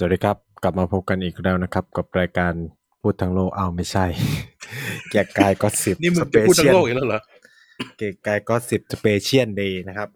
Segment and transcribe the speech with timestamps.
[0.00, 2.52] สวัสดีครับ กลับมาพบกันอีกแล้วนะครับ กับรายการ
[3.02, 4.06] พูดทั้งโลกเอาไม่ใช่
[5.10, 7.20] แกะกายก็สิบนี่มึสงเปจะพูดเชีทั้ยงลโลกอีกแล้วเหรอ
[7.98, 10.08] แกะกายก็สิบสเปเชียลเดย์นะครับ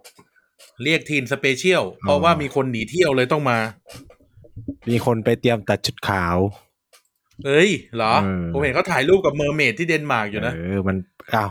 [0.83, 3.59] เรียกทีนสเปเชียลเพราะว่ามีคนหนีเที่ยวเลยต้องมา
[4.89, 6.37] มีคนไปเตรียมตัดชุดขาว
[7.47, 10.97] เอ้ยเหรอเออผมเห็นเขาถ่ายรูปกับเมอร์เมดที่เดนมาร์กอยู่นะเออมัน
[11.35, 11.51] อ้าว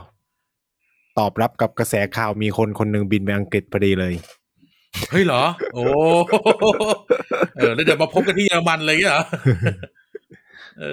[1.19, 4.13] ตอบรับกับกระแสข่าวมีคนคนหนึ่งบินไปอังกฤษพอดีเลย
[5.11, 5.83] เฮ้ยเหรอ โอ้
[7.55, 9.23] เออแล้วเดี๋ยวมาพบกันที่เยอรมันเลยเหรอ
[10.79, 10.85] เอ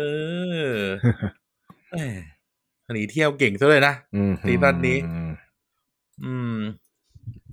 [0.62, 0.72] อ
[1.90, 1.98] แหม
[2.94, 4.98] หนีเที่ยวเก่งซะเลยนะอืม season นี้
[6.24, 6.56] อืม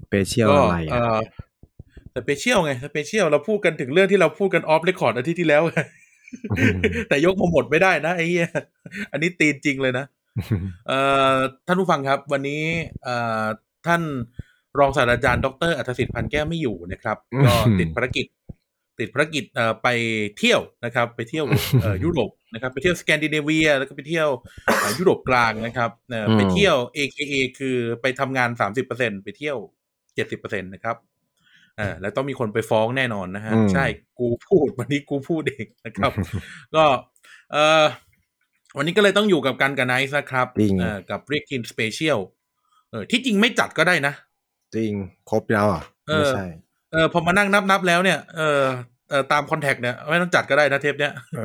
[0.01, 5.63] special ก็อะไรเออ special ไง special เราพูดกันถึงเรื่องที่เราพูดกัน off record อาทิตย์ที่แล้ว
[7.09, 8.49] แต่ยกมาหมดไม่ได้นะไอ้เหี้ย
[9.11, 10.05] อันนี้ตีนจริงเลยนะ
[10.87, 10.99] เอ่
[11.33, 11.35] อ
[11.67, 12.63] ท่านผู้ฟังครับ วันนี้
[13.03, 13.45] เอ่อ
[13.87, 14.01] ท่าน
[14.79, 18.25] รองศาสตราจารย์ดรอัธสิทธิ์พันแก้วไม่อยู่นะครับอืมก็ติดภารกิจ
[18.99, 19.87] ติดภารกิจเอ่อไป
[20.37, 21.45] เที่ยวนะครับ ไปเที่ยว
[21.81, 24.29] เอ่อยุโรปนะครับ ไปเที่ยวสแกนดิเนเวีย แล้วก็ไปเที่ยว
[24.79, 29.57] เอ่อยุโรปกลางนะครับเอ่อไปเที่ยว AKA คือไปทำงานสามสิบเปอร์เซ็นไปเที่ยว
[30.15, 30.95] เจ็ดสิบเปอร์เซ็นตนะครับ
[31.77, 33.85] เอ่าแล้วต้องมีคนไปฟ้องแน่นอนนะฮะอืมใช่
[34.19, 36.11] กูพูดวันนี้กูพูดเองนะครับ
[36.75, 36.83] ก็
[37.51, 37.85] เอ่อ
[38.77, 42.19] วันนี้ก็เลยต้องอยู่กับกันกับไนซ์นะครับจริงเอ่อกับเรียก Teens Special
[42.91, 44.13] เออที่จริงไม่จัดก็ได้นะ
[44.75, 44.91] จริง
[45.29, 46.45] ครบแล้วอะเออไม่ใช่
[46.91, 48.63] เออพอมานั่งนับนับแล้วเนี่ยเออ
[49.09, 51.41] เออตาม contract เนี่ยไม่ต้องจัดก็ได้นะเทปเนี้ยเอ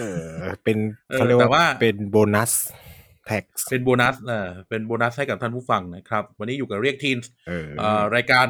[0.00, 0.78] อ เป็น
[1.10, 2.52] เออเขาเรียกแต่ว่าว่าเป็นโบนัส
[3.26, 7.16] track เป็นโบนัสเออเป็นโบนัสให้กับท่านผู้ฟังนะครับ วันนี้อยู่กับเรียกทีม
[7.48, 8.46] เออเอ่อรายการ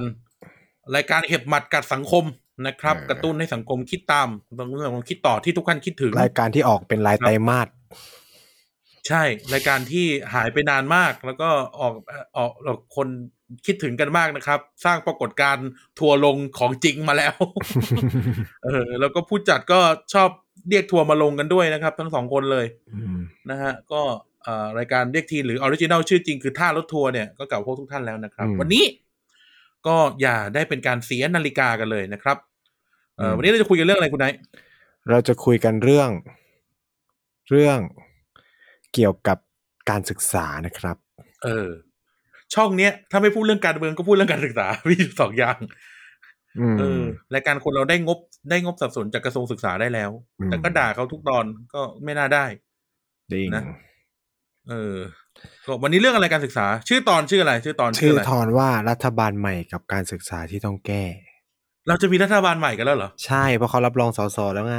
[0.96, 2.24] รายการเห็บหมัดกัดสังคม
[2.66, 7.68] นะครับเออกระตุ้นให้สังคมคิดตามบางเรื่องคิดต่อที่ทุกท่านคิดถึง รายการที่ออกเป็นรายไตรมาส
[9.08, 9.22] ใช่
[9.54, 11.48] รายการที่หายไปนานมาก แล้วก็
[11.80, 13.08] ออกเอ่อออกออกคน
[13.66, 15.68] คิดถึงกันมากนะครับ สร้างปรากฏการณ์
[15.98, 17.34] ทัวร์ลงของจริงมาแล้ว
[18.64, 19.80] เออ แล้วก็ผู้จัดก็
[20.14, 20.30] ชอบ
[20.68, 24.02] เรียกทัวร์มาลงกันด้วยนะครับ ทั้งสองคนเลยอืมนะฮะ ก็
[24.42, 28.84] เอ่อรายการเรียก Teens หรือ original ชื่อจริงคือท่ารถทัวร์เนี่ยก็เก่าพวกทุกท่านแล้วนะครับอืมวันนี้
[29.86, 32.36] ก็อย่าได้เป็นการเสียนาฬิกากันเลยนะครับ
[33.16, 34.38] เอ่ออมวันนี้เราจะคุยกันเรื่องอะไรคุณไนท์
[35.10, 36.10] เราจะคุยกันเรื่อง
[37.50, 37.78] เรื่อง
[38.94, 39.38] เกี่ยวกับ
[39.90, 40.96] การศึกษานะครับ
[41.44, 41.68] เออ
[42.54, 45.58] ช่องเนี้ย ถ้าไม่พูดเรื่องการเมืองก็พูดเรื่องการศึกษามีอยู่สองอย่าง
[46.60, 47.02] อืมเออ
[47.34, 48.18] รายการคนเราได้งบ
[48.50, 50.10] ได้งบสนับสนุนจากกระทรวงศึกษาได้แล้ว
[50.40, 51.44] อืมแต่ก็ด่าเขาทุกตอน
[51.74, 52.44] ก็ไม่น่าได้
[53.32, 53.62] จริงนะ
[54.68, 54.96] เออ
[55.66, 61.04] ก็วันนี้เรื่องอะไรการศึกษา ชื่อตอนชื่ออะไร ชื่อตอนชื่ออะไรทอนว่ารัฐบาลใหม่กับการศึกษาที่ต้องแก้
[61.88, 64.78] เราจะมีรัฐบาลใหม่กันแล้วเหรอ ใช่เพราะเขารับรองสสแล้วไง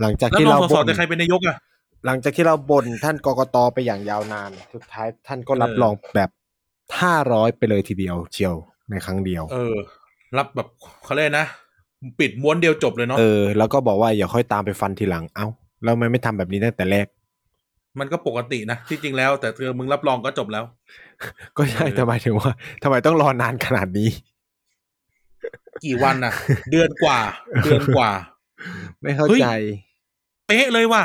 [0.00, 1.56] หลังจากแล้วที่รอเรางสสบ่นแต่ใครเป็นนายกอะ
[2.04, 6.30] หลังจากที่เราบ่นท่านกกตไปอย่างยาวนาน สุดท้ายท่านก็รับเออรองแบบ
[7.00, 8.54] ห้าร้อยไปเลยทีเดียวเชียว
[8.90, 9.76] ในครั้งเดียว เออ
[10.36, 10.68] รับแบบ
[11.04, 11.46] เขาเรียกนะ
[12.20, 15.46] ปิดม้วนเดียวจบเลยเนาะเออแล้วก็บอกว่าอย่าค่อยตามไปฟันทีหลังเอ้า
[15.82, 17.06] แล้วทำไมไม่ทำแบบนี้ตั้งแต่แรก
[18.00, 20.64] มันก็ปกตินะที่จริงแล้ว แต่เธอมึงรับรองก็จบแล้ว
[21.56, 22.50] ก็ใช่เออแต่หมายถึงว่า
[22.82, 24.08] ทำไมต้องรอนานขนาดนี้
[25.84, 26.32] กี่วันน่ะ
[26.70, 27.18] เดือนกว่า
[27.64, 28.10] เดือนกว่า
[29.02, 29.50] ไม่เข้าเฮ้ยใจ
[30.48, 31.04] เป๊ะเลยว่ะ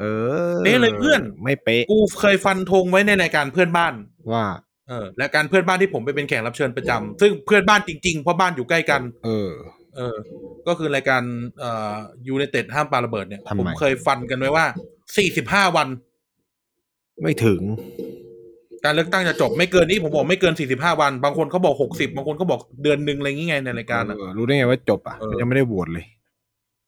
[0.00, 0.04] เอ
[0.52, 3.94] อเป๊ะเลยเพื่อน ไม่เป๊ะ กูเคยฟันธงไว้ในรายการเพื่อนบ้าน
[4.32, 4.46] ว่า
[4.88, 9.50] เออและการเพื่อนบ้านที่ผมไปเป็นแขกรับเชิญประจำซึ่งเพื่อนบ้านจริงๆ เพราะบ้านอยู่ใกล้กัน เออ
[9.96, 10.16] เออ
[10.66, 11.22] ก็คือรายการ
[11.58, 11.94] เอ่อ
[12.26, 14.64] ยูไนเต็ดห้ามปาระเบิดเนี่ย ทำไม ผมเคยฟันกันไว้ว่า
[15.16, 15.88] สี่สิบห้าวัน
[17.22, 17.60] ไม่ถึง
[18.84, 26.04] การเลือกตั้งจะจบไม่เกินนี้ผมบอกไม่เกินสี่สิบห้าวัน บางคนเขาบอกหกสิบบางคนเขาบอกเดือนหนึ่งอะไรอย่างเงี้ยในรายการอะ เออรู้ได้ไงว่าจบอะเออ ยังไม่ได้โหวตเลย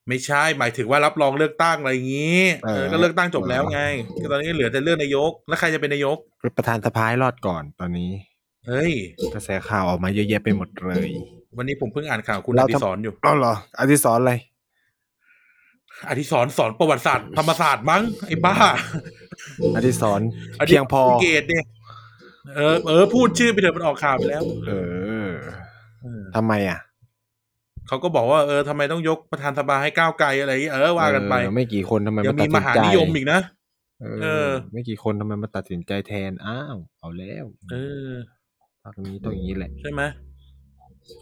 [0.08, 3.80] ไม่ใช่หมายถึงว่ารับรองเลือกตั้งอะไรอย่างงี้เออเออก็เลือกตั้งจบแล้วไง
[4.22, 6.16] ก็ตอนนี้เหลือแต่เลือกนายก แล้วใครจะเป็นนายก
[6.56, 8.10] ประธานสภาให้รอดก่อนตอนนี้
[8.66, 8.92] เฮ้ย
[9.34, 11.08] กระแสข่าวออกมาเยอะแยะไปหมดเลย
[11.56, 14.34] วันนี้ผมเพิ่งอ่านข่าวคุณแล้อวดิทำศรอยู่อ๋อเหรออธิสรอะไร
[16.08, 18.54] อดิศรสอนประวัติศาสตร์ธรรมศาสตร์มั้งไอ้บ้า
[19.76, 20.20] อธิสร
[20.60, 21.64] อดิเพียงพอเกตเนี่ย
[22.54, 24.72] เออเออพูดชื่อไปเถอะมันออกข่าวไปแล้ว เอ
[25.26, 25.30] อ
[26.02, 26.78] เออทำไมอะ
[27.88, 33.40] เขาก็บอกว่าเออทำไมต้องยกประธานสภาให้ก้าวไกลอะไรอย่างงี้เออว่ากันไปเออไม่กี่คนทำไมยังตัมีดมสินหาใจนิยมอีกนะ
[34.02, 37.76] เอเอออ ไม่กี่คนทำไมมาตัดสินใจแทนอ้าวเอาแล้ว เอ
[38.08, 38.10] อ
[38.82, 40.02] พักนี้ต้องอย่างนี้แหละใช่ไหม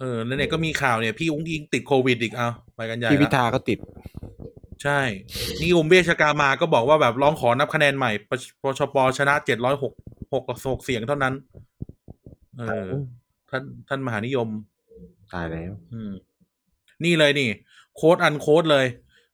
[0.00, 3.78] เออแล้วเนี่ยก็มีข่าวเนี่ยพี่อุ้งอิงติดโควิดอีกเอาไปกันใหญ่พี่พิละธาก็ติด
[4.82, 5.00] ใช่
[5.60, 9.92] นี่อุมเบชกามาก็บอกว่าแบบร้องขอนับคะแนนใหม่ปชปชปชนะเจ็ดร้อยหก
[10.32, 11.34] หกหกเสียงเท่านั้น
[12.58, 12.88] เออ
[13.50, 14.48] ท่านท่านมหานิยม
[15.32, 16.12] ตายแล้ว อืม
[17.04, 17.48] นี่เลยนี่
[17.96, 18.86] โค้ดอันโค้ดเลย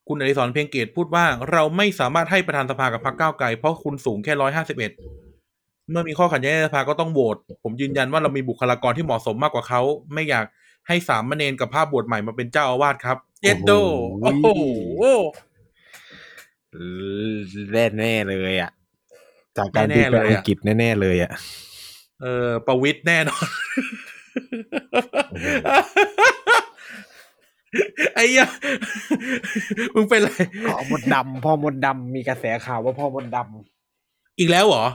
[0.09, 4.93] คุณอดิศรเพียงเกตพูดว่าเราไม่สามารถให้ประธานสภากับพรรคก้าวไกล เพราะคุณสูงแค่ร้อยห้าสิบเอ็ด
[5.91, 9.81] เมื่อมีข้อขัดแย้งในสภาก็ต้องโหวตผมยืนยันว่าเรามีบุคลากรที่เหมาะสมมากกว่าเขา
[10.15, 10.45] ไม่อยาก
[10.89, 13.73] ให้สามเณรกับภาพบวชใหม่มาเป็นเจ้าอาวาสครับเอ็ดโด
[14.23, 14.62] โอ้โอ้โห
[16.71, 16.77] โห
[17.73, 18.71] แน่แน่ๆเลยอะ
[19.57, 21.31] จากการแน่บินๆไปเลยอะอังกฤษแน่ๆเลยอะ
[22.23, 23.47] เออ ประวิตรแน่นอน
[25.31, 25.47] โอ้โห
[28.15, 28.47] ไอ้เหี้ย
[29.95, 30.31] มึงเป็นไร
[30.67, 33.39] พ่อมดดำพ่อมดดำมีกระแสข่าวว่าพ่อมดด
[34.39, 34.87] อีกแล้วเหรอ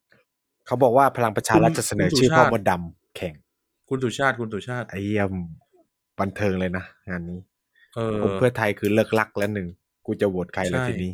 [0.00, 3.34] ำเขาบอกว่าพลังประชารัฐคุณจะเสนอคุณสุชื่อชาติพ่อมดดำแข่ง
[3.88, 5.32] คุณสุชาติคุณสุชาติไอ้เยี่ยม
[6.20, 7.40] บันเทิงเลยนะงานนี้
[7.94, 9.68] เออผมเพื่อไทยคือเลิกลักแล้วหนึ่ง
[10.06, 11.12] กูจะโหวตใครแล้วใช่ทีนี้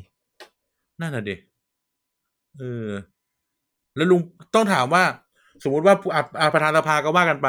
[1.01, 1.37] นั่นน่ะดิ
[2.59, 2.89] เออ
[3.97, 4.21] แล้วลุง
[4.55, 5.05] ต้องถามว่า
[5.62, 7.47] สมมุติว่าอะอะประธานสภาก็ว่ากันไป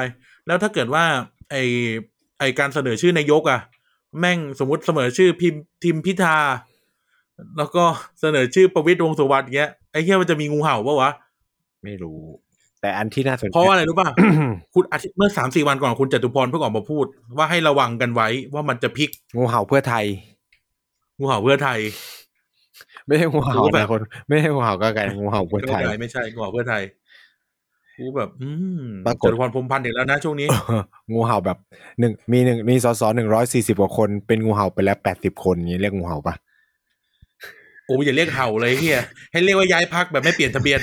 [0.48, 1.04] แล้วถ้าเกิดว่า
[1.52, 1.56] ไอ
[2.39, 3.59] ไอการเสนอชื่อนายกอะ
[4.19, 6.37] แม่งสมมติเสนอชื่อพิมทิมพิธา
[7.57, 7.83] แล้วก็
[8.21, 11.11] เสนอชื่อประวิตรวงษ์สุวรรณเงี้ยไอ้เหี้ยมันจะมีงูเห่าปะวะ
[11.83, 12.19] ไม่รู้
[12.81, 14.09] แต่อันที่น่าสนใจเพราะว่าอะไรรู้ป่ะ
[14.73, 17.05] คุณอาทิตย์เมื่อสามสี่วันก่อนคุณจตุพรเพิ่งออกมาพูด
[17.37, 20.05] ว่าให้ระวังกันไว้ว่ามันจะพลิก งูเห่าเพื่อไทย
[21.17, 21.79] งูเห่าเพื่อไทย
[23.07, 26.83] ไม่ใช่งูเห่ากูก็แบบนะคน ไม่ใช่งูเห่าก็ไก่งูเห่าเพื่อไทยไม่ใช่ไม่ใช่งูเห่าเพื่อไทย
[27.97, 28.50] กูแบบ อื
[28.81, 30.47] มปรากฏจตุพรพรหมพันธ์อีกแล้วนะช่วงนี้
[31.12, 31.57] งูเห่าแบบ
[32.00, 36.36] หนึ่งมีหนึ่งมีสสหนึ่งร้อยสี่สิบกว่าคนเป็นงูเห่าไปแล้วแปดสิบคนอย่างนี้เรียกงูเห่าปะ
[37.88, 39.01] โอ้ยอย่าเรียกเห่าเลยเฮีย
[39.31, 40.80] ให้เรียกว่าย้ายพักแบบไม่เปลี่ยนทะเบียน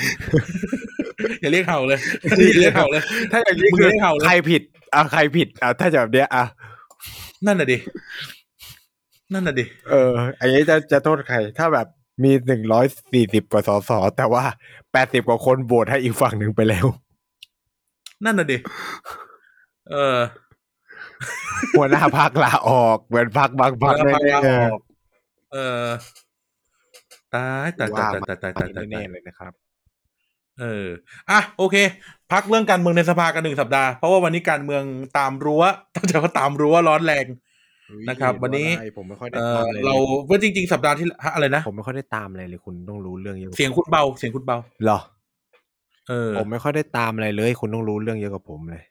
[1.41, 4.61] อย่าเรียกเห่าเลยอย่าเรียกเห่าเลย ถ้าอย่างนี้มึงคือเรียกเห่าเลยใครผิด
[4.93, 6.43] อะใครผิดอะถ้าจะแบบเนี้ยอะ
[7.45, 7.77] นั่นน่ะดิ
[9.33, 11.87] นั่นน่ะดิเอออันนี้จะจะโทษใคร ถ้าแบบ
[12.23, 14.43] มีหนึ่งร้อยสี่สิบกว่าสสแต่ว่า
[14.93, 16.85] แปดสิบกว่าคนโหวตให้อีกฝั่งหนึ่งไปแล้ว
[18.25, 18.57] นั่นน่ะดิ
[19.89, 20.17] เออ
[21.77, 24.79] หัวหน้าพักลาออกเหมือนพักบางพักหัวหน้าพรรคลาแน่ออก
[25.53, 25.85] เออ
[27.35, 29.53] ตายตายๆตาว่ายตายตายตายตายแน่ตายๆเลยนะครับ
[30.59, 30.87] เออ
[31.29, 31.75] อะโอเค
[32.31, 34.83] พักเรื่องการเมืองในสภากันหนึ่งสัปดาห์ เพราะว่าวันนี้การเมือง
[35.17, 35.63] ตามรั้ว
[35.95, 37.25] ต้องจะว่าตามรั้วร้อนแรง
[38.09, 38.67] นะครับ วันนี้
[38.97, 39.95] ผมไม่ค่อยได้เอตาอมเลยเรา
[40.29, 44.99] ว่าจริง ๆ สัปดาห์ที่ฮะอะไรนะผมไม่ค่อยได้ตามอะไรเลยคุณต้องรู้เรื่องเยอะกว่าเสียงคุณเบา เสียงคุณเบา เหรอ
[46.09, 48.83] เออผมไม่ค่อยได้ตามอะไรเลย คุณต้องรู้เรื่องเยอะกว่าผมเลย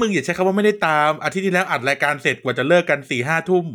[0.00, 3.66] มึงอย่าใช้คำว่าไม่ได้ตาม อาทิตย์ที่แล้วอัดรายการเสร็จกว่าจะเลิกกันสี่ห้าทุ่ม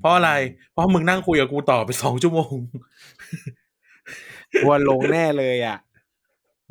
[0.00, 0.30] เพราะอะไร
[0.72, 2.56] เพราะมึงนั่งคุยกับกูต่อไปสองชั่วโมง
[4.62, 5.78] ทัวร์ลงแน่เลยอะ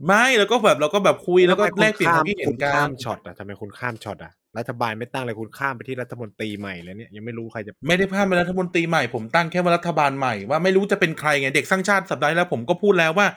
[0.08, 13.28] ไม่แล้วก็แบบเราก็แบบคุยแล้วก็แลกเปลี่ยนความคิดเห็นคุณกัข้านมช็อตอะทำไมคุณข้ามช็อตอะรัฐบาลไม่ตั้งเลยคุณข้ามไปที่รัฐมนตรีใหม่แล้วเนี่ยยังไม่รู้ใครจะ ไม่ได้พลาดเป็นรัฐมนตรีใหม่ผมตั้งแค่ว่ารัฐบาลใหม่ว่าไม่รู้จะเป็นใครไงเด็กสร้างชาติสัปดาห์ที่แล้วผมก็พูดแล้วว่า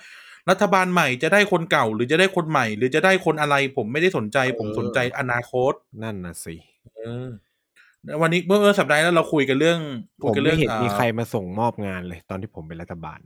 [0.51, 5.73] รัฐบาลใหม่จะได้คนเก่าหรือจะได้คนใหม่ หรือจะได้คนอะไร ผมไม่ได้สนใจ ผมสนใจอนาคต
[6.03, 6.55] นั่นน่ะสิ
[6.97, 7.29] เออ
[8.23, 9.81] วันนี้เมื่อสัปดาห์ที่แล้วเราคุยกันเรื่อง
[10.23, 13.19] ผคุยมกันไม่เรื่องเห็นมีอ่าใครมาส่งมอบงานเลย ตอนที่ผมเป็นรัฐบาล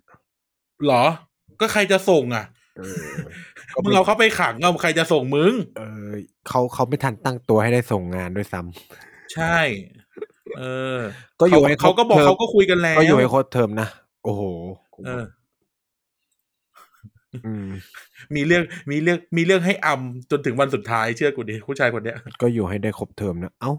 [0.87, 1.05] หรอ
[1.61, 2.45] ก็ใครจะส่งอะ
[2.79, 6.11] เออมึงเอาเขาไปขังเอาใครจะส่งมึง เออ
[6.49, 9.59] เขาเขาไม่ทันตั้งตัวให้ได้ส่งงานด้วยซ้ำใช่
[10.59, 10.63] เอ
[10.97, 10.99] อ
[11.41, 13.89] ก็อยู่ให้เขาก็บอกทมเขาก็คุยกันแล้วก็อยู่ให้โคตรเทอมนะ
[14.25, 14.43] โอ้โห
[15.07, 15.36] เอออื
[17.67, 17.69] ม
[18.35, 23.73] มีเรื่องมีเรื่องมีเรื่องให้อำจนถึงวันสุดท้ายเชื่อกูดิผู้ชายคนเนี้ย ก็อยู่ให้ได้ครบเทอมนะเอ้า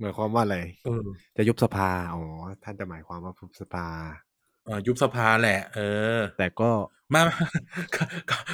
[0.00, 1.06] หมายความว่าอะไรเออ
[1.36, 2.22] จะยุบสภาอ๋อ
[2.64, 3.86] ท่านจะหมายความว่ายุบสภา
[4.66, 5.80] เอ่อยุบสภาแหละ เอ
[6.16, 6.70] อ แต่ก็
[7.14, 7.26] มาก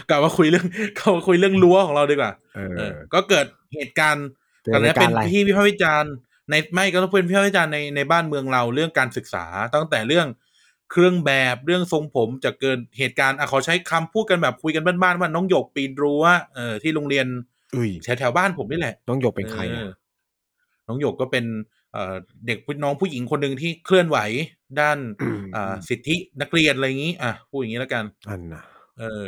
[0.09, 0.67] กลับมาคุยเรื่อง
[0.99, 4.27] กลับมาคุยเรื่องรั้วของเราดีกว่าเออเออก็เกิดเหตุการณ์
[4.65, 6.13] เกิดตอนนี้เหตุการณ์เป็นอะไรที่วิพากษ์วิจารณ์
[6.51, 10.27] ในไม่ก็ต้องเป็นวิพากษ์วิจารณ์ในในบ้านเมืองเราเรื่องการศึกษาตั้งแต่เรื่อง
[10.91, 17.27] เครื่องแบบเรื่องทรงผมจะเกิดเหตุการณ์อะขอใช้คำพูดกันแบบคุยกันบ้านๆว่าน้องหยกปีนรั้วเออที่โรงเรียน
[17.77, 19.91] อุ้ยแถวแถวๆบ้านผมนี่แหละต้องหยกเป็นใครเออะอ
[20.89, 21.45] น้องหยกก็เป็น
[21.93, 22.15] เอ่อ
[22.47, 24.19] เด็กน้องผู้หญิงคนหนึ่งที่เคลื่อนไหว
[24.81, 24.99] ด้าน
[25.55, 28.63] อ่าสิทธินักเรียนอะไรอย่างนี้ อะพูดอย่างนี้แล้วกันอันน่ะ
[28.99, 29.25] เออ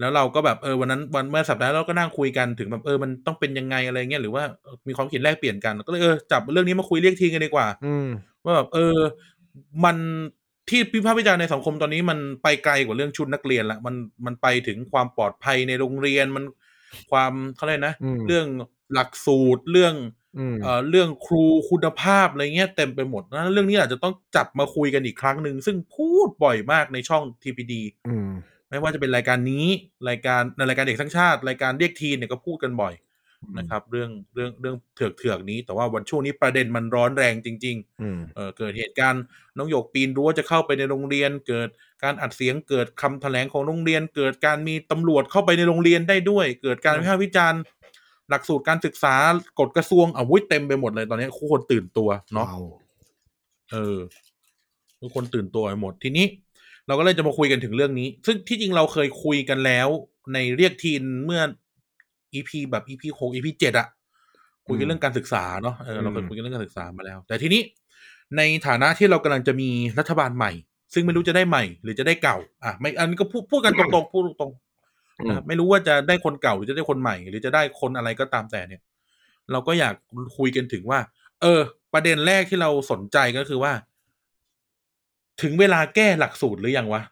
[0.00, 8.08] แล้วเราก็แบบเออวันนั้นวันเมื่อสัปดาห์เราก็นั่งคุยกันถึงแบบเออมันต้องเป็นยังไงอะไรเงี้ยหรือว่าเออมีความคิดแลกเปลี่ยนกันก็เลยเออจับเรื่องนี้มาคุยเรียกทีกันดีกว่า อืม
[8.44, 8.96] ว่าแบบเออ
[9.84, 9.96] มัน
[10.70, 13.94] ที่พิพากษ์วิจารณ์ในสังคมตอนนี้มันไปไกลกว่าเรื่องชุดนักเรียนละมัน
[14.26, 16.44] มันไปถึงความปลอดภัยในโรงเรียนมัน
[17.10, 18.46] ความเขาเรียกนะอืมเรื่อง
[18.92, 19.94] หลักสูตรเรื่อง
[20.38, 27.74] อืมเอ่อเรื่องครูคุณภาพอะไรเงี้ยเต็มไปหมดนะเรื่องนี้อาจจะต้องจับมาคุยกันอีกครั้งหนึ่งซึ่งพูดบ่อยมากในช่อง TPD
[28.08, 28.30] อืม
[28.70, 29.66] ไม่ว่าจะเป็นรายการนี้
[30.08, 32.92] รายการในรายการเด็กทั้งชาติ รายการเรียกทีเนี่ยก็พูดกันบ่อย
[33.58, 39.22] นะครับ เรื่องเรื่องเรื่องเถือกเถือกๆนี้ แต่ว่าวันช่วงนี้ประเด็นมันร้อนแรงจริงอืมๆเออเกิดเหตุการณ์
[39.56, 41.68] น้องหยกปีนรั้วจะเข้าไปในโรงเรียน เกิด
[42.04, 47.60] การอัดเสียงเกิดคำแถลงของโรงเรียน เกิดการมีตำรวจเข้าไปในโรงเรียนได้ด้วย เกิดการวิพากษ์วิจารณ์
[48.28, 49.14] หลักสูตรการศึกษา
[49.58, 52.64] กฎกระทรวงอาวุ้ยเต็มไปหมดเลยตอนนี้ทุกคนตื่นตัวเนาะว้าว
[53.72, 53.98] เออ
[55.00, 56.26] ทุกคนตื่นตัวไปหมดทีนี้
[56.86, 59.88] เราก็เลยจะมาคุยกันถึงเรื่องนี้ ซึ่งที่จริงเราเคยคุยกันแล้ว
[60.32, 61.42] ในเรียกทีนเมื่อ
[62.34, 63.88] EP แบบ EP หก EP เจ็ดอะ
[64.66, 67.62] คุยกันอืมเรื่องการศึกษาเนาะเออเราเคยอืมคุยกันเรื่องการศึกษามาแล้ว แต่ทีนี้
[68.36, 70.52] ในฐานะที่เรากำลังจะมีรัฐบาลใหม่
[70.94, 78.82] ซึ่งไม่รู้จะได้ใหม่ หรือจะได้เก่า อะไม่อันนี้ก็พูดพูดกันตรงๆพูดตรงๆนะครับไม่รู้ว่าจะได้คนเก่าหรือจะได้คนใหม่ หรือจะได้คนอะไรก็ตามแต่เนี่ย
[79.52, 79.94] เราก็อยาก
[80.38, 81.00] คุยกันถึงว่า
[81.40, 81.60] เออ
[81.92, 83.72] ประเด็นแรกที่เราสนใจก็คือว่า
[85.42, 87.02] ถึงเวลาแก้หลักสูตรหรือยังวะ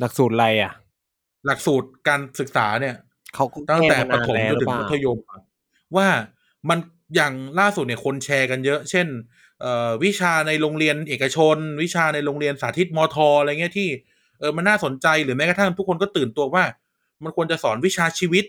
[0.00, 0.72] หลักสูตรอะไรอะ
[1.46, 2.94] หลักสูตรการศึกษาเนี่ย
[3.34, 5.40] เขาก็ตั้งแต่ก้ปมาฐมนานจแล้วนถึงหรือมัเปธล่ายมอะ
[5.96, 6.08] ว่า
[6.68, 6.78] มัน
[7.16, 9.06] อย่างล่าสุดเนี่ยคนแชร์กันเยอะ เช่น
[9.60, 13.88] เอ่อวิชาในโรงเรียนเอกชน วิชาในโรงเรียนสาธิตมทอะไรเงี้ยที่
[14.38, 16.64] เออมันน่าสนใจหรือแม้กระทั่งทุกคนก็ตื่นตัวว่า
[17.24, 18.44] มันควรจะสอนวิชาชีวิต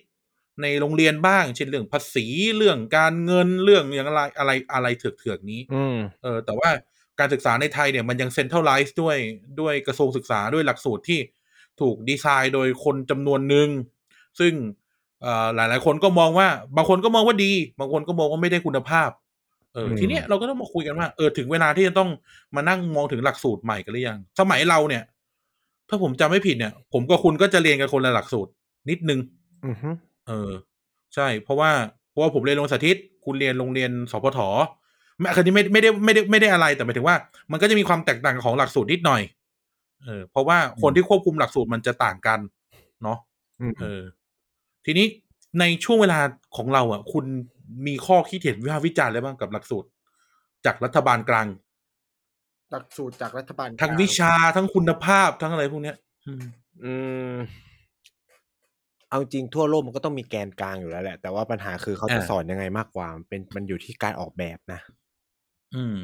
[0.61, 2.25] ในโรงเรียนบ้าง เช่นเรื่องภาษี
[2.57, 6.69] เรื่องการเงินเรื่องอย่างอะไรอะไรอะไรเถือกๆนี้อืมเออ แต่ว่า
[7.19, 9.17] การศึกษาในไทยเนี่ยมันยังเซ็นทรัลไลซ์ด้วย
[9.61, 11.19] ด้วยกระทรวงศึกษาด้วยหลักสูตรที่
[11.81, 13.67] ถูกดีไซน์โดยคนจำนวนหนึ่ง
[14.39, 14.53] ซึ่ง
[15.21, 19.09] เอ่อหลายๆคนก็มองว่า บางคนก็มองว่าดี บางคนก็มองว่าไม่ได้คุณภาพ
[19.73, 22.09] เอออืมทีเนี้ยเราก็ต้องมาคุยกันว่า เออถึงเวลาที่จะต้อง
[22.55, 25.03] มานั่งมองถึงหลักสูตรใหม่กันหรือยัง สมัยเราเนี่ย
[25.89, 28.51] ถ้าผมจำไม่ผิดเนี่ย ผมกับคุณก็จะเรียนกันคนละหลักสูตร
[28.89, 29.19] นิดนึง
[29.65, 29.89] อือฮึ
[30.27, 30.51] เออ
[31.15, 31.71] ใช่ เพราะว่า
[32.09, 34.39] เพราะว่าผมเรียนโรงเรียนสาธิต คุณเรียนโรงเรียนสพท
[35.19, 37.15] ไม่คือนี้ไม่ไม่ได้ไม่ได้ไม่ได้อะไรแต่หมายถึงว่า
[37.51, 39.21] มันก็จะมีความแตกต่างของหลักสูตรนิดหน่อย
[40.05, 42.39] เออ เพราะว่าคนที่ควบคุมหลักสูตรมันจะต่างกัน
[43.03, 43.17] เนาะ
[43.61, 44.01] อืมเออ
[44.91, 45.07] ทีนี้
[45.59, 46.19] ในช่วงเวลา
[46.57, 47.25] ของเราอะ คุณ
[47.87, 49.87] มีข้อคิดเห็นวิพากษ์วิจารณ์อะไรบ้างกับหลักสูตร
[50.65, 51.47] จากรัฐบาลกลาง
[52.71, 55.95] หลักสูตรจากรัฐบาลทั้งวิชาทั้งคุณภาพทั้งอะไรพวกเนี้ย
[56.27, 56.43] อืม
[56.83, 56.93] อื
[57.31, 57.33] ม
[59.09, 64.79] เอาจริงทั่วโลกมันก็ต้องมีแกนกลางอยู่แล้วแหละ แต่ว่าปัญหาคือเขาจะอ่าสอนยังไงมากกว่ามันเป็นมันอยู่ที่การออกแบบนะ
[65.75, 65.97] อืม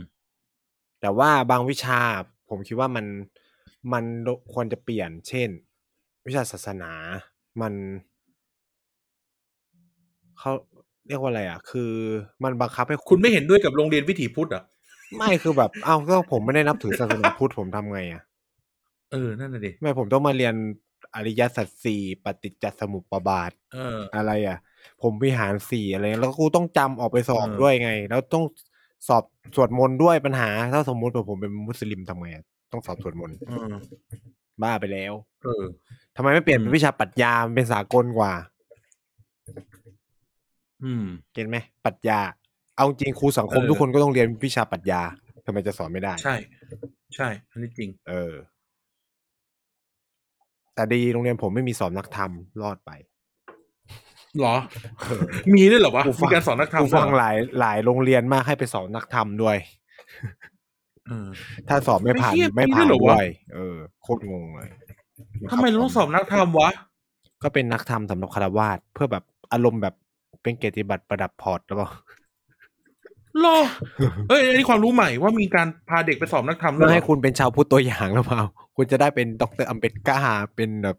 [1.02, 2.00] แต่ว่าบางวิชา
[2.50, 3.06] ผมคิดว่ามัน
[3.94, 4.04] มัน
[4.54, 5.50] ควรจะเปลี่ยน เช่น
[6.28, 6.92] วิชาศาสนา
[7.64, 7.74] มัน
[10.40, 10.52] เขา
[11.08, 11.92] เรียกว่าอะไรอะ คือ
[12.44, 14.64] มันบังคับให้คุณไม่เห็นด้วยกับโรงเรียนวิถีพุทธเหรอะ
[15.18, 18.22] ไม่คือแบบเอ้าก็ผมไม่ได้นับถือศาสนาพุทธผมทำไงอะ
[19.12, 20.56] เออนั่นน่ะดิไม่ผมต้องมาเรียน
[21.16, 24.58] อริยสัจสี่ปฏิจจสมุปบาทเออ อะไรอะ
[25.02, 28.44] ผมวิหารสี่อะไรเงี้ยแล้วกูต้องจำออกไปสอบเออด้วยไง แล้วต้อง
[29.08, 29.24] สอบ
[29.56, 33.74] สวดมนต์ด้วยปัญหา ถ้าสมมุติว่าผมเป็นมุสลิมทำไงอะต้องสอบสวดมนต์เออ
[34.62, 35.14] บ้าไปแล้ว
[35.44, 35.64] เออ
[36.16, 38.34] ทำไมไม่เปลี่ยนอืมเป็นวิชาปรัชญามันเป็นสากลกว่า
[40.84, 42.20] อืมเก็ตไหมปรัชญา
[42.78, 45.02] เอาจริงครูสังคมเออทุกคนก็ต้องเรียนวิชาปรัชญา
[45.46, 46.36] ทำไมจะสอนไม่ได้ ใช่
[47.16, 48.34] ใช่อันนี้จริง เออ
[50.76, 52.92] แต่ดีโรงเรียนผมไม่มีสอนนักธรรมรอดไป
[54.40, 54.56] เหรอ
[55.56, 59.58] มีด้วยเหรอวะกูฟัมีงการสอนนักธรรมกูฟังด้วยหเหรอลายหลายโรงเรียนมากให้ไปสอนนักธรรมด้วย
[61.08, 61.28] เออ
[61.68, 64.70] ถ้าสอบไม่ผ่านไอ้เหี้ยไม่มีผ่านด้วยเหรอด้วะวยเออโคตรงงเลย
[65.52, 66.70] ทำไมเราต้องสอบนักธรรมวะ
[67.44, 69.96] ก็เป็นนักธรรมสำหรับคารวาสเพื่อแบบอารมณ์แบบ
[70.46, 71.90] เป็นเกียรติบัตรประดับพอร์ตหรือเปล่า
[73.44, 73.58] รอ
[74.30, 78.42] เอ้ยอันนี้ความรู้ใหม่ว่ามีการพาเด็กไปสอบนักธรรมด้เพื่วยอเหรให้อคุณเป็นชาวพุทธตัวอย่างหรือเปล่า
[78.76, 80.20] คุณจะได้เป็นดรอัมเบดกา
[80.56, 80.98] เป็นแบบ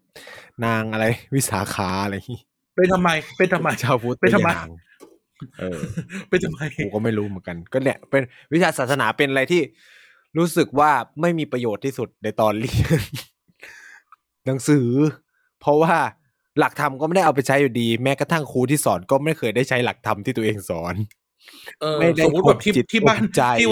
[0.65, 2.43] นางอะไร วิสาขาอะไรอย่างงี้
[2.77, 4.71] เป็นทำไม เป็นทำไมชาวพุทธเป็นทำไมตัวอย่าง
[5.61, 5.79] เออ
[6.29, 8.23] เป็นทำไมกูก็ไม่รู้เหมือนกัน ก็เนี่ยเป็น
[8.53, 9.63] วิชาศาสนาเป็นอะไรที่
[10.39, 13.03] รู้สึกว่าไม่มีประโยชน์ที่สุดในตอนเรียน
[14.47, 14.89] หนังสือ
[15.61, 15.97] เพราะว่า
[16.59, 20.95] หลักธรรมก็ไม่ได้เอาไปใช้อยู่ดี แม้กระทั่งครูที่สอนก็ไม่เคยได้ใช้หลักธรรมที่ตัวเองสอน
[21.81, 23.69] เออไม่ได้สมมติแบบที่ข่มจิตที่บ้านข่มใจที่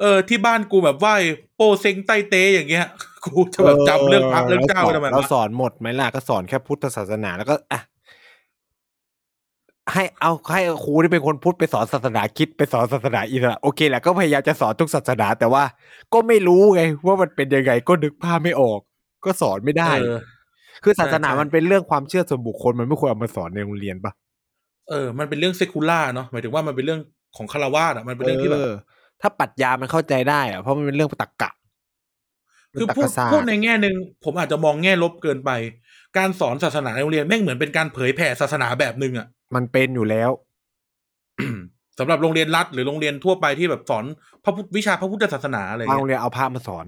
[0.00, 1.14] เออที่บ้านกูแบบไหว้
[1.56, 2.86] โปเซงใต้เตอย่างเงี้ย
[3.24, 7.80] กูจะแบบจำเรื่องพระเรื่องเจ้าไปทำไมเราวะสอนหมดไหมล่ะก็สอนแค่พุทธศาสนาแล้วก็อะ
[9.92, 15.64] ให้เอาให้ครูที่เป็นคนพุทธไปสอนศาสนาคริดไปสอนศาสนาอิสลามโอเคแหละก็พยายามจะสอนทุกศาสนาแต่ว่า
[16.12, 18.80] ก็ไม่รู้ไงว่ามันเป็นยังไงก็นึกภาพไม่ออก
[19.24, 20.18] ก็สอนไม่ได้เออ
[20.84, 24.12] คือศาสนาใช่ใช่มันเป็นเรื่องความเชื่อส่วนบุคคลมันไม่ควรเอามาสอนในโรงเรียนปะ
[24.90, 27.00] เออ มันเป็นเรื่องเซคูล่าเนาะหมายถึงว่ามันเป็นเรื่อง
[27.36, 28.72] ของคารวาสอะมันเป็นเรื่องที่แบบออ
[29.20, 31.50] ถ้าปรัชญามันเข้าใจได้อะเพราะมันเป็นเรื่องตรรกะ
[32.78, 35.50] คือตรรพูกดศาสตร์พูดในแง่หนึ่งผมอาจจะมองแง่ลบเกินไป
[36.18, 40.30] การสอนศาสนาในโรงเรียนแม่งเหมือนเป็นการเผยแผ่ศาสนาแบบหนึ่งอะ มันเป็นอยู่แล้ว
[41.98, 44.04] สำหรับโรงเรียนรัฐหรือโรงเรียนทั่วไปที่แบบสอน
[44.44, 46.86] พระพุทธวิชาพระพุทธศาสนาอะไรบางเงี้โรงยเรียนเอาพระมาสอน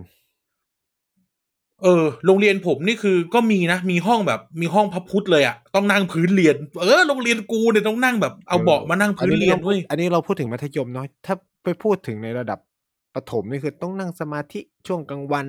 [1.82, 12.58] เออ โรงเรียนผมนี่คือก็มีนะ มีห้องแบบมีห้องพระพุทธเลยอะต้องนั่งพื้นเรียน เออโรงเรียนกูเนี่ยต้องนั่งแบบเอาเบาะมานั่งพื้นเรียนเว้ยอันนี้เราพูดถึงมัธยมเนาะถ้าไปพูดถึงในระดับ
[13.14, 15.46] ประถมนี่คือต้องนั่งสมาธิช่วงกลางวัน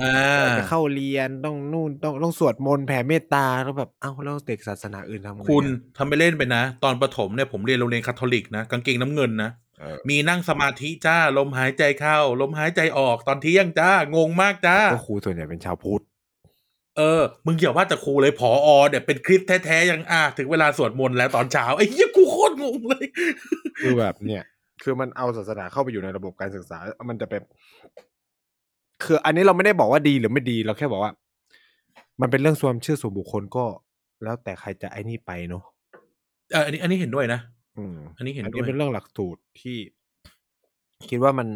[0.00, 5.64] อ่าจะเข้าเรียนต้องนู่นต้องต้องสวดมนต์แผ่เมตตาแล้วแบบเอ้าแล้วเด็กศาสนาอื่นทำไงอะคุณ
[5.96, 9.65] ทำไปเล่นไปนะ ตอนประถมเนี่ยผมเรียนโรงเรียนคาทอลิกนะกางเกงน้ำเงินนะเออ
[10.08, 16.02] มีนั่งสมาธิจ้า ลมหายใจเข้า ลมหายใจออกตอนเที่ยงจ้างงมากจ้าก็ครูส่วนใหญ่เป็นชาวพุทธ
[16.96, 23.06] เออ มึงอย่าว่าแต่ครูเลยผออเนี่ยเป็นคริสต์แท้ๆยังอะถึงเวลาสวดมนต์แล้วตอนเช้าไอ้เหี้ยกูโคตรงงเลย
[23.80, 24.42] คือแบบเนี่ย
[24.82, 26.78] คือมันเอาศาสนาเข้าไปอยู่ในระบบการศึกษา
[27.08, 27.42] มันจะเป็น
[29.04, 31.12] คืออันนี้เราไม่ได้บอกว่าดีหรือไม่ดีเราแค่บอกว่า
[32.20, 33.64] มันเป็นเรื่องส่วนเชื่อส่วนบุคคลก็
[34.22, 35.62] แล้วแต่ใครจะไอ้นี่ไปเนาะ
[36.52, 37.40] เอออันนี้ อันนี้เห็นด้วยนะ
[37.76, 39.76] อืมอันนี้เห็นอันด้นี้วยเป็นเรื่องหลักสูตรที่
[41.10, 41.48] คิดว่ามัน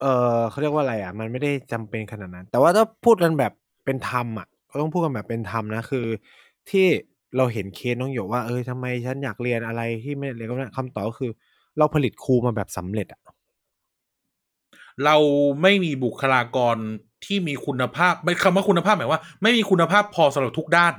[0.00, 0.06] เอ
[0.38, 3.52] อเขาเรียกว่าอะไร อะ มันไม่ได้จำเป็นขนาดนั้น แต่ว่าถ้าพูดกันแบบ
[3.84, 6.06] เป็นธรรมอะก็ต้องพูดกันแบบเป็นธรรมนะคือ
[6.70, 6.86] ที่
[7.36, 11.30] เราเห็นเคสน้องหยกว่าเออทำไมฉันอยากเรียนอะไรที่ไม่ได้เรียนก็ไม่ได้คำตอบก็คือ
[11.78, 13.20] เราผลิตครูมาแบบสำเร็จอะ
[15.04, 15.16] เรา
[15.62, 16.76] ไม่มีบุคลากร
[17.24, 20.94] ที่มีคุณภาพไม่คำว่าคุณภาพหมายว่า ไม่มีคุณภาพพอสำหรับทุกด้าน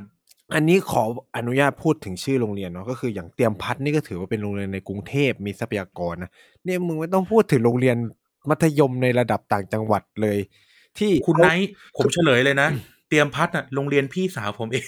[0.56, 1.04] อันนี้ขอ
[1.38, 6.32] อนุญาตพูดถึงชื่อโรงเรียนเนาะก็คืออย่างเตรียมพัฒน์นี่ก็ถือว่าเป็นโรงเรียนในกรุงเทพมีทรัพยากรนะ
[6.64, 7.98] เนี่ยมึงไม่ต้องพูดถึงโรงเรียน
[8.50, 10.38] มัธยมในระดับต่างจังหวัดเลย
[10.98, 12.70] ที่คุณเขาไนท์ผมเฉลยเลยนะ
[13.10, 14.88] เตรียมพัฒน์น่ะโรงเรียนพี่สาวผมเอง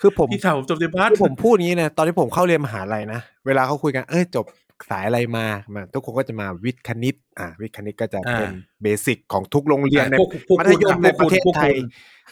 [0.00, 4.44] คือผมพี่สาวผมจบเตรียมพัฒน์คือผมพูดอย่างนี้นะตอนที่ผมเข้าเรียนมหาลัยนะเวลาเขาคุยกันเอ้ยจบ
[4.90, 11.86] สายอะไรมามาทุกคนก็จะมาวิทย์คณิต อ่า วิทย์คณิตก็จะเป็นเบสิกของทุกโรงเรียนในพวกพวกมัธคุณยมอะในพวกประเทศคุณพวกไทยคุณ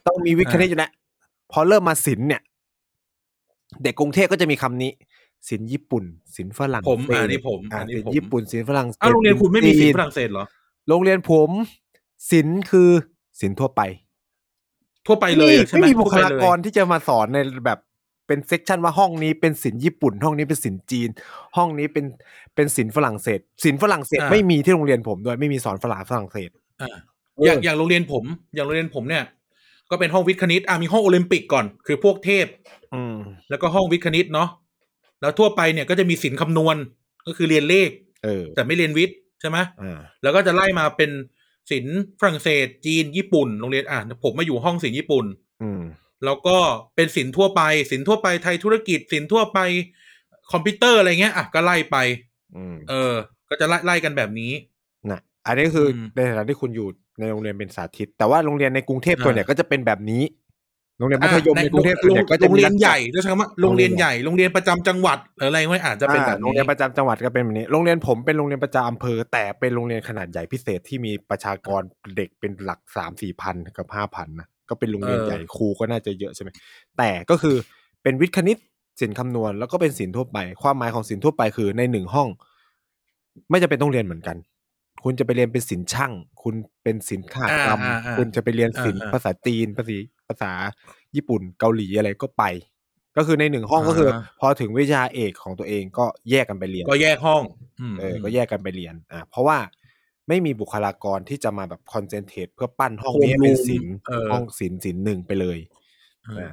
[0.07, 0.91] ต้องมีวิทย์คณิตอยู่แล้ว
[1.53, 2.43] พอเริ่มมาศิลป์เนี่ย
[3.83, 4.91] เด็กกรุงเทพก็จะมีคำนี้
[5.49, 6.05] ศิลป์ญี่ปุ่น
[6.37, 10.45] ศิลป์ฝรั่งเศสผมอ่านี่ผมอ่าอันนี้ผมศิลผมป์ญี่ปุ่นศิลป์ฝรั่งเศสอ้าวโรงเรียนคุณไม่มีศิลจีป์ฝรั่งเศสเหรอ
[10.89, 11.50] โรงเรียนผม
[12.31, 12.89] ศิลป์คือ
[13.41, 13.81] ศิลป์ทั่วไป
[15.07, 17.79] ทั่วไปเลยใช่ไหมไม่มีบุคลากรที่จะมาสอนในแบบ
[18.27, 21.09] เป็น section ว่าห้องนี้เป็นศิลป์ญี่ปุ่น ห้องนี้เป็นศิลป์จีน
[21.57, 22.05] ห้องนี้เป็น
[22.55, 26.50] เป็นศิลป์ฝรั่งเศสศิลป์ฝรั่งเศสไม่มีที่โรงเรียนผมด้วยไม่มีสอนฝรั่งฝรั่งเศส
[26.83, 26.97] อ่า
[27.45, 28.25] อย่างอย่างโรงเรียนผม
[28.55, 29.25] อย่างโรงเรียนผมเนี่ย
[29.90, 32.47] ก็เป็นห้องวิทย์คณิตอะมีห้องโอลิมปิกก่อน คือพวกเทพ
[32.94, 33.16] อืม
[33.50, 34.49] แล้วก็ห้องวิทย์คณิตเนาะ
[35.20, 36.76] แล้วทั่วไปเนี่ยก็จะมีศิลป์คำนวณ
[37.26, 37.90] ก็คือเรียนเลข
[38.25, 41.11] เออแต่ไม่เรียนวิทย์ใช่ไหมอ่าแล้วก็จะไล่มาเป็น
[41.70, 45.25] ศิลป์ฝรั่งเศส จีนญี่ปุ่นโรงเรียนอะผมมาอยู่ห้องศิลป์ญี่ปุ่น
[45.62, 45.80] อืม
[46.25, 46.56] แล้วก็
[46.97, 49.59] เป็นศิลป์ทั่วไปศิลป์ทั่วไปไทยธุรกิจศิลป์ทั่วไป
[50.52, 51.97] คอมพิวเตอร์อะไรเงี้ยอะก็ไล่ไป
[52.56, 53.14] อืม เออ
[53.49, 54.52] ก็จะไล่ไล่กันแบบนี้
[55.11, 56.88] นะอันนี้คืออม ในฐานะที่คุณอยู่
[57.21, 60.23] ในโรงเรียนเป็นสาธิต แต่ว่าโรงเรียนในกรุงเทพอ่าส่วนใหญ่ก็จะเป็นแบบนี้
[60.99, 71.83] โรงเรียนมัธยมอะในกรุงเทพส่วนใหญ่ก็จะโรงมีเรียนลักษณะใหญ่ด้วยใช่ไหมโรงเรียนใหญ่โรงเรียนประจำจังหวัดหรืออะไรไม่อาจจะเป็นแบบอ่าโรงนี้เรียนประจำจังหวัดก็เป็นแบบนี้ โรงเรียนผมเป็นโรงเรียนประจำอำเภอ แต่เป็นโรงเรียนขนาดใหญ่พิเศษที่มีประชากร
[72.17, 76.50] เด็กเป็นหลักสามสี่พันกับห้าพันนะก็เป็นโรงเรียนใหญ่ครูก็น่าจะเยอะใช่ไหม
[76.99, 77.56] แต่ก็คือ
[78.02, 78.59] เป็นวิทย์คณิต
[79.00, 82.28] ศิลป์คำนวณแล้วก็เป็นศิลป์ทั่วไป ความหมายของศิลป์ทั่วไปคือในหนึ่งห้อง
[83.50, 84.37] ไม่จะเป็นต้องเรียนเหมือนกัน
[85.02, 89.97] คุณจะไปเรียนเป็นศิลป์ช่าง คุณเป็นศิลป์ขากรรมอ่าอ่าอ่าคุณจะไปเรียนศิลป์อ่าอ่าภาษาจีนภาษา
[90.28, 90.52] ภาษา
[91.15, 92.45] ญี่ปุ่นเกาหลีอะไรก็ไป
[93.17, 97.43] ก็คือในหนึ่งห้องก็คืออ่าพอถึงวิชาเอกของตัวเองก็แยกกันไปเรียน ก็แยกห้อง
[97.93, 99.58] มเออ ก็แยกกันไปเรียน อ่าเพราะว่า
[100.28, 105.58] ไม่มีบุคลากรที่จะมาแบบคอนเซนเทรตเพื่อปั้นห้องนี้ให้เป็นศิลป์เออห้องศิลป์ศิลป์หนึ่งไปเลย
[106.25, 106.52] เอออ่า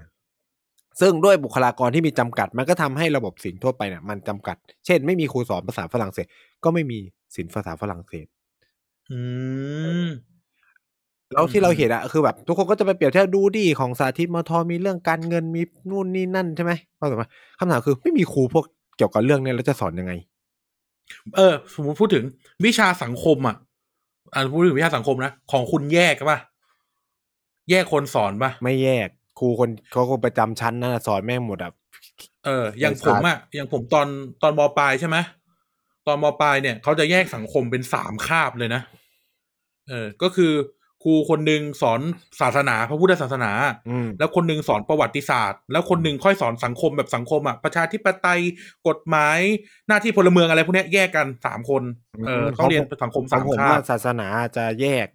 [1.01, 6.27] ซึ่งด้วยบุคลากรที่มีจำกัด มันก็ทำให้ระบบศิลป์ทั่วไปเนี่ยมันจำกัด เช่น ไม่มีครูสอนภาษาฝรั่งเศส
[6.63, 6.99] ก็ไม่มี
[7.36, 8.25] ศิลป์ภาษาฝรั่งเศส
[9.09, 9.13] อื
[10.05, 10.07] ม
[11.33, 18.65] แล้วที่เราอืมเห็นอะคือแบบ ทุกคนก็จะไปเปรียบเทียบดูดีของสาธิตมทมีเรื่องการเงินมีนู่นนี่นั่นใช่ไหมคำถามว่าคำถามคือไม่มีครูพวก
[18.97, 20.13] เกี่ยวกับเรื่องเนี้ยแล้วจะสอนยังไง
[21.35, 22.25] เออ สมมติพูดถึง
[22.65, 23.55] วิชาสังคมอะ
[24.33, 26.39] อ่าพูดถึงวิชาสังคมนะของคุณแยกป่ะ
[27.69, 31.71] แยกคนสอนป่ะไม่แยกครูคนเขาคนประจำชั้นนั่นนะสอนแม่งหมดอะ
[32.45, 34.07] เอออย่างผมอะอย่างผมตอน
[34.41, 35.17] ตอนมปลายใช่ไหม
[36.07, 38.81] ตอนมปลายเนี่ยเขาจะแยกสังคมเป็นสามคาบเลยนะ
[39.89, 40.53] เออ ก็คือ
[41.03, 42.01] ครูคนหนึ่งสอน
[42.41, 43.51] ศาสนาพระพุทธศาสนา
[43.89, 48.41] อืมแล้วคนหนึ่งสอนประวัติศาสตร์ แล้วคนหนึ่งค่อยสอนสังคมแบบสังคมอะประชาธิปไตย
[48.87, 49.39] กฎหมาย
[49.87, 51.83] หน้าที่พลเมืองอะไรพวกเนี้ยแยกกันสามคน
[52.27, 55.07] เออต้องเรียนสังคมสัสางมผมคาว่าบศาสนาจะแยก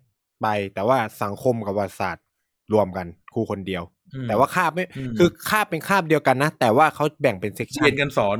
[0.42, 2.24] ไป แต่ว่าสังคมกับประวัติศาสตร์
[2.72, 3.83] รวมกันครูคนเดียว
[4.14, 8.38] อืมแต่ว่าคาบไม่อืมคือคาบเป็นคาบเดียวกันนะแต่ว่าเขาแบ่งเป็น section เวียนกันสอน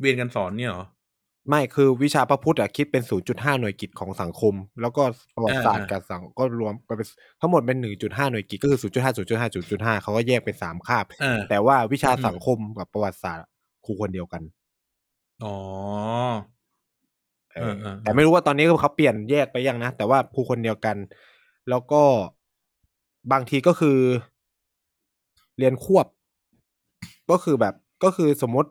[0.00, 0.84] เวียนกันสอนเนี่ยเหรอ
[1.48, 5.02] ไม่คือวิชาพระพุทธอะคิดเป็น 0.5 หน่วยกิตของสังคม แล้วก็
[5.34, 7.06] ประวัติศาสตร์อ่ากับสังคมก็รวมกันเป็น
[7.40, 13.46] ทั้งหมดเป็น 1.5 หน่วยกิตก็คือ 0.5 0.5 0.5 เขาก็แยกเป็นสามคาบเออแต่ว่าวิชาอืมสังคมกับประวัติศาสตร์
[13.84, 14.42] ครูคนเดียวกัน
[15.44, 15.56] อ๋อ
[17.54, 20.96] เออเออเออแต่ไม่รู้ว่าตอนนี้เขาเปลี่ยนแยกไปยังนะ แต่ว่าครูคนเดียวกัน
[21.70, 22.02] แล้วก็
[23.32, 23.98] บางทีก็คือ
[25.58, 26.06] เรียนควบ
[27.30, 28.70] ก็คือแบบก็คือสมมติ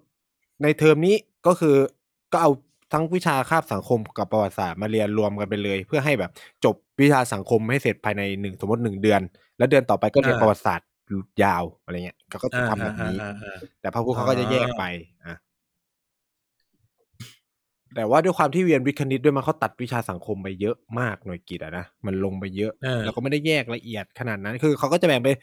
[0.63, 1.15] ในเทอมนี้
[1.47, 1.75] ก็คือ
[2.33, 2.51] ก็เอา
[2.93, 6.31] ทั้งวิชาคาบสังคมกับประวัติศาสตร์มาเรียนรวมกันไปเลย เพื่อให้แบบ
[6.65, 9.21] จบวิชาสังคมให้เสร็จภายในหนึ่งสมมติหนึ่งเดือน
[9.57, 10.87] แล้วเดือนต่อไปก็เรียนอ่าประวัติศาสตร์
[11.43, 14.83] ยาวอะไรเงี้ยเขาก็จะอ่าทำแบบนี้อ่าอ่าอ่าแต่พระพุทธเขาก็จะแยกไป
[15.25, 15.35] อะ
[17.95, 25.35] แต่ว่าด้วยความที่เรียนวิทย์คณิตด้วยมันเขาตัดวิชาสังคมไปเยอะมากหน่วยกิจอะนะมันลงไปเยอะเออแล้วก็ไม่ได้แยกละเอียดขนาดนั้น คือเขาก็จะแบ่งเป็น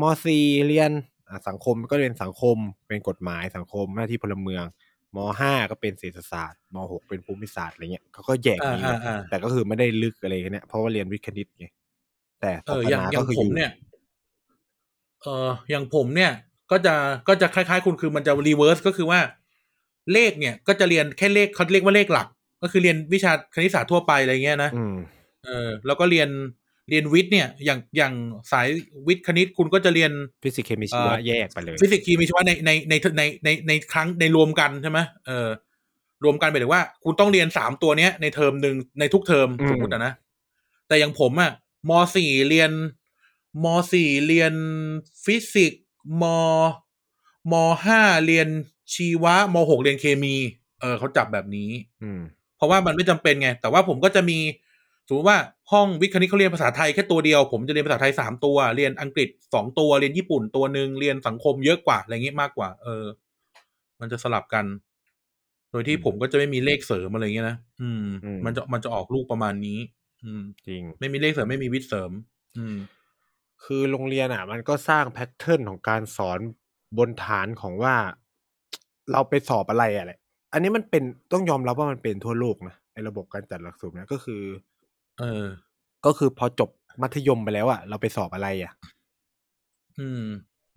[0.00, 0.90] ม .4 เรียน
[1.28, 2.56] อะสังคมก็เรียนสังคม
[2.88, 4.64] เป็นกฎหมายสังคมหน้าที่พลเมือง
[5.14, 11.66] ม .5 ก็เป็นเศรษฐศาสตร์ม .6 เป็นภูมิศาสตร์อะไรเงี้ยเขาก็แยกอย่างนี้อ่าอ่าอ่าแต่ก็คือไม่ได้ลึกอะไรกันเนี่ยเพราะว่าเรียนวิทย์คณิตไง
[12.40, 13.70] แต่เอออย่างศาสนาก็อย่างคือผมเนี่ย
[15.22, 16.32] เอออย่างผมเนี่ย
[16.70, 16.94] ก็จะ
[17.28, 19.20] ก็จะคล้ายๆ คุณคือมันจะ reverse ก็คือว่า
[20.12, 22.28] เลขเนี่ย ก็จะเรียนแค่เลขเขาเรียกว่าเลขหลัก
[22.62, 24.96] ก็คือเรียนวิชาคณิตศาสตร์ทั่วไปอะไรเงี้ยนะอืม
[25.44, 26.28] เออ แล้วก็เรียน
[26.88, 28.12] เรียนวิทย์เนี่ยอย่างอย่าง
[28.52, 28.68] สาย
[29.06, 35.48] วิทย์คณิตคุณก็จะเรียนฟิสิกส์เคมีชีวะเอ่อแยกไปเลยฟิสิกส์เคมีชีวะในในในในในในครั้งในรวมกันใช่ไหมเออ
[36.24, 40.12] รวมกันหมายถึงว่า คุณต้องเรียนสามตัวเนี้ย ในเทอมหนึ่งในทุกเทอมอืมสมมติอะนะ
[40.88, 41.52] แต่อย่างผมอะ
[41.90, 42.70] ม.สี่เรียน
[43.64, 44.54] ม.สี่เรียน
[45.24, 45.82] ฟิสิกส์
[46.22, 46.24] ม.
[47.52, 48.48] ม.ห้าเรียน
[48.94, 50.36] ชีวะ ม.หกเรียนเคมี
[50.80, 51.70] เออเขาจับแบบนี้
[52.02, 52.20] อืม
[52.56, 54.38] เพราะว่ามันไม่จำเป็นไง แต่ว่าผมก็จะมี
[55.08, 55.38] สมมติว่า
[55.72, 63.04] ห้องวิทย์คณิตเขาเรียนภาษาไทยแค่ตัวเดียว ผมจะเรียนภาษาไทยสามตัว เรียนอังกฤษสองตัว เรียนญี่ปุ่นตัวหนึ่งเรียนสังคมเยอะกว่าอะไรเงี้ยมากกว่า เออ
[64.00, 64.64] มันจะสลับกัน
[65.70, 69.78] โดยที่ผมก็จะไม่มีเลขเสริมอะไรเงี้ยนะอืมอืม มันจะมันจะออกลูกประมาณนี้
[70.24, 72.10] อืม จริง ไม่มีเลขเสริมไม่มีวิทย์เสริม
[72.58, 72.76] อืม
[73.64, 76.38] คือโรงเรียนอะ มันก็สร้างแพทเทิร์นของการสอน
[76.98, 77.94] บนฐานของว่า
[79.12, 80.12] เราไปสอบอะไรอะไร
[80.52, 84.42] อันนี้มันเป็นต้องยอมรับว่ามันเป็นทั่วโลกนะไอ้ระบบการจัดหลักสูตรเนี่ยก็คือ
[85.20, 85.44] เออ
[86.06, 86.70] ก็คือพอจบ
[87.02, 88.72] มัธยมไปแล้วอะเราไปสอบอะไรอะ
[89.98, 90.24] อืม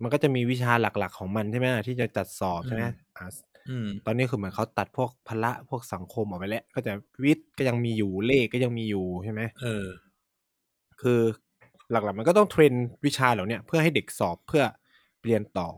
[0.02, 3.26] มันก็จะมีวิชาหลัก ๆ ของมันใช่ไหมที่จะจัดสอบใช่ไหมอืมอ่า
[3.68, 6.92] อืมตอนนี้คือเหมือนเขาตัดพวกพละพวกสังคมออกไปแล้ว ก็จะ
[7.24, 9.86] วิทย์ก็ยังมีอยู่เลขก็ยังมีอยู่ใช่ไหมเออ
[11.00, 11.20] คือ
[11.90, 12.72] หลักๆ มันก็ต้องเทรน
[13.04, 14.64] วิชาเหล่าเนี้ยเพื่อให้เด็กสอบเพื่อ
[15.24, 15.68] เรียนต่อ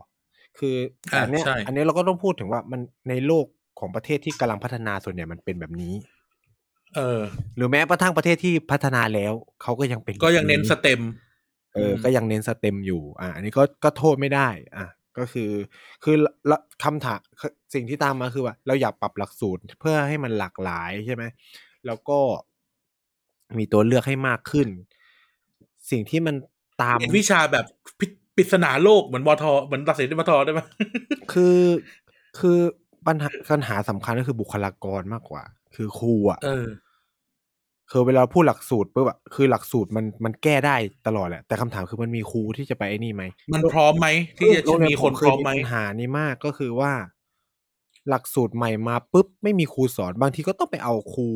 [0.59, 0.75] คือ
[1.09, 3.45] แต่อะอันเนี้ยใช่อันนี้เราก็ต้องพูดถึงว่ามันในโลก
[3.79, 5.93] ของประเทศที่กำลังพัฒนาส่วนใหญ่มันเป็นแบบนี้
[6.95, 7.21] เออ
[7.57, 11.01] หรือแม้กระทั่งประเทศที่พัฒนาแล้วเขาก็ยังเป็นก็ยังเน้นแบบสเต็ม
[11.75, 15.51] เอออมก็ยังเน้นสเต็มอยู่ อะอันนี้ก็ก็โทษไม่ได้ อะก็คือ
[16.03, 16.15] คือ
[16.49, 17.19] ละคำถาม
[17.73, 21.23] สิ่งที่ตามมาคือว่า เราอยากปรับหลักสูตรเพื่อให้มันหลากหลายใช่ไหม
[21.85, 22.19] แล้วก็
[23.57, 24.67] มีตัวเลือกให้มากขึ้น
[25.91, 26.35] สิ่งที่มัน
[26.81, 27.65] ตามเรียนวิชาแบบ
[27.99, 30.61] พิปริศนาโลกเหมือนมทเหมือนตัดสินที่มทได้ไหม
[31.33, 31.59] คือ
[32.39, 32.57] คือ
[33.07, 35.43] ปัญหาปัญหาสำคัญก็คือบุคลากรมากกว่า
[35.75, 36.67] คือครูอะเออ
[37.91, 40.75] คือเวลาพูดหลักสูตรปุ๊บอะคือหลักสูตรมันมันแก้ได้
[41.07, 46.91] ตลอดแหละแต่คำถามคือมันมีครูที่จะไปไอ้นี่ไหมมันพร้อมไหมที่จะโรงเรียมีนคนผพร้อมไหมปัญหานี้มากก็คือว่า
[48.09, 51.29] หลักสูตรใหม่มาปุ๊บไม่มีครูสอนบางทีก็ต้องไปเอาครู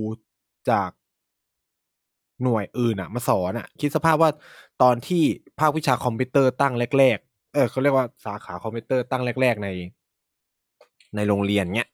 [0.69, 0.89] จาก
[2.43, 4.29] หน่วยอื่นอะมาสอนอะคิดสภาพว่า
[4.81, 5.23] ตอนที่
[5.59, 9.69] ภาควิชาคอมพิวเตอร์ตั้งแรกๆเออเขาเรียกว่าสาขาคอมพิวเตอร์ตั้งแรก ๆ ใน
[11.15, 11.89] ในโรงเรียนเนี้ย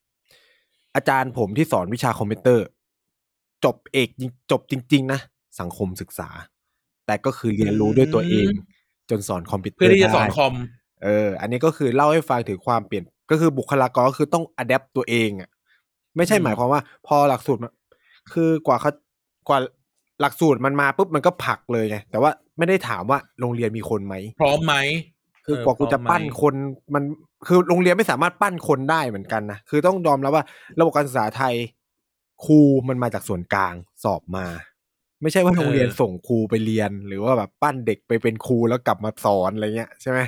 [0.95, 2.65] อาจารย์ผมที่สอนวิชาคอมพิวเตอร์
[3.65, 5.19] จบเอกจริงจบจริง ๆ นะ
[5.60, 6.30] สังคมศึกษา
[7.06, 8.47] แต่ก็คือเรียนรู้ด้วยตัวเอง
[9.10, 10.53] จนสอนคอมพิวเตอร์เพื่อที่จะสอนคอมได้
[11.04, 15.49] เออ อันนี้ก็คือเล่าให้ฟังถึงความเปลี่ยนก็คือบุคลากรก็คือต้องอัดแอปตัวเองอะ
[16.17, 17.71] ไม่ใช่อืมหมายความว่า พอหลักสูตรมัน
[18.34, 18.91] คือกว่าเขา
[19.49, 19.60] กว่า
[20.21, 24.76] หลักสูตรมันมาปุ๊บมันก็ผลักเลยไงแต่ว่าไม่ได้ถามว่าโรงเรียนมีคนไหมพร้อมไหม
[25.45, 26.54] คือเออกว่ากูจะพร้อมไหมปั้นคน
[26.93, 27.04] มัน
[27.47, 30.43] คือโรงเรียนไม่สามารถปั้นคนได้เหมือนกันนะคือต้องยอมแล้วว่า
[30.80, 31.54] ระบบการศึกษาไทย
[32.45, 34.45] ครูมันมาจากส่วนกลางสอบมา
[35.21, 40.19] ไม่ใช่ว่าโรงเรียนส่งครูไปเรียน หรือว่าแบบปั้นเด็กไปเป็นครูแล้วกลับมาสอนอะไรเงี้ยใช่ไหม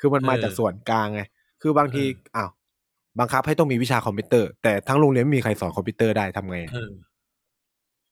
[0.00, 1.22] คือมันมาจากส่วนกลางไง
[1.62, 2.02] คือบางที
[2.36, 2.50] อ้าว
[3.18, 6.92] บังคับให้ต้องมีวิชาคอมพิวเตอร์ แต่ทั้งโรงเรียนไม่มีใครสอนคอมพิวเตอร์ได้ทำไงอะเออ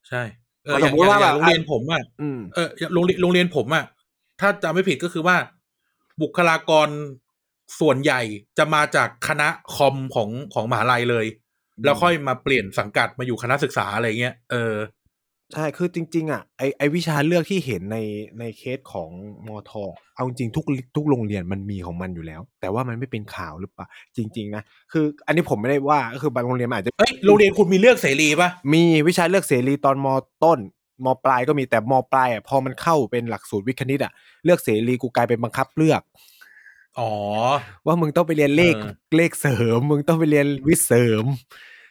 [0.09, 0.23] ใช่
[0.65, 3.85] เออสอมย่างมุติอย่างว่าอย่างแบบโรงเรียนผมอะอืมเออโรงเรียนโรงเรียนผมอะ
[4.41, 5.37] ถ้าจำไม่ผิดก็คือว่า
[6.23, 6.89] บุคลากร
[7.81, 8.21] ส่วนใหญ่
[8.59, 11.27] จะมาจากคณะคอมของของมหาลัยเลย
[11.85, 14.75] แล้วค่อยมาเปลี่ยนสังกัดมาอยู่คณะศึกษาอะไรเงี้ยเออ
[15.55, 17.99] ใช่คือจริง ๆ อะไอไอวิชาเลือกที่เห็นใน
[18.41, 19.11] ในเคสของ
[19.47, 19.83] มอทอ
[20.15, 20.65] เอาจริงๆทุก
[20.97, 23.87] ทุกโรงเรียนมันมีของมันอยู่แล้ว แต่ว่ามันไม่เป็นข่าวหรือเปล่า
[24.17, 24.62] จริง ๆ นะ
[24.93, 30.07] คือ อันนี้ผมไม่ได้ว่าก็คือบางโรงเรียนมันอาจจะเอ้ยโรงเรียนคุณมีเลือกเสรีป่ะมีวิชาเลือกเสรีตอนม
[30.45, 30.59] ต้น
[31.05, 34.12] มปลายก็มีแต่มปลายอะพอมันเข้าเป็นหลักสูตรวิทย์คณิตอะ
[34.45, 36.01] เลือกเสรีกูกลายเป็นบังคับเลือก
[36.99, 37.13] อ๋อ
[37.87, 41.25] ว่ามึงต้องไปเรียนเลขเออเลขเสริม มึงต้องไปเรียนวิทย์เสริม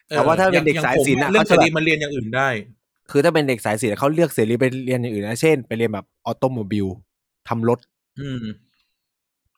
[0.09, 2.47] แต่ว่าถ้าเป็นเด็กสายศิลป์อะอะเรื่องเสเขาจะรีแบบมันเรียนอย่างอื่นได้
[3.11, 6.87] คือถ้าเป็นเด็กสายศิลป์เขาเลือกเสรีไปเรียนอย่างอื่นนะเช่น ไปเรียนแบบ automobile
[7.47, 7.79] ทำรถ
[8.19, 8.37] อืม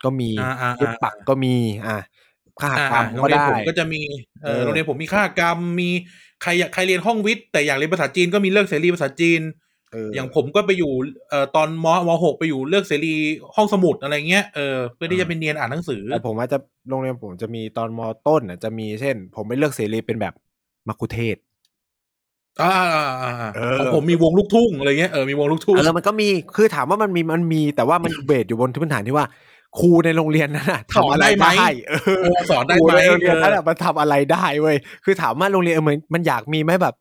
[0.04, 1.54] ก็มีอ่าอ่าเย็บปักก็มี
[1.86, 1.98] อ่า
[2.62, 4.02] คหกรรมก็ได้ อ่าโรงเรียนผมก็จะมี
[4.44, 5.90] เอเออโรงเรียนผมมีคหกรรมมี
[6.42, 10.91] ใครอยากใครเรียนห้องวิทย์แต่อยากเรียนภาษาจีนก็มีเลือกเสรีภาษาจีนเอออย่างผมก็ไปอยู่
[11.30, 13.13] เอ่อตอนมมหกไปอยู่เลือกเสรี
[13.56, 16.58] ห้องสมุดอะไรเงี้ยเออเพื่อที่จะไปเรียนอ่านหนังสือแต่ผมว่าจะ
[16.89, 20.34] โรงเรียนผมจะมีตอน ม.ต้นน่ะจะมีเช่น ผมไปเลือกเสรีเป็นแบบ
[20.88, 21.43] มักคุเทศก์
[22.62, 29.26] อ่าอ่าอ่าอ่าเออของผมมีวงลูกทุ่งอะไรเงี้ยเออมีวงลูกทุ่งเออมันก็มีคือถามว่ามันมีมันมีแต่ว่ามันเบสอยู่บนพื้นฐานที่ว่า
[29.80, 36.95] ครูในโรงเรียนนั้นน่ะสอนทำอะไรได้ไหมได้เอเอออสอนได้ครูไหมในโรงเรียนนั้นเออน่ะมันทำอะไรได้เว้ยคือถามว่าโรงเรียนเออมันมันอยากมีไหมแบบ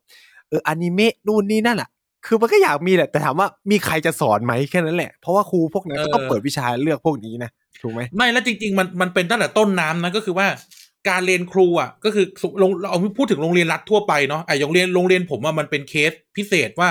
[0.49, 1.89] เอออนิเมะนู่นนี่นั่นอะ
[2.27, 10.47] คือมันก็อยากมีแหละ แต่ถามว่ามีใครจะสอนไหมแค่นั้นแหละ เพราะว่าครูพวกนั้นก็ต้องเปิดวิชาเลือกพวกนี้นะถูกไหมไม่แล้วจริง ๆ มันมันเป็นตั้งแต่ต้นน้ำนะก็คือว่า
[11.09, 16.89] การเรียนครูอะก็คือสุโรงเราเอาพูดถึงโรงเรียนรัฐทั่วไปเนาะไอ้โรงเรียนโรงเรียนผมว่ามันเป็นเคสพิเศษว่า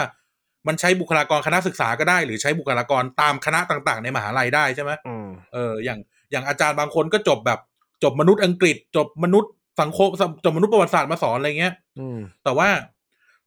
[0.67, 5.99] มันใช้บุคลากรคณะศึกษาก็ได้ หรือใช้บุคลากรตามคณะต่าง ๆ ในมหาลัยได้ใช่ไหมอืมเอออย่าง
[6.31, 7.59] อย่างอาจารย์บางคนก็จบแบบ
[8.03, 10.09] จบมนุษย์อังกฤษ จบมนุษย์สังคม
[10.45, 12.69] จบมนุษย์ประวัติศาสตร์มาสอนอะไรเงี้ยอืมแต่ว่า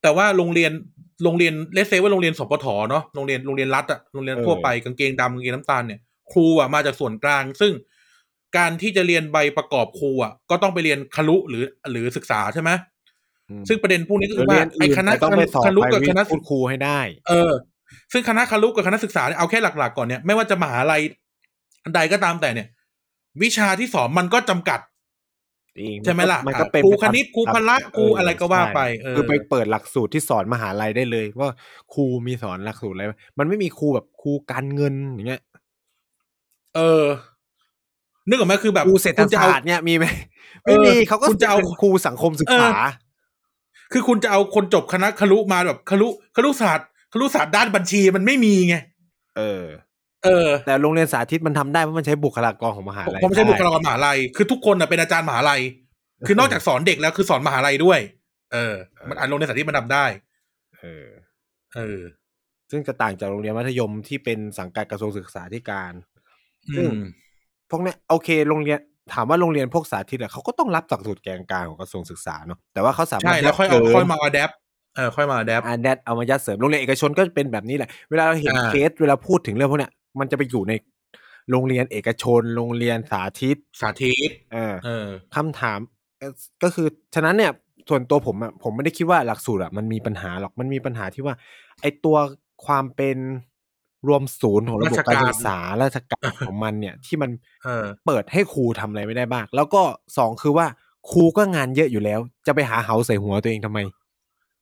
[0.02, 0.72] แต่ว่าโรงเรียน
[1.24, 6.00] โรงเรียนเลสเซว่าโรงเรียนสปทเนาะโรงเรียนโรงเรียนรัฐอะโรงเรียนทั่วไปกางเกงดำกางเกงน้ำตาลเนี่ย
[6.34, 7.74] ครูอะมาจากส่วนกลาง ซึ่ง
[8.58, 12.72] การที่จะเรียนใบประกอบครูอะก็ต้องไปเรียนคลุหรือหรือศึกษาใช่ไหม
[13.50, 17.52] อืมซึ่งประเด็นพวกนี้ก็หคืรืออเรีว่ายนไอ้อื่นคณะแต่ต้องไปสอบคลุไปกับคณะพูดครูให้ได้ เออ
[18.14, 21.02] ซึ่งคณะคลุกับคณะศึกษาเนี่ยเอาแค่หลัก ๆ ก่อนเนี่ยไม่ว่าจะมหาลัย
[21.96, 22.68] ใดก็ตามแต่เนี่ย
[23.44, 24.80] วิชาที่สอนมันก็จำกัด
[25.78, 31.50] จริงใช่ไหมล่ะมันก็เป็นครูไปคตามณิตครูพละตามครูอะไรก็ว่าใช่ไปเออคือไปเปิดหลักสูตรที่สอนมหาลัยได้เลย ว่า
[31.94, 33.04] ครูมีสอนหลักสูตรอะไร
[33.40, 35.42] มันไม่มีครูแบบครูการเงินอย่างเงี้ย
[36.76, 37.06] เออ
[38.28, 40.06] นึกออกไหมคือแบบครูเศรษฐคุณจะเอาศาสตร์เนี่ยมีไหม
[40.64, 42.70] เออไม่มีเขาก็คุณจะเอาเป็นครูสังคมศึกษา
[43.92, 48.76] คือคุณจะเอาคนจบคณะคลุมาแบบคลุคลุศาสตร์คลุศาสตร์ด้านบัญชีมันไม่มีไง
[49.38, 49.66] เออ
[50.24, 55.62] เออแต่โรงเรียนสาธิตมันทำได้เพราะมันใช้บุคลากรของมหาลัยผมไม่ใช่บุคลากได้รมหาลัยคือทุกคนน่ะเป็นอาจารย์มหาลัย
[56.28, 58.00] คือนอกจากสอนเด็กแล้วคือสอนมหาลัยด้วย
[58.54, 58.76] เออ
[59.10, 60.06] มันอ่านโรงเรียนสาธิตมันทำได้
[60.80, 61.08] เออ
[61.76, 62.00] เออ
[62.72, 65.94] ซึ่งจะต่างจากโรงเรียนมัธยมที่เป็นสังกัดกระทรวงศึกษาธิการ
[66.70, 67.04] อืซึ่งม
[67.70, 68.80] พวกเนี้ยโอเคโรงเรียน
[69.14, 74.52] ถามว่าโรงเรียนพวกสาธิตอะเขาก็ต้องรับหลักสูตรแกนกลางของกระทรวงศึกษาเนาะแต่ว่าเขาสามารถใช่แล้วค่อยเอาดสริค่อยมาอัดแอป
[74.96, 80.74] เออค่อยมาอัดแอปอันแดเอามายัดเสริมโรงเรียนเอกชนก็เป็นแบบนี้แหละเวลาเราเห็นอ่าเคสเวลาพูดถึงเรื่องพวกเนี้ย มันจะไปอยู่ใน
[81.52, 85.80] โรงเรียนเอกชน โรงเรียนสาธิต สาธิตเออเออคำถาม
[86.20, 86.32] เอ่อ
[86.64, 87.52] ก็คือฉะนั้นเนี่ย
[87.90, 91.36] ส่วนตัวผมอะผมไม่ได้คิดว่าหลักสูตรอะมันมีปัญหาหรอกมันมีปัญหาที่ว่า
[91.82, 92.18] ไอตัว
[92.66, 93.18] ความเป็น
[94.08, 97.32] รวมศูนย์ของระบบราชการการศึกษาราชการของมันเนี่ย ที่มัน
[97.64, 99.82] เออเปิดให้ครูทำอะไรไม่ได้บ้าง แล้วก็
[100.18, 100.68] สองคือว่า
[101.12, 103.80] ครูก็งานเยอะอยู่แล้ว จะไปหาเหาใส่หัวตัวเองทำไม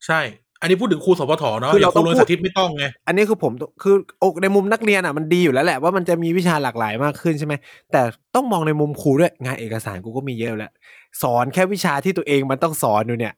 [0.06, 0.20] ใช่
[0.62, 3.52] อันนี้พูดถึงครูสพทเนาะคืออย่าเรางครูโรงเรียนต้องพูดสาธิตไม่ต้องไงอันนี้คือผม
[3.84, 7.54] คืออกในมุมนักเรียนอะมันดีอยู่แล้วแหละว่ามันจะมีวิชาหลากหลายมากขึ้นใช่ไหม
[7.92, 8.02] แต่
[8.36, 10.72] ต้องมองในมุมครูด้วยงานเอกสารกูก็มีเยอะอยู่แล้ว
[11.22, 13.34] สอนแค่วิชาที่ตัวเองมันต้องสอนอยู่เนี่ย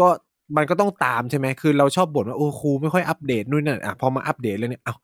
[0.00, 0.08] ก็
[0.56, 4.94] มันก็ต้องตามใช่ไหมคือเราชอบบ่นว่าโอ้ครูไม่ค่อยอัปเดตนู่นนั่นอะพอมาอัปเดตแล้วเนี่ยเอ้า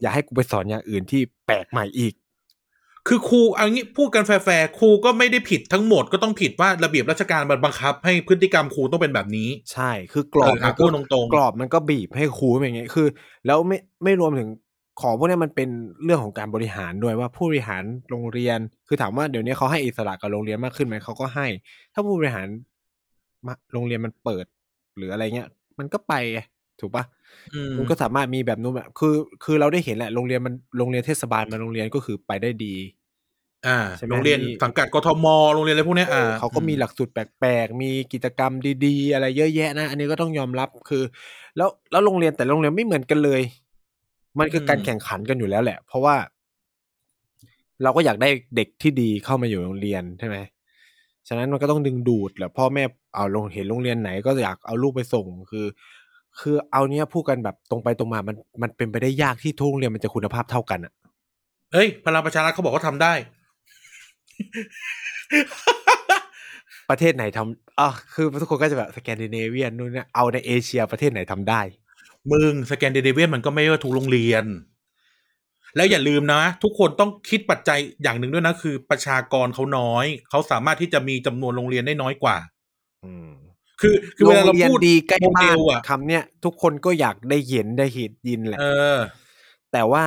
[0.00, 2.14] อย่าให้กูไปสอนอย่างอื่นที่แปลกใหม่อีก
[3.08, 13.06] คือครูเอันนี้พูดกันแฟร์ๆครูก็ไม่ได้ผิดทั้งหมดก็ต้องผิดว่าระเบียบราชการมันบังคับ ให้พฤติกรรมครูต้องเป็นแบบนี้ ใช่คือกรอบเอออะมันก็พูดตรงๆกรอบมันก็บีบให้ครูเป็นอย่างเงี้ยคือ
[13.46, 14.48] แล้วไม่ไม่รวมถึง
[15.00, 15.68] ของพวกเนี้ยมันเป็น
[16.04, 18.58] เรื่องของการบริหารด้วยว่าผู้บริหารโรงเรียน
[18.88, 21.46] คือถามว่าเดี๋ยวนี้เขาให้อิสระกับโรงเรียนมากขึ้นไหมเขาก็ให้
[21.92, 22.46] ถ้าผู้บริหาร
[23.46, 24.44] มาโรงเรียนมันเปิด
[24.96, 26.40] หรืออะไรเงี้ย มันก็ไปไง
[26.80, 27.17] ถูกปะอื
[27.70, 29.14] มมันก็สามารถมีแบบนู้นแบบคือ
[29.44, 32.74] คือเราได้เห็นแหละโรงเรียนมันโรงเรียนเทศบาลมาโรงเรียนก็คือไปได้ดี
[33.66, 38.52] อ่าใช่ไหมโรงเรียนมีสังกัดกทมโรงเรียนอะไรพวกเนี้ยอ่าเขาก็มีหลักสูตรแปลกๆ มีกิจกรรม
[38.84, 41.02] ดีๆ อะไรเยอะแยะนะ อันนี้ก็ต้องยอมรับคือ
[41.56, 43.42] แล้วแล้วโรงเรียนแต่ละโรงเรียนไม่เหมือนกันเลย
[44.38, 46.16] มันคือการแข่งขันกันอยู่แล้วแหละ เพราะว่า
[47.82, 50.36] เราก็อยากได้เด็กที่ดีเข้ามาอยู่โรงเรียนใช่ไหม
[51.28, 55.66] ฉะนั้นมันก็ต้องดึงดูดแหละพ่อแม่เอาลงเห็นโรงเรียนไหนก็อยากเอาลูกไปส่ง คือ
[56.40, 60.92] คือเอาเนี้ยพูดกันแบบตรงไปตรงมามันมันเป็นไปได้ยากที่ทุกโรงเรียนมันจะคุณภาพเท่ากันอะ
[61.72, 63.12] เฮ้ยพลังประชารัฐเขาบอกว่าทำได้
[66.90, 71.60] ประเทศไหนทำอะคือทุกคนก็จะแบบสแกนดิเนเวียนนู่นเนี่ยเอาในเอเชียประเทศไหนทำได้
[72.32, 74.44] มึงสแกนดิเนเวียนมันก็ไม่ว่าทุกโรงเรียน
[75.76, 82.36] แล้วอย่าลืมนะ ทุกคนต้องคิดปัจจัยอย่างหนึ่งด้วยนะ คือประชากรเขาน้อย เขาสามารถที่จะมีจำนวนโรงเรียนได้น้อยกว่า
[83.04, 83.32] อืม
[83.80, 88.64] คือคือเวลาเราโงรียนพูดดีใกล้โมเดบ้านลอะคำเนี้ยทุกคนก็อยากได้เห็นได้เห็นยินแหละเอ
[88.96, 88.98] อ
[89.72, 90.04] แต่ว่า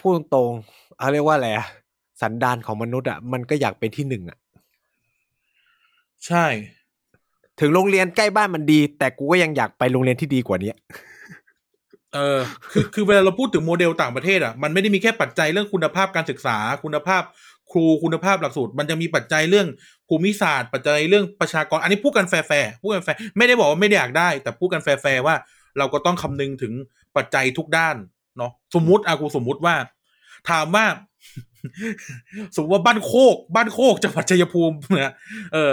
[0.00, 1.66] พูดตรงๆเขาเรียกว่าอะไรอะ
[2.22, 4.38] สันดานของมนุษย์อะมันก็อยากเป็นที่หนึ่งอะ
[6.26, 6.46] ใช่
[7.60, 10.72] ถึงโรงเรียนใกล้บ้านมันดี แต่กูก็ยังอยากไปโรงเรียนที่ดีกว่านี้
[12.14, 12.40] เออ
[12.72, 17.22] คือคือเวลาเราพูดถึงโมเดลต่างประเทศอะมันไม่ได้มีแค่ปัจจัยเรื่องคุณภาพการศึกษา คุณภาพ
[17.72, 19.66] ครูคุณภาพหลักสูตร มันจะมีปัจจัยเรื่อง
[20.08, 25.34] ภูมิศาสตร์ปัจจัยเรื่องประชากร อันนี้พูดกันแฟร์ๆพูดกันแฟร์ไม่ได้บอกว่าไม่ได้อยากได้ แต่พูดกันแฟร์ๆว่า
[25.78, 26.72] เราก็ต้องคำนึงถึง
[27.16, 27.96] ปัจจัยทุกด้าน
[28.36, 29.74] เนาะสมมุติอากูสมมุติว่า
[30.50, 30.86] ถามว่า
[32.54, 35.12] สมมติว่าบ้านโคก บ้านโคกจังหวัดชัยภูมิเนี่ย
[35.52, 35.70] เออ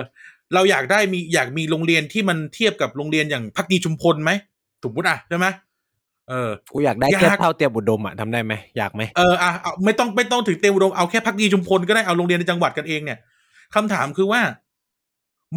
[0.54, 4.32] เราอยากได้มีอยากมีโรงเรียนที่มันเทียบกับโรงเรียนอย่างพักดีชุมพลไหม
[4.84, 5.48] สมมติอะใช่ไหม
[6.30, 13.18] เออกูอยากได้อยากแค่เท่าเตรียมอุดมอะทำได้ไหมอยากไหมเอออะเอาไม่ต้องไม่ต้องถึงเตรียมอุดมเอาแค่พักดีชุมพลก็ได้เอาโรงเรียนในจังหวัดกันเองเนี่ย
[13.76, 14.42] คำถามคือว่า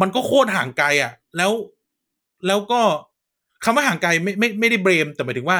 [0.01, 1.51] มันก็โคตรห่างไกลอะ แล้ว
[2.47, 2.81] แล้วก็
[3.63, 5.59] คำว่าห่างไกลไม่ไม่ไม่ได้เบรม แต่หมายถึงว่า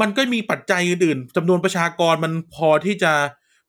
[0.00, 3.12] มันก็มีปัจจัยอื่นๆจำนวนประชากรมันพอที่จะ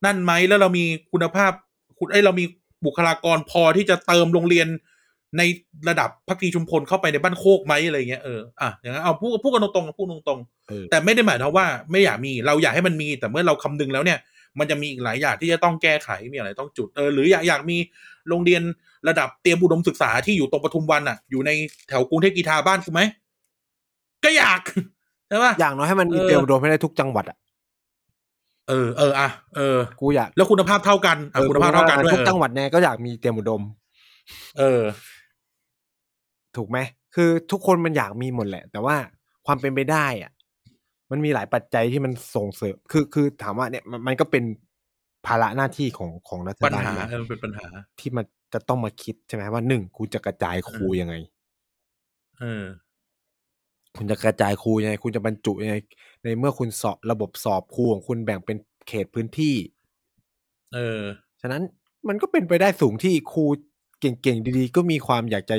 [0.04, 1.52] นั่นไหมแล้วเรามีคุณภาพ
[1.98, 2.44] คุณไอยเรามี
[2.86, 4.68] บุคลากรพอที่จะเติมโรงเรียน
[5.38, 5.42] ใน
[5.88, 14.18] ระดับพักดีชุมพลเข้าไปในบ้านโคกไหมอะไรเงี้ยเอออะอย่างนั้นเอาพูดพูดกันตรงๆพูดตรงๆเออแต่ไม่ได้หมายความว่า ไม่อยากมีเราอยากให้มันมีแต่เมื่อเราคำนึงแล้วเนี่ย
[14.58, 17.76] มันจะมีอีกหลายอย่างที่จะต้องแก้ไขมีอะไรต้องจุดเออหรืออยากอยากมี
[18.28, 18.62] โรงเรียน
[19.08, 21.50] ระดับเตรียมอุดมศึกษาที่อยู่ตรงปทุมวันอะ อยู่ใน
[21.88, 23.02] แถวกรุงเทพกีทาบ้านกูไหม
[24.24, 24.60] ก็อยาก
[25.28, 27.38] ใช่ปะอย่างน้อยให้มันมีเออเตรียมอุดมให้ได้ทุกจังหวัดอะ
[28.68, 33.62] เออเอออะเออกูอยากแล้วคุณภาพเท่ากันอะคุณภาพเท่ากันด้วยทุกจังหวัดเนี่ยก็อยากมีเตรียมอุดม
[34.58, 34.82] เออ
[36.56, 36.78] ถูกไหม
[37.14, 38.96] คือทุกคนมันอยากมีหมดแหละ แต่ว่า
[39.46, 40.30] ความเป็นไปได้อะ
[41.14, 44.44] มันมีหลายปัจจัยที่มันส่งเสริม คือคือถามว่าเนี่ยมันมันก็เป็น
[45.26, 47.66] ภาระหน้าที่ของของรัฐปัญบาลหานะเออมันเป็นปัญหา
[48.00, 48.24] ที่มัน
[48.54, 51.14] จะต้องมาคิดใช่ไหมว่าหนึ่งคุณจะกระจายครูเออยังไง
[52.40, 52.64] เออ
[53.96, 55.76] คุณจะกระจายครูยังไง คุณจะบรรจุยังไง
[56.22, 58.56] ในเมื่อคุณสอบระบบสอบครูของคุณแบ่งเป็น
[58.88, 59.56] เขตพื้นที่
[60.74, 61.00] เออ
[61.40, 61.62] ฉะนั้น
[62.08, 63.44] มันก็เป็นไปได้สูงที่ครู
[64.00, 65.56] เก่งๆดีๆ ก็มีความอยากจะ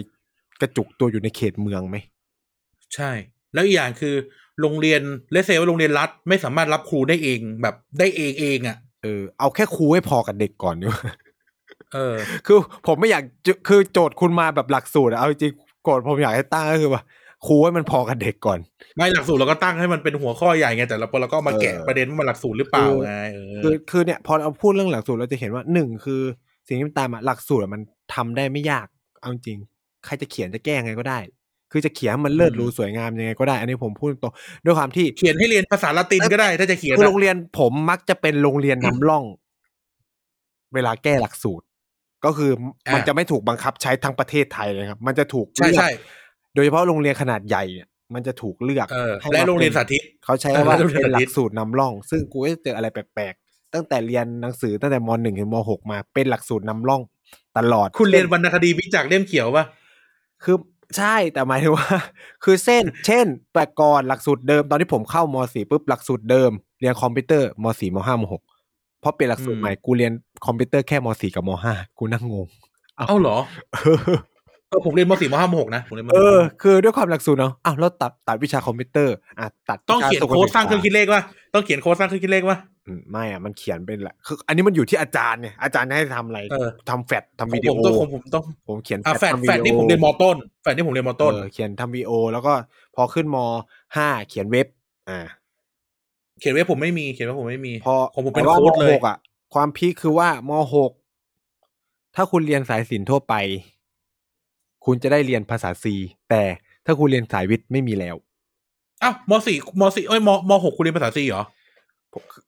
[0.61, 1.97] กระจุกตัวอยู่ในเขตเมืองไหม
[2.95, 3.11] ใช่
[3.53, 4.15] แล้วอีกอย่างคือ
[4.61, 11.11] โรงเรียนเลเซว่าโรงเรียนรัฐ ไม่สามารถรับครูได้เองแบบได้เองเองอะเออเอาแค่ครูให้พอกับเด็กก่อนดีกว่า
[11.93, 12.15] เออ
[12.45, 17.01] คือผมไม่อยากจะคือโจทย์คุณมาแบบหลักสูตรอะเอาจริงๆโกรธผมอยากให้ตั้งก็คือว่า
[17.47, 18.59] ครูให้มันพอกับเด็กก่อน
[18.95, 26.21] ไม่หลักสูตรเราก็ตั้งให้มันเป็นหัวข้อใหญ่ไงแต่เราเราก็มาแกะเออประเด็นว่ามันหลักสูตรหรือเปล่าไงเออคือคือเนี่ยพอเราพูดเรื่องหลักสูตรเราจะเห็นว่าหนึ่งคือ
[26.67, 27.81] สิ่งที่มันตามมาหลักสูตรอะมัน
[28.13, 28.87] ทำได้ไม่ยาก
[29.21, 29.59] เอาจริง
[30.05, 31.19] ใครจะเขียนจะแก้ไงก็ได้
[31.71, 39.23] คือจะเขียนให้มันเลิศหรูสวยงามยังไงก็ได้ อันนี้ผมพูดตรงๆด้วยความที่เขียนให้เรียนภาษาละตินก็ได้ ถ้าจะเขียนคืออะโรงเรียนผมมักจะเป็นโรงเรียนนำร่อง
[40.73, 41.65] เวลาแก้หลักสูตร
[42.25, 42.51] ก็คือ
[42.93, 45.89] มันจะไม่ถูกบังคับใช้ทั้งประเทศไทยเลยครับ มันจะถูกใช่เลือกใช่
[46.55, 57.01] โดยเฉพาะโรงเรียนขนาดใหญ่เนี่ยมันจะถูกเลือกเออให้และมาโรงเรียนป็สาธิตเขาใช้เออว่าโรงเรียนเป็นหลัสาธิกตสูตรนำร่อง ซึ่งกูก็จะเจออะไรแปลกๆตั้งแต่เรียนหนังสือตั้งแต่มหนึ่งถึงมหกมาเป็นหลักสูตรนำร่อง
[57.57, 59.65] ตลอด คุณเรียนวรรณคดีวิจักษ์เล่มเขียวป่ะ
[60.43, 60.55] คือ
[60.97, 61.89] ใช่แต่หมายถึงว่า
[62.43, 68.41] คือเส้น เช่น แต่ก่อนหลักสูตรเดิมตอนที่ผมเข้ามสี่ปุ๊บหลักสูตรเดิม เรียนคอมพิวเตอร์มสี่มห้ามหก
[69.01, 70.11] เพราะเปลี่ยนหลักสูตรใหม่กูเรียน
[70.45, 72.47] คอมพิวเตอร์แค่มสี่กับมห้ากูนั่งงง
[72.97, 73.37] เอ้าเอ้าเหรอ
[74.69, 81.21] เออผมเรียนมสี่มห้ามหกนะผมเรียนมเออ4คือด้วยความหลักสูตรเนาะอ้าวแล้วตัดตัดวิชาคอมพิวเตอร์อะตัดต้องเขียนวิชาโค้ดสร้างเครื่องศึคิกดเลขป่ะ
[81.53, 82.74] ต้องเขียนโค้ดสร้างเครื่องคิดเลขป่ะอืม
[83.11, 92.53] ไม่อะมันเขียนเป็นแหละคือ อันนี้มันอยู่ที่อาจารย์เนี่ยอาจารย์ให้ทำอะไรเออทำแฟลชทำขอวิงดีผโอมต้องของผมต้องผมเขียนอะแฟดทำแฟดนี่ผมเรียนมต้นแฟดนี่ผมเรียนมต้นเออเขียนทำวิดีโอ แล้วก็
[92.95, 93.37] พอขึ้นม
[93.95, 94.67] ห้าเขียนเว็บ
[95.09, 95.19] อ่า
[96.39, 99.17] เขียนไว้ผมไม่มีเขียนไว้ผมไม่มีพอของผมเป็นแต่ว่าโค้ดเลยมหกอะ
[99.53, 100.91] ความพีคคือว่ามหก
[102.15, 103.33] ถ้าคุณเรียนสายศิลป์ทั่วไป
[104.85, 105.95] คุณจะได้เรียนภาษาซี
[106.29, 106.43] แต่
[106.85, 108.15] ถ้าคุณเรียนสายวิทย์ไม่มีแล้ว
[109.03, 111.43] อ้าวมสี่มสี่เอ้ยมมหกคุณเรียนภาษาซีเหรอ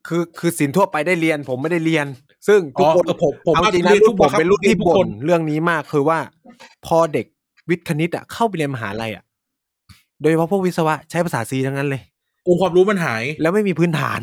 [0.08, 2.06] คือคือศิลป์ทั่วไปได้เรียน ผมไม่ได้เรียน
[2.48, 6.20] ซึ่งทุกอ๋อคนเออผมผมเอาว่าจริงนะเรียนรุ่ทุนกผมครับเป็นรุ่นที่เรียนทุกบ่คนนเรื่องนี้มากคือว่า
[6.86, 7.26] พอเด็ก
[7.70, 9.24] วิทย์คณิตอะเข้าไปเรียนมหาลัยอะ
[10.22, 12.02] โดยเฉพาะพวกวิศวะใช้ภาษาซีทั้งนั้นเลย
[12.48, 14.20] องค์ความรู้มันหาย แล้วไม่มีพื้นฐาน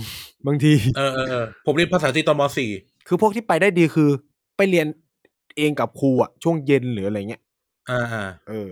[0.46, 2.70] บางทีเออเออเออผมเรียนภาษาซีตอนมสี่
[3.08, 4.10] คือพวกที่ไปได้ดีคือ
[4.56, 4.86] ไปเรียน
[5.58, 7.42] เองกับครูอะช่วงเย็นหรืออะไรเงี้ย
[7.90, 8.70] อ่าอ่าเออ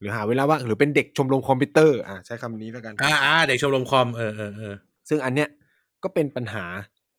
[0.00, 4.74] หรือหาเวลาว่างหรือเป็นเด็กชมรมคอมพิวเตอร์อ่าใช้คำนี้แล้วกันอ่าอ่าเด็กชมรมคอมเออเออเออ
[5.08, 5.48] ซึ่งอันเนี้ย
[6.04, 6.64] ก็เป็นปัญหา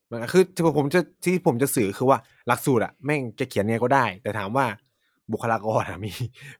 [0.06, 2.18] เหมือนกันคือที่ผมจะที่ผมจะสื่อคือว่า
[2.48, 4.66] หลักสูตรอะแม่งจะเขียนเนี่ยก็ได้ แต่ถามว่า
[5.32, 6.12] บุคลากรอะมี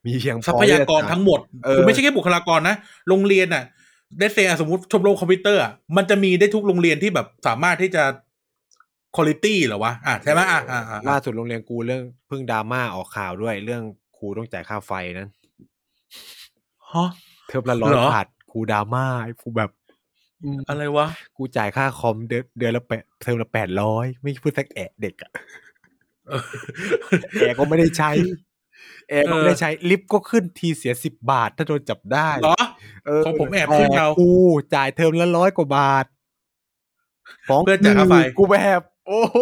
[0.06, 2.76] มีเพียงพอทรัพยากรทั้งหมดเออคือไม่ใช่แค่บุคลากรนะ
[3.08, 3.64] โรงเรียนอะ
[4.18, 8.02] เดซเซสมมติชมรมคอมพิวเตอร์อะมันจะมีได้ทุกโรงเรียนที่แบบสามารถที่จะ
[9.16, 13.82] คุณภาพเหรอวะอะใช่ไหมอะอะอะล่าอะสุดโรงเรียนกูเรื่องเพิ่งดราม่าออกข่าวด้วย เรื่อง
[14.16, 15.30] ครูต้องจ่ายค่าไฟนั้น
[16.92, 17.08] ฮะ
[17.48, 19.70] เทอมละร้อยเหรอบาทครูดราม่าไอ้กูแบบ
[20.42, 25.30] อืมอะไรวะ กูจ่ายค่าคอมเดือนเดือนละแปดเทอมละแปดร้อยไม่พูดสักแอะเด็กอะ
[26.28, 26.42] เออ
[27.38, 28.10] แอร์ก็ไม่ได้ใช้
[29.08, 32.56] แอร์ก็ไม่ได้ใช้ ลิฟต์ก็ขึ้นทีเสียสิบบาท ถ้าโดนจับได้เหรอ
[33.06, 34.30] เออของผมแอบขึ้นเอากู
[34.74, 36.06] จ่ายเทอมละร้อยกว่าบาท
[37.48, 39.38] ฟ้องเพื่อจ่ายค่าไฟกูแบบโอ้โห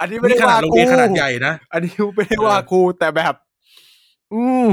[0.00, 3.34] อันนี้ไม่นี่ได้ขนาว่าดโรงกูเรียนขนาดใหญ่นะอันนี้ไม่ได้ว่าเออกูแต่แบบ
[4.32, 4.66] อืม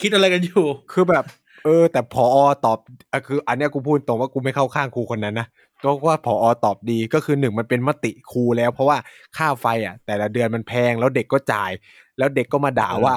[0.00, 1.24] คิดอะไรกันอยู่ คือแบบ
[1.64, 2.26] เออ แต่พอ
[2.64, 2.78] ตอบ
[3.12, 5.46] อะคือ อันเนี้ยกูพูดตรงว่ากูไม่เข้าข้างครูคนนั้นนะ
[5.84, 8.98] ก็ว่าพอตอบดีก็คือหนึ่งมันเป็นมติครูแล้ว เพราะว่า
[9.36, 11.70] ค่าไฟอะ แต่ละเดือนมันแพงแล้วเด็กก็จ่าย
[12.18, 13.16] แล้วเด็กก็มาด่าเออว่า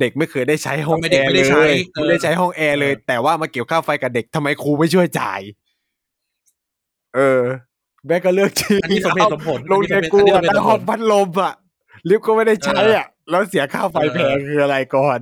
[0.00, 5.40] เด็กไม่เคยได้ใช้ห้องทำไมแอเด็กร์ไม่เลได้ใช้ยเออไม่ได้ใช้ห้องแอร์เลยเออแต่ว่ามาเกี่ยวค่าไฟกับเด็กทำไมครูไม่ช่วยจ่าย
[7.14, 7.42] เออ
[8.06, 11.52] แม่ก็เลือกจริงอันนี้สมเหตุสมผลโรงเรียนกูอัอะสมเหตุตั้สงมผห้องลพัดลมอะ
[12.08, 15.18] ลิฟต์ก็ไม่ได้ใช้อะ แล้วเสียค่าไฟเออแพงคืออะไรก่อน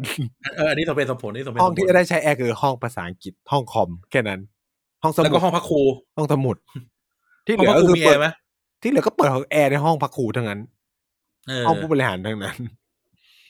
[0.56, 4.40] เอออันนี้สมเหตุสมผลนี่สมเหตุห้องสมผที่ลจะได้ใช้แอร์คือห้องภาษาอังกฤษห้องคอมแค่นั้น
[5.02, 5.80] ห้องสแล้วมุก็ดห้องพักครู
[6.16, 6.56] ห้องสมุด
[7.46, 8.26] ที่เหห้องลือพักก็ครูคือมีแอเปิดร์ไหม
[8.82, 10.60] ที่เหลือก็เปิดห้องแอร์ในห้องพักครูทั้งนั้น
[11.48, 12.56] เออห้องผู้บริหารทั้งนั้น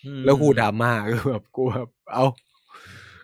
[0.05, 2.25] อืมแล้วครูดราม่าคือแบบกูแบบเอา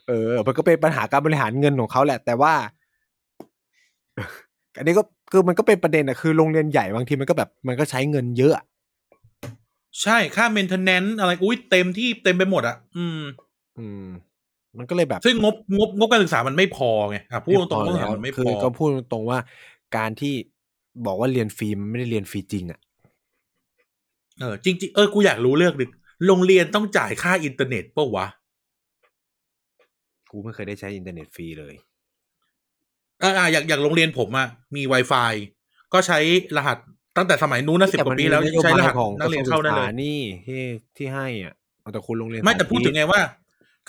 [0.09, 2.55] เออมันก็เป็นปัญหาการบริหารเงินของเขาแหละ แต่ว่า
[4.79, 5.03] อันนี้ก็
[5.33, 8.65] คือมันก็เป็นประเด็นอะคือโรงเรียนใหญ่บางทีมันก็แบบ มันก็ใช้เงินเยอะอะ
[10.03, 13.21] ใช่ค่า maintenance อะไรอุ้ยเต็มที่เต็มไปหมดอะ อืม
[13.79, 14.07] อืม
[14.79, 19.39] มันก็เลยแบบ ซึ่งงบงบงบการศึกษามันไม่พอไงอะพูดตรงๆไม่ว่าพอมันไม่พอคือก็พูดตรงๆว่า
[19.97, 20.35] การที่
[21.07, 22.81] บอกว่าเรียนฟรีมันไม่ได้เรียนฟรีจริงอะ
[24.41, 25.91] เออจริงๆเออกูอยากรู้เรื่องหนึ่ง
[26.27, 28.27] โรงเรียนต้องจ่ายค่าอินเทอร์เน็ตปะวะ
[30.31, 31.75] กูไม่เคยได้ใช้อินเทอร์เน็ตฟรีเลย
[33.23, 35.33] อ่าอย่างอย่างโรงเรียนผมอะมี Wi-Fi
[35.93, 36.19] ก็ใช้
[36.57, 36.79] รหัส
[37.21, 40.63] ตั้งแต่สมัยนู้นนะสิบกว่าปีแล้วต่มันมีใช้รหัสของนักเรียนเข้าได้กระทรวงเลศึกษยนี่ที่
[40.97, 43.21] ที่ให้อะเอาแต่คุณโรงเรียนไม่แต่สาธิพูดถึงไงว่า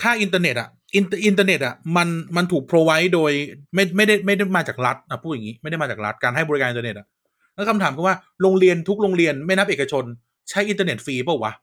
[0.01, 3.31] ค่าอินเทอร์เน็ตอะอินอินเทอร์เน็ตอะมันมันถูก provide โดย
[3.75, 7.07] ไม่ไม่ได้ไม่ได้มาจากรัฐอะพูดอย่างนี้ไม่ได้มาจากรัฐการให้บริการอินเทอร์เน็ตอะ
[7.55, 10.03] แล้วคำถามคือว่าโรงเรียนทุกโรงเรียนไม่นับเอกชน
[10.49, 11.53] ใช้อินเทอร์เน็ตฟรีเปล่าวะ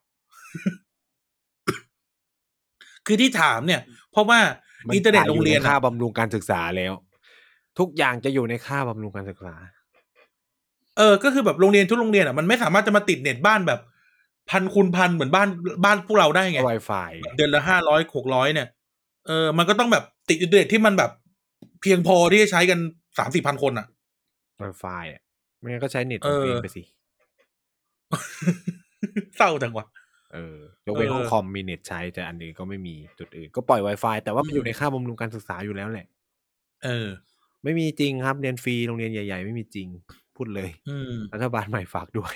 [3.06, 3.80] คือที่ถามเนี่ย
[4.12, 4.38] เพราะว่า
[4.86, 6.92] มัอินเทอร์เน็ตโรงเรียนจ่าอะค่าบำรุงการศึกษาแล้ว
[7.78, 9.54] ทุกอย่างจะอยู่ในค่าบำรุงการศึกษา
[10.98, 13.80] เออ ก็คือแบบโรงเรียนทุกโรงเรียนอะมันไม่สามารถจะมาติดเน็ตบ้านแบบ
[14.50, 15.48] พันคูณพันเหมือนบ้าน
[15.84, 18.68] บ้านพวกเราได้ไง Wi-Fi เดือนละห้าร้อยหกร้อยเนี่ย
[19.26, 21.10] เออ มันก็ต้องแบบติดอินเทอร์เน็ตที่มันแบบ
[21.82, 22.78] เพียงพอที่จะใช้กัน
[23.18, 23.86] สามสี่พันคนอะ
[24.62, 25.22] Wi-Fi อะ
[25.58, 26.82] ไม่งั้นก็ใช้เน็ตเอตัวอเองไปสิ
[29.36, 29.86] เศร้าจังวะ
[30.34, 36.06] เออยกเว้นเออห้องคอมมีเน็ตใช้แต่อันอื่นก็ไม่มีจุดอื่น ก็ปล่อย Wi-Fi แต่ว่ามันอืมอยู่ในค่าบำรุงการศึกษาอยู่แล้วแหละ
[36.84, 37.08] เออ
[37.64, 39.88] ไม่มีจริงครับเรียนฟรีโรงเรียนใหญ่ ๆ ไม่มีจริง
[40.38, 42.34] พูดเลยอืมรัฐบาลใหม่ฝากด้วย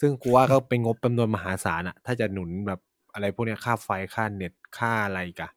[0.00, 2.80] ซึ่งกูว่าก็เป็นงบจำนวนมหาศาลอะถ้าจะหนุนแบบ
[3.14, 5.48] อะไรพวกเนี้ยค่าไฟค่าเน็ตค่าอะไรกะ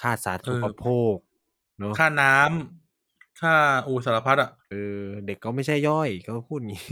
[0.00, 1.16] ค่าสาธารณูปโภค
[1.78, 3.54] เนาะค่าน้ำค่า
[3.86, 6.82] อูสารพัดอะเออเด็กก็ไม่ใช่ย่อยก็พูดงี้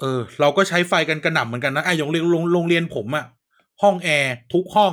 [0.00, 3.24] เออ เราก็ใช้ไฟกันกระหน่ำเหมือนกันนะไอ้โรงเรียนโรงโรงเรียนผมอะ
[3.82, 4.92] ห้องแอร์ทุกห้อง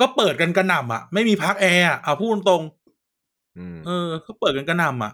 [0.00, 2.62] ก็เปิดกันกระหน่ำอะไม่มีพักแอร์อะเอาพูดตรงๆ
[3.56, 5.12] อืมเออ ก็เปิดกันกระหน่ำอะ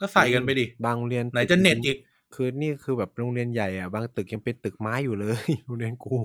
[0.00, 1.96] ก็ใส่กันไปดิ บางโรงเรียนไหนจะเน็ตอีก
[2.34, 6.16] คือนี่คือแบบโรงเรียนใหญ่อะบางตึกยังเป็นตึกไม้อยู่เลย โรงเรียนกู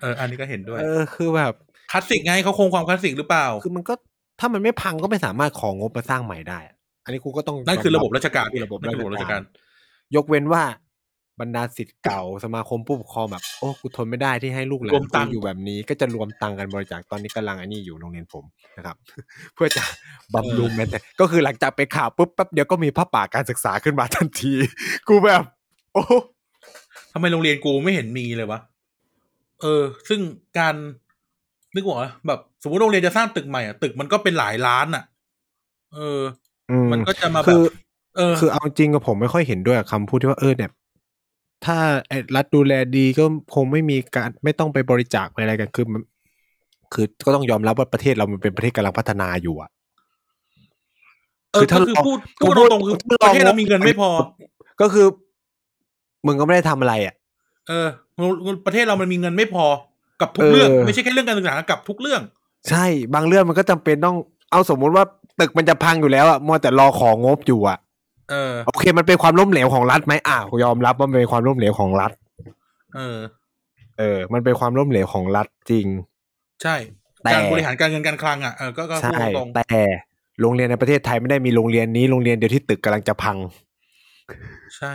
[0.00, 1.52] เออ อันนี้ก็เห็นด้วย เออ คือแบบ
[1.92, 3.94] คลาสสิกไงเขาคงความคลาสสิกหรือเปล่า คือมันก็
[4.40, 9.42] ถ้ามันไม่พังก็ไม่สามารถของงบมาสร้างใหม่ได้อะอันนี้กูก็ต้อง นั่นคือระบบราชการคือระบบนั่นคือระบบราชการ
[10.16, 10.62] ยกเว้นว่า
[11.40, 18.44] บรรดาสิทธิ์เก่าสมาคมผู้ปกครองแบบโอ้กูทนไม่ได้ที่ให้ลูกหลารวนมตังค์กูอยู่แบบนี้ ก็จะรวมตังค์กันบริจาคตอนนี้กำลังอันนี้อยู่โรงเรียนผม
[18.76, 18.96] นะครับ
[19.54, 19.82] เพื่อจะ
[20.34, 24.52] บำรุงแม้แต่ก็คือหลังจากไปข่าวปุ๊บแป๊บเดียวก็มีพระป่าการศึกษาขึ้นมาทันที
[25.08, 25.42] กูแบบ
[25.94, 26.02] โอ้
[27.12, 28.60] ทำไมโรงเรียนกูไม่เห็นมีเลยวะ
[29.60, 30.20] เออ ซึ่ง
[30.58, 30.74] การ
[31.74, 35.04] นึกว่าแบบสมมติโรงเรียนจะสร้างตึกใหม่อะตึกมันก็เป็นหลายล้านอะ
[35.94, 36.20] เออ
[36.92, 37.64] มันก็จะมาแบคืบอ
[38.16, 40.70] เออ คือเอาจริงกับผมไม่ค่อยเห็นด้วยกับคำพูดที่ว่าเออเนี่ย
[41.64, 41.76] ถ้า
[42.08, 46.02] ไอ้รัฐดูแลดีก็คงไม่มีการไม่ต้องไปบริจาคไปอะไรกันคือมัน
[46.92, 49.70] คือก็ต้องยอมรับว่าประเทศเรามันเป็นประเทศกำลังพัฒนาอยู่อะ
[51.52, 54.10] เออคือถ้าก็คือลองพูดคือพูดพูดตรงๆคือพูดประเทศลองเรามีเงินไม่พอ
[54.80, 55.06] ก็คือ
[56.26, 57.14] มึงก็ไม่ได้ทำอะไรอะ
[57.68, 57.88] เออ
[58.66, 59.64] ประเทศเรามันมีเงินไม่พอ
[60.20, 62.22] กับทุกเออเรื่อง ไม่ใช่แค่เรื่องการศึกษากับทุกเรื่อง
[62.68, 62.84] ใช่
[63.14, 64.16] บางเรื่องมันก็จำเป็นต้อง
[64.50, 65.04] เอาสมมุติว่า
[65.40, 67.78] ตึกมันจะพังอยู่แล้วอะมัวแต่รอของงบอยู่อะ
[68.30, 72.12] เออ โอเค มันเป็นความล้มเหลวของรัฐไหมอะยอมรับว่ามันเป็นความล้มเหลวของรัฐ
[72.96, 73.18] เออ
[73.98, 75.86] เออ มันเป็นความล้มเหลวของรัฐจริง
[76.62, 76.76] ใช่
[77.22, 79.64] แต่การบริหารการเงินการคลังอะเออก็ก็พูใช่ดตรงแต่
[80.40, 84.94] โรงเรียนในประเทศไทยไม่ได้มีโรงเรียนนี้โรงเรียนเดียวที่ตึกกำลังจะพังๆใช่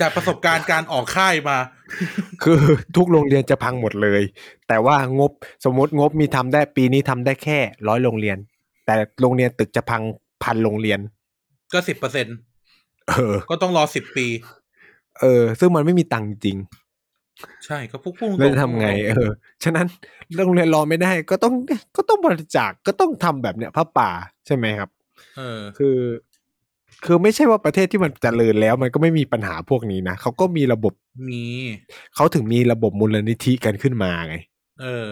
[0.00, 1.58] จากประสบการณ์การออกค่ายมา
[2.42, 2.60] คือ
[2.96, 4.22] ทุกโรงเรียนจะพังหมดเลย
[4.68, 5.32] แต่ว่างบ
[5.64, 8.38] สมมติงบมีทำได้ปีนี้ทำได้แค่ร้อยโรงเรียน
[8.86, 10.02] แต่โรงเรียนตึกจะพัง
[10.42, 11.00] พันโรงเรียน
[11.72, 12.26] ก็สิบเปอร์เซ็น
[13.08, 14.26] เออก็ต้องรอสิบปี
[15.20, 16.56] เออ ซึ่งมันไม่มีตังค์จริง
[17.66, 19.30] ใช่ก็พูดพูดตรงๆแล้วจะทำไง เออ
[19.64, 19.86] ฉะนั้น
[20.36, 21.54] โรงเรียนรอไม่ได้ก็ต้อง
[21.96, 24.10] ก็ต้องบริจาคก็ต้องทำแบบเนี้ยพระป่า
[24.46, 24.90] ใช่ไหมครับ
[25.36, 25.98] เออ คือ
[27.04, 30.92] คือไม่ใช่ว่าประเทศที่มันเจริญแล้ว มันก็ไม่มีปัญหาพวกนี้นะเขาก็มีระบบ
[31.30, 31.44] มี
[32.14, 34.36] เขาถึงมีระบบมูลนิธิกันขึ้นมาไง
[34.82, 35.08] เออ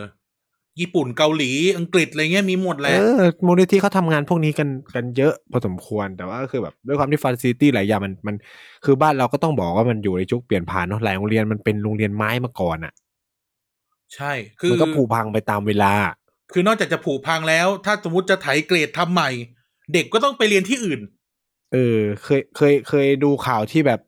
[0.81, 8.37] ญี่ปุ่นเกาหลีอังกฤษอะไรเงี้ยมีหมดแหเอละอมูลนิธิเขาทำงานพวกนี้กันกันเยอะพอสมควรแต่ว่าก็คือแบบด้วยความที่ฟ a ซิตี้หลายอย่างมันมัน
[8.85, 12.93] คือบ้านเราก็ต้องบอกว่ามันอยู่ในยุคเปลี่ยนผ่านเนาะหลายโรงเรียนมันเป็นโรงเรียนไม้มาก่อนอะ
[14.15, 15.93] ใช่คือมันก็ผุพังไปตามเวลา
[16.53, 19.31] คือนอกจากจะผุพังแล้ว ถ้าสมมติจะไถเกรดทำใหม่
[19.93, 21.01] เด็กก็ต้องไปเรียนที่อื่น
[21.73, 24.08] เออ เคยเคยเคยดูข่าวที่แบบตึกต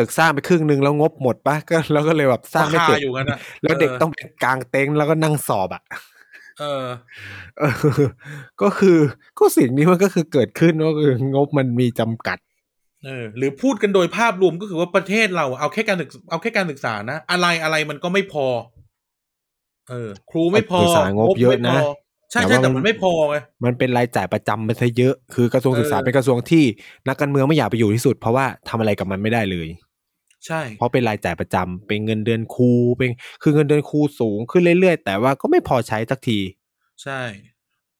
[0.00, 5.82] ตึกสร้างไปครึ่งหนึ่งแล้วงบหมดปะก็แล้วก็เลยแบบสร้างไม่ราเสร็คาจอยู่กันนะแล้วเด็กเออต้องเป็นกลางเต็นท์แล้วก็นั่งสอบอะ
[6.60, 6.86] เออ
[7.58, 7.72] เออ
[8.62, 8.98] ก็คือ
[9.38, 12.38] ก็สิ่งนี้มันก็คือเกิดขึ้นก็คืองบมันมีจำกัด
[13.04, 18.46] เออ หรือพูดกันโดยภาพรวมก็คือว่าประเทศเราเอาแค่การศึกเอาแค่การศึกษานะ อะไรอะไรมันก็ไม่พอ
[19.90, 21.88] เออ ครูไม่พอศึกษางบเยอะนะไม่พ
[22.30, 26.64] ใช่แต่ใช่ว่าแต่มัมันนไม่พอไงมันเป็นรายจ่ายประจำไปซะเยอะ คือกระทรวงศึกษาเออเป็นกระทรวงที่
[27.08, 29.68] นักการเมืองไม่อยากไปอยู่ที่สุด เพราะว่าทำอะไรกับมันไม่ได้เลย
[30.46, 33.10] ใช่ เพราะเป็นรายจ่ายประจำเป็นเงินเดือนครูเป็น
[33.42, 36.38] คือเงินเดือนครูสูงขึ้นเรื่อยๆ แต่ว่าก็ไม่พอใช้สักที
[37.02, 37.20] ใช่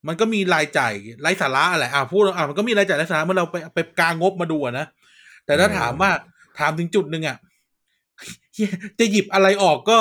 [0.07, 4.87] มันก็มีรายจ่ายไร้สาระอะไรอะพูดอะมันก็มีรายจ่ายไร้สาระเมื่อเราไปไปกางงบมาดูอะนะ
[5.47, 6.11] แต่ถ้าเออถามว่า
[6.59, 7.37] ถามถึงจุดหนึ่งอะ
[8.55, 9.99] เหี้ยจะหยิบอะไรออกก็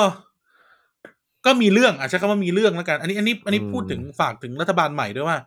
[1.46, 5.38] ก็มีเรื่องอะใช้คำว่ามีเรื่องแล้วกัน อันนี้ อันนี้ อันนี้พูดถึงฝากถึงรัฐบาลใหม่ด้วยว่า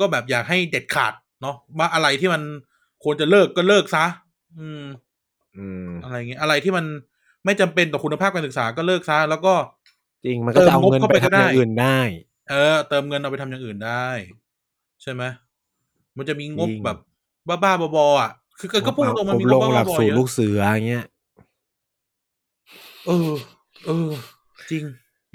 [0.00, 1.12] ก็แบบอยากให้เด็ดขาด
[1.42, 2.42] เนาะว่าอะไรที่มัน
[3.04, 4.04] ควรจะเลิกก็เลิกซะ
[4.58, 4.82] อืม
[5.58, 6.84] อืมอะไรเงี้ยอะไรที่มัน
[7.44, 9.54] ไม่จำเป็นต่อคุณภาพการศึกษาก็เลิกซะแล้วก็
[10.24, 11.98] จริงมันก็จะเอาเงินเติมงบเข้าไปไปก็ทำอย่างได้อื่นได้
[12.50, 14.08] เออ เติมเงินเอาไปทำอย่างอื่นได้
[15.02, 15.22] ใช่ไหม
[16.16, 16.96] มันจะมีงบจริงแบบ
[17.48, 21.06] บ้าๆบอๆอะคือก็ก็พูดตรงๆมันมีอบงรบมหลับ้ากๆบอสูๆตเยรลูอะกเสืออย่างเงี้ย
[23.06, 23.32] เออ
[23.86, 24.10] เออ
[24.70, 24.84] จริง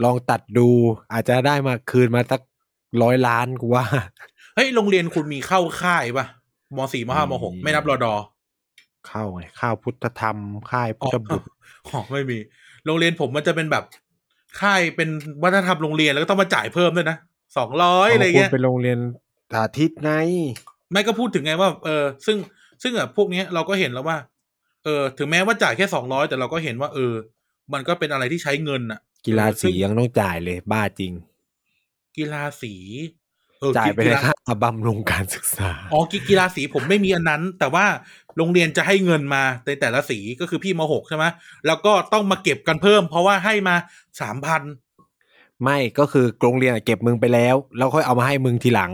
[0.03, 0.69] ลองตัดดู
[1.13, 2.41] อาจจะได้มาคืนมาสัก
[3.03, 3.85] ร้อยล้านกูว่า
[4.55, 6.25] เฮ้ย โรงเรียนคุณมีเข้าค่ายป่ะ
[6.77, 8.13] มสี่มห้ามหกมีไม่นับรอดอ
[9.07, 10.37] เข้าไงข้าวพุทธธรรม
[10.71, 11.47] ค่ายพุทธบุตร
[11.87, 12.37] อ๋อไม่มี
[12.85, 13.83] โรงเรียนผมมันจะเป็นแบบ
[14.61, 15.09] ค่ายเป็น
[15.43, 17.17] วัฒนธรรมโรงเรียนแล้วก็ต้องมาจ่ายเพิ่มด้วยนะ
[17.57, 18.99] สองร้อยอะไรคุณเงี้ยเป็นโรงเรียน
[19.53, 20.11] สาธิตไง
[20.91, 22.37] ไม่ก็พูดถึงไงว่า เออ ซึ่ง
[22.83, 24.17] ซึ่งอะพวกเนี้ยเราก็เห็นแล้วว่า
[24.83, 27.13] เออ ถึงแม้ว่าจ่ายแค่สองร้อยแต่เราก็เห็นว่า เออ
[27.73, 31.13] มันก็เป็นอะไรที่ใช้เงินอะกีฬาสีซึ่งยังต้องจ่ายเลย บ้าจริง
[32.17, 32.73] กีฬาสี
[33.59, 37.85] เออจ่ายไปกีในฬาค่าบำรุงการศึกษา อ๋อกีกีฬาสีผมไม่มีอันนั้น แต่ว่า
[38.37, 41.25] โรงเรียนจะให้เงินมาในแต่ละสีก็คือพี่มหกใช่ไหม
[41.67, 43.75] แล้วก็ต้องมาเก็บกันเพิ่ม เพราะว่าให้มา
[44.21, 44.61] สามพัน
[45.63, 48.91] ไม่ก็คือโรงเรียนอะเก็บมึงไปแล้ว แล้วค่อยเอามาให้มึงทีหลัง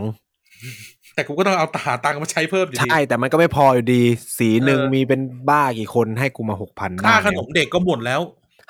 [1.14, 4.02] แต่กูก็ต้องเอาตาตังค์มาใช้เพิ่มอยู่ดีใช่แต่มันก็ไม่พออยู่ดี
[4.38, 8.20] สีหนึ่งเออมีเป็นบ้ากี่คนให้กูมาหกพันค่าขนมเด็กก็หมดแล้ว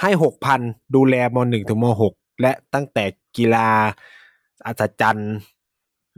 [0.02, 0.60] ให้หกพัน
[0.94, 3.04] ดูแลมหนึ่งถึงมหกและตั้งแต่
[3.36, 3.68] กีฬา
[4.66, 5.34] อัศจรรย์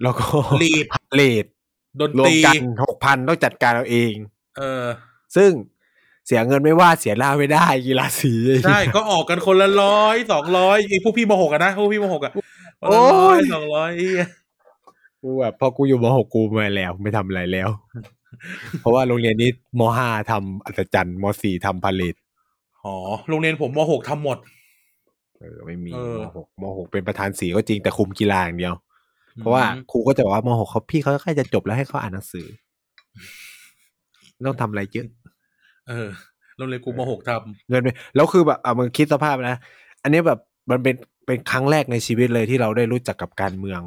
[0.03, 0.26] แล้วก็
[0.62, 1.44] ลีดพาเลด
[2.01, 4.12] ดนรวตมรีกันหกพันต้องจัดการเอาเอง
[4.61, 4.86] เออ
[5.36, 5.50] ซึ่ง
[6.26, 8.32] เสียเงินไม่ว่าเสียหน้าไม่ได้กีฬาสี
[8.66, 12.32] ใช่ก็ออกกันคนละร้อยสองร้อยไอ้พวกพี่มหกอะนะพวกพี่มหกอะ
[12.88, 13.90] คนละร้อยสองร้อย
[15.22, 17.68] กูแบบพอกูอยู่มหกกูไม่แล้ว ไม่ทำอะไรแล้ว
[18.80, 22.14] เพราะว่าโรงเรียนนี้มห้าทำอัศจรรย์มสี่ทำพาเลท
[22.84, 22.96] อ๋อ
[23.28, 24.38] โรงเรียนผมมหกทำหมด
[25.40, 28.74] เออไม่มีเออมหกมหกเป็นประธานสีก็จริงแต่คุมกีฬาอย่างเดียว
[29.36, 32.46] เพราะว่าครูก็จะบอกว่ามหกเขาพี่เขาใกล้จะจบแล้วให้เขาอ่านหนังสือ
[33.16, 33.49] ไม่
[34.47, 35.07] ต้องทำอะไรเยอะ
[35.88, 36.09] เออ
[36.57, 37.30] โรงเรียนกูมหกท
[37.68, 39.57] เงินไปแล้วคือแบบอะมึงคิดสภาพนะ
[40.03, 40.38] อันนี้แบบ
[40.70, 40.95] มันเป็น
[41.26, 43.80] เป็นครั้งแรกในชีวิตเลยที่เราได้รู้จักกับการเมือง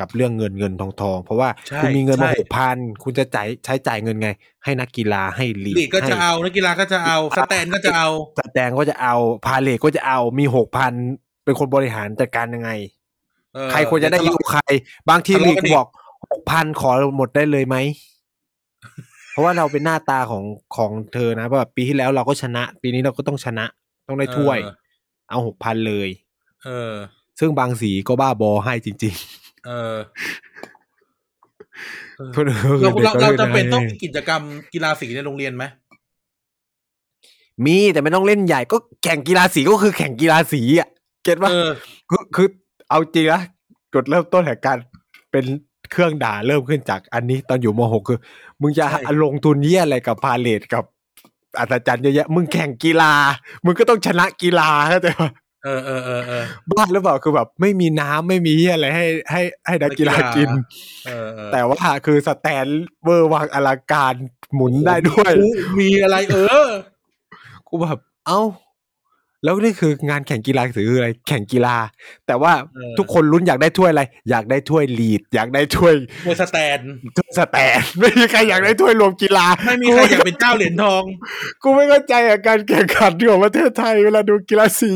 [0.00, 4.28] กับเรื่องเงินเงินทองทองเพราะว่าใช่คุณมีเงินมาใช่หกพันคุณจะจ่ายใช้จ่ายเงินไง
[4.64, 9.14] ให้นักกีฬาให้ลีำลีดก็จะให้เอานักกีฬาก็จะเอาสแตนก็จะเอาสแตงก็จะเอา
[9.46, 10.92] พาเลทก็จะเอามีหกพัน
[11.44, 12.70] เป็นคนบริหารจัดการยังไง
[13.54, 14.62] เออใครควรจะได้ยิงใคร
[15.10, 15.88] บางทีทะเลาะลีกกันอีกบอก
[16.30, 17.76] หกพันขอหมดได้เลยไหม
[19.32, 20.44] เพราะว่าเราเป็นหน้าตาของ
[20.76, 23.64] ของเธอนะแบบปีที่แล้วเราก็ชนะ ปีนี้เราก็ต้องชนะ
[24.08, 24.74] ต้องได้ถ้วย เออ
[25.30, 26.08] เอาหกพันเลย
[26.64, 26.92] เออ
[27.38, 29.14] ซึ่งบางสีก็บ้าบอให้จริง
[29.66, 29.96] เออ
[32.16, 35.64] เออๆคนอื่นก็เราคือด็กเราก็เราล่จะเป็นต้องให้มีกิจกรรมกีฬาสีในโรงเรียนไหม
[37.66, 40.88] มีแต่ไม่ต้องเล่นใหญ่ก็แข่งกีฬาสีก็คือแข่งกีฬาสีอะ
[41.22, 41.70] เก็ตว่าเออ
[42.10, 42.48] คือคือ
[42.88, 43.42] เอาจริงนะ
[43.94, 44.78] กดเริ่มต้นแห่งการ
[45.30, 45.44] เป็น
[45.92, 48.18] เครื่องด่าเริ่มขึ้นจากอันนี้ตอนอยู่มหกคือ
[48.60, 50.84] มึงจะใช่ลงทุนเยี่ยอะไรกับพาเลทกับ
[51.58, 53.12] อัศจรรย์เยอะแยะมึงแข่งกีฬา
[53.64, 55.30] มึงก็ต้องชนะกีฬาเข้าใจปะ
[55.64, 60.48] เออเออเออเออบ้าหรือเปล่าคือแบบไม่มีน้ำไม่มีเหี้ยอะไรให้ให้ให้นักกีฬานักกีฬากิน
[61.06, 62.66] เออเออแต่ว่าคือสแตน
[63.04, 64.14] เวอร์วางอลังการ
[64.54, 65.48] หมุนได้ด้วย มี
[65.80, 66.68] มีอะไรเออ
[67.68, 68.40] กูแบบ เอ้า
[69.44, 71.76] แล้วนี่คืองานแข่งกีฬาถืออะไรแข่งกีฬา
[72.26, 75.94] แต่ว่าเออทุกคนลุ้นอยากได้ถ้วยอะไร อยากได้ถ้วยลีด อยากได้ถ้วย
[76.26, 76.78] มวยสแตน
[77.16, 81.04] ถ้วยสแตนไม่มีใครอยากได้ถ้วยรวมกีฬา ไม่มีใครอยากเป็นเจ้าเหรียญทอง
[81.62, 84.92] กูไม่เข้าใจอะการแข่งขันของประเทศไทยเวลาดูกีฬาสี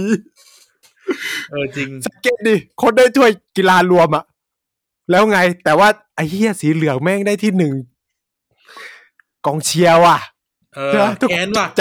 [1.51, 4.25] เออจริงสังเกตดิคนได้ถ้วยกีฬารวมอะ
[5.11, 7.75] แล้วไง แต่ว่าไอ้เหี้ยสีเหลืองแม่งได้ที่หนึ่ง
[9.47, 10.19] กองเชียร์ว่ะ
[10.75, 11.81] เออใช่ปะทุกแค้นว่ะจ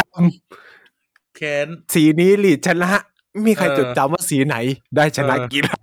[1.36, 2.90] แค้นำสีนี้ลีดชนะ
[3.32, 4.58] ไม่มีใครเออจดจำว่าสีไหน
[4.96, 5.78] ได้ชนะเออกีฬา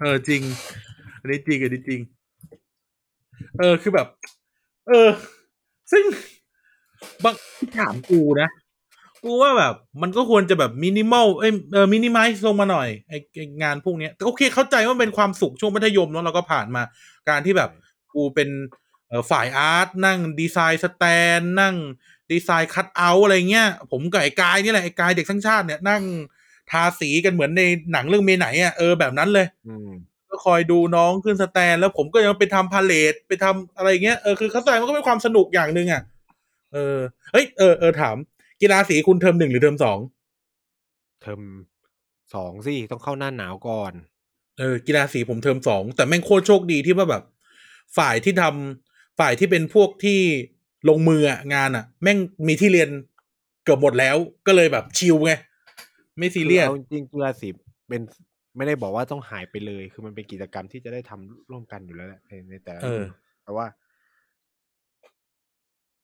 [0.00, 0.42] เออจริง
[1.20, 2.00] อันนี้จริงอันนี้จริง
[3.58, 4.06] เออคือแบบ
[4.88, 5.08] เออ
[5.92, 6.04] ซึ่ง
[7.24, 7.34] บาง
[7.78, 8.50] ถามกูนะ
[9.24, 16.82] กูว่าแบบ มันก็ควรจะแบบมินิมอลเอ้ยเออมินิมัลลงมาหน่อยไอไอ้งานพวกเนี้ยแต่โอเคเข้าใจว่ามันเป็นความสุขช่วงมัธยมเนาะเราก็ผ่านมา
[17.28, 17.70] การที่แบบ
[18.14, 18.48] กูเป็น
[19.08, 21.04] เอ่อฝ่าย art นั่งดีไซน์สแต
[21.38, 21.74] นด์นั่ง
[22.32, 26.02] ดีไซน์คัตเอาท์อะไรเงี้ย ผมกับไอ้กายนี่แหละไอ้กายเด็กทั้างชาติเนี่ยนั่ง
[26.70, 27.62] ทาสีกันเหมือนใน
[27.92, 29.90] หนังเรื่องเมย์ไหนอะเออแบบนั้นเลยอืม
[30.28, 36.02] ก็คอยดูน้องขึ้นสแตนด์ แล้วผมก็ยังไปทำพาเหรดไปทำอะไรเงี้ยเออคือเข้าใจมันก็เป็นความสนุกอย่างหนึ่งอะ
[36.72, 36.98] เออ
[37.32, 38.16] เฮ้ยเออเออถาม
[38.60, 39.98] กีฬาสีคุณเทอมหนึ่งหรือเทอมสอง
[41.22, 41.42] เทอม
[42.34, 43.92] สองสิต้องเข้าหน้าหนาวก่อน
[44.58, 47.24] เออกีฬาสีผมเทอมสองแต่แม่งโคตรโชคดีที่ว่าแบบ
[47.96, 50.20] ฝ่ายที่ทำฝ่ายที่เป็นพวกที่
[50.88, 52.18] ลงมืออะงานอะ แม่ง
[52.48, 52.88] มีที่เรียน
[53.64, 54.16] เกือบหมดแล้ว
[54.46, 55.32] ก็เลยแบบชิลไง
[56.18, 57.48] ไม่ซีเรียสคืออาจริงๆกีฬาสี
[57.88, 58.02] เป็น
[58.56, 63.12] ไม่ได้บอกว่าต้องหายไปเลย คือมันเป็นกิจกรรมที่จะได้ทำร่วมกันอยู่แล้วแหละในในแต่ละเออรุ่น
[63.44, 63.66] แต่ว่า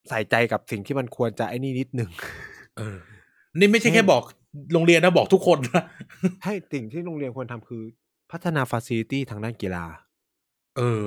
[0.08, 2.10] ใส่ใจกับสิ่งที่มันควรจะไอ้นี่นิดหนึ่ง
[2.76, 2.96] เออ
[3.58, 4.22] นี่ไม่ใช่แค่บอก
[4.72, 5.84] โรงเรียนนะบอกทุกคนนะ
[6.44, 7.82] ให้สิ่งที่โรงเรียนควรทำคือ
[8.32, 9.84] พัฒนาฟ a ซิลิตี้ทางด้านกีฬา
[10.76, 11.04] เออ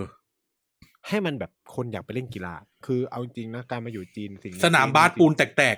[1.10, 2.53] ให้มันแบบคนอยากไปเล่นกีฬา
[2.86, 5.78] คือเอาจริงๆนะการมาอยู่จีนสิ่งสนามบาสปูนแตก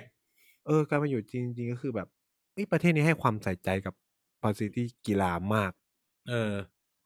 [0.66, 2.08] เออ การมาอยู่จีนจริงๆก็คือแบบ
[2.52, 3.94] เอ้ยประเทศนี้ให้ความใส่ใจกับ
[4.42, 6.52] ฟ a ซิลิตี้กีฬามากๆเออ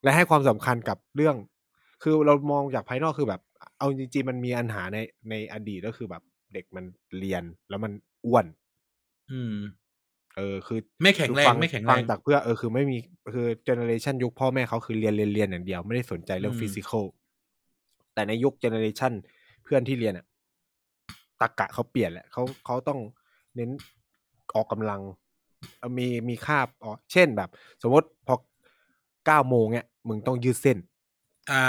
[0.03, 1.35] และให้ความสำคัญกับเรื่อง
[2.03, 3.41] คือเรามองจากภายนอกคือแบบ
[3.79, 4.97] เอาจริงๆมันมีปัญหาใน
[5.29, 6.23] ในอดีตก็คือแบบ
[6.53, 6.85] เด็กมัน
[7.19, 7.91] เรียนแล้วมัน
[8.25, 8.45] อ้วน
[9.31, 9.55] อืม
[10.37, 12.97] เออ คือ ไม่แข็งแรงฟัไม่แข็งแรฟังจากเพื่อเออคือไม่มี
[13.33, 17.05] คือ generation ยุคพ่อแม่เขาคือเรียนเรียนเรียนอย่างเดียวไม่ได้สนใจเรื่องอืม physical
[18.17, 19.13] แต่ในยุค generation
[19.63, 20.25] เพื่อนที่เรียนอะ
[21.41, 22.99] ตรกกะเขาเปลี่ยนแหละเขาเขาต้อง
[23.55, 23.69] เน้น
[24.55, 25.01] ออกกำลัง
[25.79, 27.49] เอ่อมีมีคาบอ๋อเช่นแบบ
[27.83, 28.35] สมมติพอ
[29.25, 30.77] เก้าโมงเนี่ยมึงต้องยืดเส้น
[31.51, 31.65] อ่า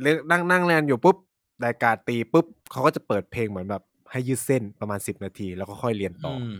[0.00, 1.16] เล่นนั่งนั่งเรียนอยู่ปุ๊บ
[1.64, 6.52] รายการตีปุ๊บเขาก็จะเปิดเพลงเหมือนแบบ ให้ยืดเส้นประมาณสิบนาที แล้วก็ค่อยเรียนต่ออือม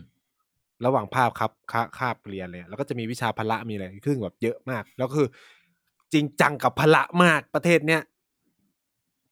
[0.85, 5.29] ระหว่างภาพครับคาคาบเรียนเลยแล้วก็จะมีวิชาพละมีอะไรซึ่งแบบเยอะมาก แล้วก็คือ
[6.13, 8.03] จริงจังกับพละมากประเทศเนี้ย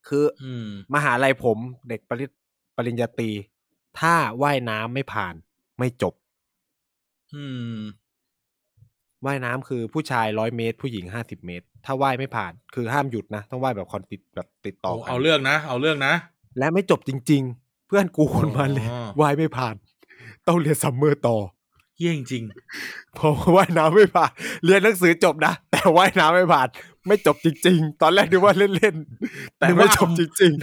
[0.07, 1.57] คือออืมมหาลัยผม
[1.89, 2.31] เด็กปริญ
[2.75, 3.31] ปริญญาตรี
[3.99, 5.33] ถ้าว่ายน้ำไม่ผ่าน
[5.79, 6.13] ไม่จบ
[7.33, 7.43] อื
[7.75, 7.77] ม
[9.25, 16.13] ว่ายน้ำคือผู้ชายร้อยเมตร ผู้หญิงห้าสิบเมตร ถ้าว่ายไม่ผ่าน คือห้ามหยุดนะ ต้องว่ายแบบ conti แบบติดต่อเอากันเอาเรื่องนะ เอาเรื่องนะ
[16.57, 19.75] และไม่จบจริง ๆ เพื่อนกูคนมาเลยอ๋อว่ายไม่ผ่าน
[20.47, 21.37] ต้องเรียน summer ต่อ
[21.97, 22.43] เยี่ยงจริง
[23.15, 24.31] เพราะว่าว่ายน้ำไม่ผ่าน
[24.65, 26.67] เรียนหนังสือจบนะ แต่ว่ายน้ำไม่ผ่าน
[27.07, 30.53] ไม่จบจริง ๆ ตอนแรกนึกว่าเล่นๆแต่นึกไม่ว่าจบจริง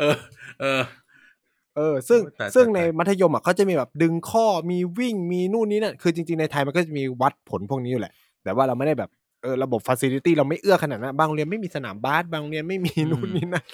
[0.00, 0.16] เออ
[0.60, 8.12] เออๆเออ ซึ่งโอ้ยตายซึ่งตายในตายมัธยมอะเขาจะมีแบบดึงข้อมีวิ่งมีนู่นนี่นั่นคือจริง ๆ ในไทยมันก็จะมีวัดผลพวกนี้อยู่แหละ
[8.44, 9.10] แต่ว่าเราไม่ได้แบบ
[9.42, 13.64] เออระบบฟ a ซิลิตี้เราไม่เอื้อขนาดนั้นบางโรงเรียนไม่มีสนามบาสบางโรงเรียนไม่มีนู่นนี่นั่น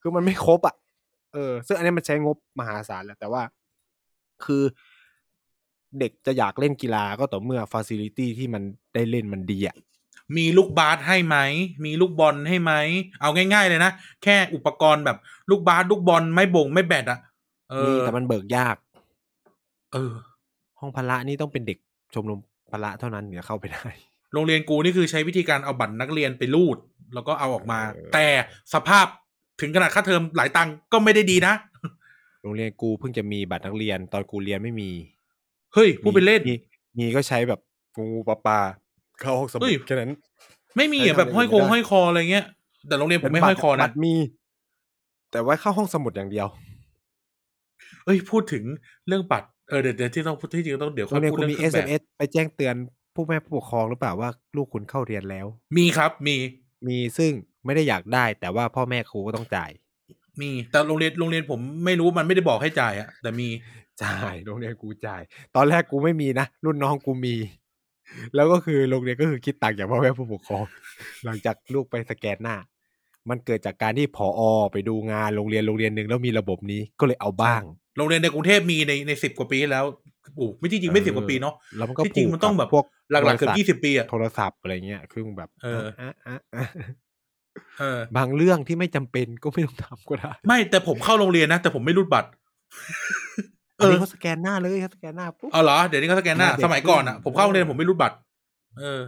[0.00, 0.74] คือมันไม่ครบอะ
[1.34, 3.42] เออ ซึ่งอันนี้มันใช้งบมหาศาลแหละแต่ว่า
[4.44, 4.62] คือ
[5.98, 8.62] เด็กจะอยากเล่นกีฬาก็ต่อเมื่อฟ a ซิลิตี้ที่มัน
[8.94, 9.76] ได้เล่นมันดีอะ
[10.36, 11.36] มีลูกบาสให้ไหม
[11.84, 12.72] มีลูกบอลให้ไหม
[13.20, 15.18] เอาง่าย ๆ เลยนะ แค่อุปกรณ์แบบ
[15.50, 17.18] ลูกบาสลูกบอลไม้ปิงไม้แบดอะ
[17.70, 18.76] เอมีอแต่มันเบิกยาก
[19.92, 20.12] เออ
[20.80, 21.78] ห้องพละนี่ต้องเป็นเด็ก
[22.14, 23.86] ชมรมพละเท่านั้นถึงจะเข้าไปได้
[24.32, 26.76] โรงเรียนกูนี่คือใช้วิธีการเอาบัตรนักเรียนไปรูด
[27.14, 28.26] แล้วก็เอาออกมาเออแต่
[28.74, 29.06] สภาพ
[29.60, 31.54] ถึงขนาดค่าเทอมหลายตังค์ก็ไม่ได้ดีนะ
[32.42, 34.90] โรงเรียนกูเพิ่งจะมีบัตรนักเรียน ตอนกูเรียนไม่มี
[35.74, 36.56] เฮ้ยพูดไปเล่นมี
[36.98, 37.60] มีก็ใช้แบบ
[37.96, 38.58] งูปลาปลา
[39.20, 40.10] เข้าห้องสมุเฮ้ดยแค่นั้น
[40.76, 42.44] ไม่มีใช้อะแบบทำห้อยคงอย่างอื่นไม่ได้ห้อยคออะไรเงี้ย
[42.88, 44.14] แต่โรงเรียนผมไม่บัห้ตอยรคอบันะตรมี
[45.32, 46.46] แต่ว่าเข้าห้องสมุดอย่างเดียว
[48.04, 48.64] เอ้ยพูดถึง
[49.08, 52.74] เรื่องบัตรเออเดี๋ยวเดี๋ยวที่ต้องพูดที่จริงต้องเดี๋ยวโรค่องยเรียนพูดคุณเรื่องมีเครื่องแบบ SMS ไปแจ้งเตือน
[53.14, 55.46] ผู้แม่ผู้ปกครองหรือเปล่าว่าลูกคุณเข้าเรียนแล้ว
[55.76, 56.36] มีครับมี
[56.88, 57.32] มีซึ่ง
[57.64, 59.70] ไม่ได้อยากได้ แต่ว่าพ่อแม่ครูก็ต้องจ่าย
[60.40, 63.48] มีแต่โรงเรียนโรงเรียนผมไม่รู้มันไม่ได้บอกให้จ่ายอะแต่มี
[64.02, 65.22] จ่ายโรงเรียนกูจ่าย
[65.56, 67.34] ตอนแรกกูไม่มีนะรุ่นน้องกูมี
[68.34, 70.64] แล้วก็คือโรงเรียนก็คือคิดตังค์จากพ่อแม่ผู้ปกครอง
[71.24, 72.56] หลังจากลูกไปสแกนหน้า
[73.30, 74.40] มันเกิดจากการที่ผอ
[74.72, 77.62] ไปดูงานโรงเรียนโรงเรียนหนึ่งแล้วมีระบบนี้ก็เลยเอาบ้าง
[77.96, 79.84] โรงเรียนในกรุงเทพมีในในสิบกว่าปีแล้ว
[80.36, 86.38] โอ้ไม่จริงๆไม่สิบกว่าปีเนาะแล้วมันก็ที่จริงผูมันต้องแบบพวกหลักๆเกือบริษัทยี่สิบปีอะโทรศัพท์อะไรเงี้ยคือแบบ เออะะะ
[87.78, 98.16] เออบางเรื่องที่ไม่จำเป็นก็ไม่ต้องทำก็ได้ ไม่แต่ผมเข้าโรงเรียนนะ แต่ผมไม่รูดบัตรอันนี้ เออเขาสแกนหน้าเลยเขาสแกนหน้าปุ๊บเอาเหรอ เดี๋ยวนี้เขาสแกนหน้าหน้าเด็กสมัยก่อนอะขึ้นผมเข้าโรงเรียนผมไม่รูดบัตร
[98.78, 99.00] เออ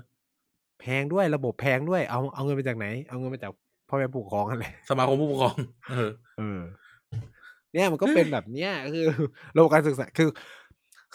[0.80, 3.52] แพงด้วยระบบแพงด้วย เอาเอาเงินมาจากไหน เอาเงินมาจาก
[3.88, 5.56] พ่อแม่ผู้ปกครองอะไรสมาคมผู้ปกครอง
[5.90, 6.60] เออ เออ
[7.72, 9.04] เนี่ยมันก็เป็นแบบเนี้ยคือ
[9.56, 10.28] ระบบการศึกษาคือ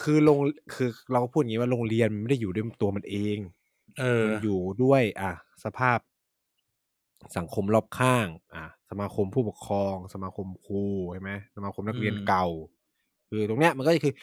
[0.01, 0.39] คือโรง
[0.75, 3.37] คือเราก็พูดอย่างนี้ว่าโรงเรียนมันไม่ได้อยู่ด้วยตัวมันเอง
[3.99, 5.31] เออมันอยู่ด้วย อะ
[5.63, 5.99] สภาพ
[7.37, 10.83] สังคมรอบข้าง อะ สมาคมผู้ปกครอง สมาคมครู
[11.13, 12.47] ใช่ไหมสมาคมนักเรียนอืมเก่า
[13.29, 14.13] คือตรงเนี้ยมันก็คือ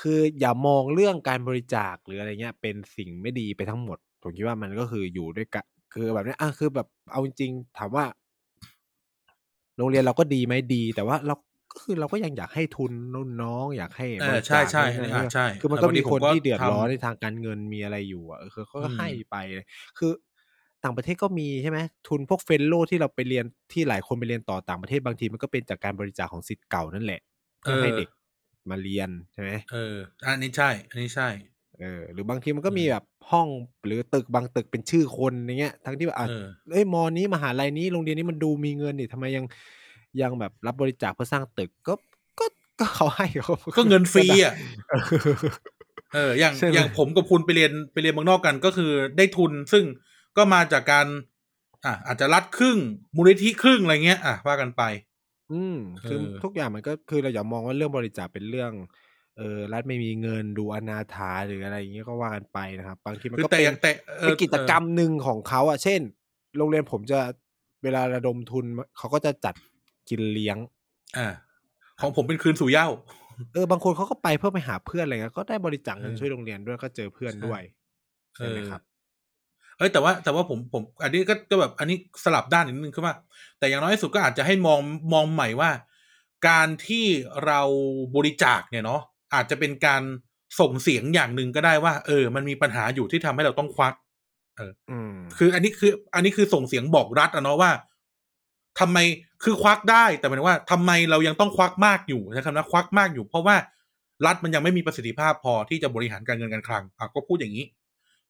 [0.00, 5.64] คืออย่ามองเรื่องการบริจาคหรืออะไรเงี้ย เป็นสิ่งไม่ดีไปทั้งหมด ผมคิดว่ามันก็คืออยู่ด้วยกัน
[5.94, 8.04] คือแบบเนี้ยอะคือแบบเอาจริงๆถามว่า
[9.78, 11.34] โรงเรียนเราก็ดีไหมดี แต่ว่าเรา
[11.72, 12.92] ก็คือเราก็ยังอยากให้ทุน
[13.40, 19.66] น้องๆอยากให้เอบอริใช่จาคใช่นู่นอันนี่นี้อะนั่นใช่คือมันก็พมีผคนที่เดือดร้อนทำในทางการเงินมีอะไรอยู่อะเออคือเขาก็อืมให้ไปเลย
[19.98, 20.10] คือ
[20.84, 27.20] ต่างประเทศก็มีใช่ไหมทุนพวกเฟลโลที่เราไปเรียนที่หลายคนไปเรียนต่อต่างประเทศบางทีมันก็เป็นจากการบริจาคของสิทธิ์เก่านั่นแหละ
[27.60, 28.08] เพื่อให้เด็ก
[28.70, 29.94] มาเรียนใช่ไหมเออ
[30.26, 31.28] อันนี้ใช่ อันนี้ใช่
[31.80, 33.48] เออ หรือบางทีมันก็มีอืมแบบห้อง
[33.86, 39.44] หรือตึกบางตึกเป็นชื่อคนอย่างเงี้ย ทั้งที่แบบอะเออเอ้ยมอนี้มหาลัยนี้โรงเรียนนี้มันดูมีเงินนี่ทำไมยัง
[40.20, 41.94] ยังแบบรับบริจาคเพื่อสร้างตึกก็
[42.38, 42.46] ก็
[42.80, 44.54] ก็เขาให้เขาก็เงินฟรีอะ
[44.90, 45.04] เออ
[46.14, 49.84] เอออย่างใช่ไหมอย่างผมกับคุณไปเรียนไปเรียนเมืองนอกกันก็คือได้ทุนซึ่ง
[50.36, 51.06] ก็มาจากการ
[51.84, 52.78] อะอาจจะรัดครึ่ง
[53.16, 54.82] มูลนิธิครึ่งอะไรเงี้ย อะว่ากันไป
[55.52, 55.76] อืม
[56.06, 58.72] คือเออ ทุกอย่างมันก็คือเราอย่ามองว่าเรื่องบริจาคเป็นเรื่อง
[59.38, 66.00] เออรัฐไม่มีเงินดูอนาถาหรืออะไรอย่างเงี้ยก็ว่ากันไปนะครับ บางทีมันคือก็แต่เป็นอย่างแต่เออเป็นกิจกรรมหนึ่งของเขาอะ เช่น
[66.58, 67.18] โรงเรียนผมจะ
[67.82, 68.64] เวลาระดมทุน
[68.98, 69.54] เขาก็จะจัด
[70.08, 70.56] กินเลี้ยง
[71.18, 71.28] อ่า
[72.00, 72.88] ของผมเป็นคืนสู่เหย้า
[73.54, 77.62] เออบางคนเขาก็ไปเพื่อไปหาเพื่อนอะไรเงี้ยก็ได้บริจาคเงินเออช่วยโรงเรียนด้วยก็เจอเพื่อนด้วย
[78.36, 78.80] ใช่ไหมครับ
[79.80, 83.14] เอ้ยแต่ว่าแต่ว่าผมผม อันนี้ก็ก็แบบอันนี้สลับด้านนิดนึงคือว่า
[83.58, 84.80] แต่อย่างน้อยที่สุดก็อาจจะให้มอง
[85.12, 85.70] มองใหม่ว่า
[86.48, 87.06] การที่
[87.46, 87.60] เรา
[88.16, 89.02] บริจาคเนี่ยเนาะ
[89.34, 90.02] อาจจะเป็นการ
[90.60, 93.94] ส่งเสียงอย่างหนึ่งก็ได้ว่า เออ มันมีปัญหาอยู่ที่ทำให้เราต้องควัก
[94.90, 97.70] อืมคือ อันนี้คือ อันนี้คือส่งเสียงบอกรัฐอะเนาะว่า
[98.80, 98.98] ทำไม
[99.44, 103.56] คือควักได้แต่หมายถึงว่าทำไมเรายังต้องควักมากอยู่ใช้คำว่าควักมากอยู่ เพราะว่า
[104.26, 107.66] รัฐมันยังไม่มีประสิทธิภาพพอที่จะบริหารการเงินการคลังอะก็พูดอย่างนี้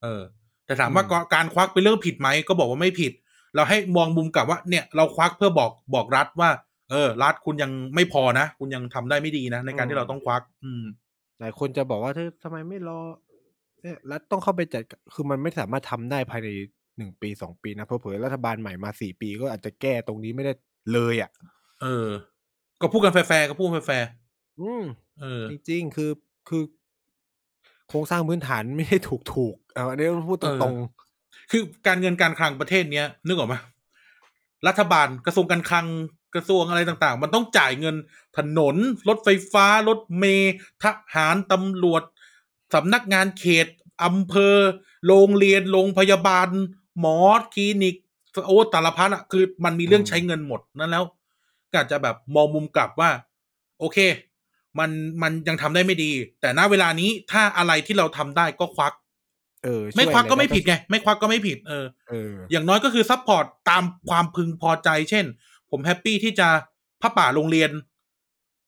[0.02, 0.22] เออ
[0.70, 3.12] แต่ถามว่าอืมการควักเป็นเรื่องผิดไหมก็บอกว่าไม่ผิด
[3.54, 6.50] เราให้มองมุมกลับว่าเนี่ยเราควักเพื่อบอกบอกรัฐว่า
[6.90, 10.84] เออ รัฐคุณยังไม่พอนะ คุณยังทำได้ไม่ดีนะ ในการที่เราต้องควัก อืม
[11.40, 13.00] หลายคนจะบอกว่าเธอทำไมไม่รอ
[13.82, 14.82] เนี่ยรัฐต้องเข้าไปจัด
[15.14, 16.48] คือมันไม่สามารถทำได้ภายใน
[16.96, 20.52] หนึ่งปีสองปีนะเพอเผลอๆรัฐบาลใหม่มาสี่ปีก็อาจจะแก้ตรงนี้ไม่ได้
[20.92, 21.30] เลยอะ
[21.82, 22.08] เออ
[22.80, 24.08] ก็พูดกันแฟร์ๆก็พูดแฟร์
[24.60, 26.10] อืมๆเออ จริงๆคือ
[26.48, 26.62] คือ
[27.88, 30.74] โครงสร้างพื้นฐานไม่ได้ถูกถูกๆ เอาอันนี้พูดตรอง
[31.50, 33.54] คือการเงินการคลังประเทศเนี้ยนึกออกไหม
[34.66, 35.86] รัฐบาลกระทรวงการคลัง
[36.34, 37.96] กระทรวงอะไรต่างๆ มันต้องจ่ายเงิน
[38.36, 38.76] ถนน
[39.08, 42.02] รถไฟฟ้า รถเมล์ทหารตำรวจ
[42.74, 43.66] สำนักงานเขต
[44.04, 44.56] อำเภอ
[45.06, 46.48] โรงเรียน โรงพยาบาล
[47.00, 47.18] หมอ
[47.54, 47.96] คลินิก
[48.46, 51.04] โอ้ตาลพัดอะคือมันมีเรื่องใช้เงินหมดนั่นแล้ว
[51.70, 53.10] ก็อาจจะแบบมองมุมกลับว่า
[53.80, 53.98] โอเค
[54.78, 54.90] มัน
[55.22, 56.10] มันยังทำได้ไม่ดี
[56.40, 58.92] แต่ณเวลานี้ถ้าอะไรที่เราทำได้ก็ควัก
[59.64, 65.24] เออไม่ช่วยควักก็อะรไม่ด้ผิดไงไม่ควักก็ไม่ผิดเออเออ อย่างน้อยก็คือ support ตามความพึงพอใจ เช่น
[65.70, 66.48] ผม happy ที่จะ
[67.02, 67.70] ผ้าป่าโรงเรียน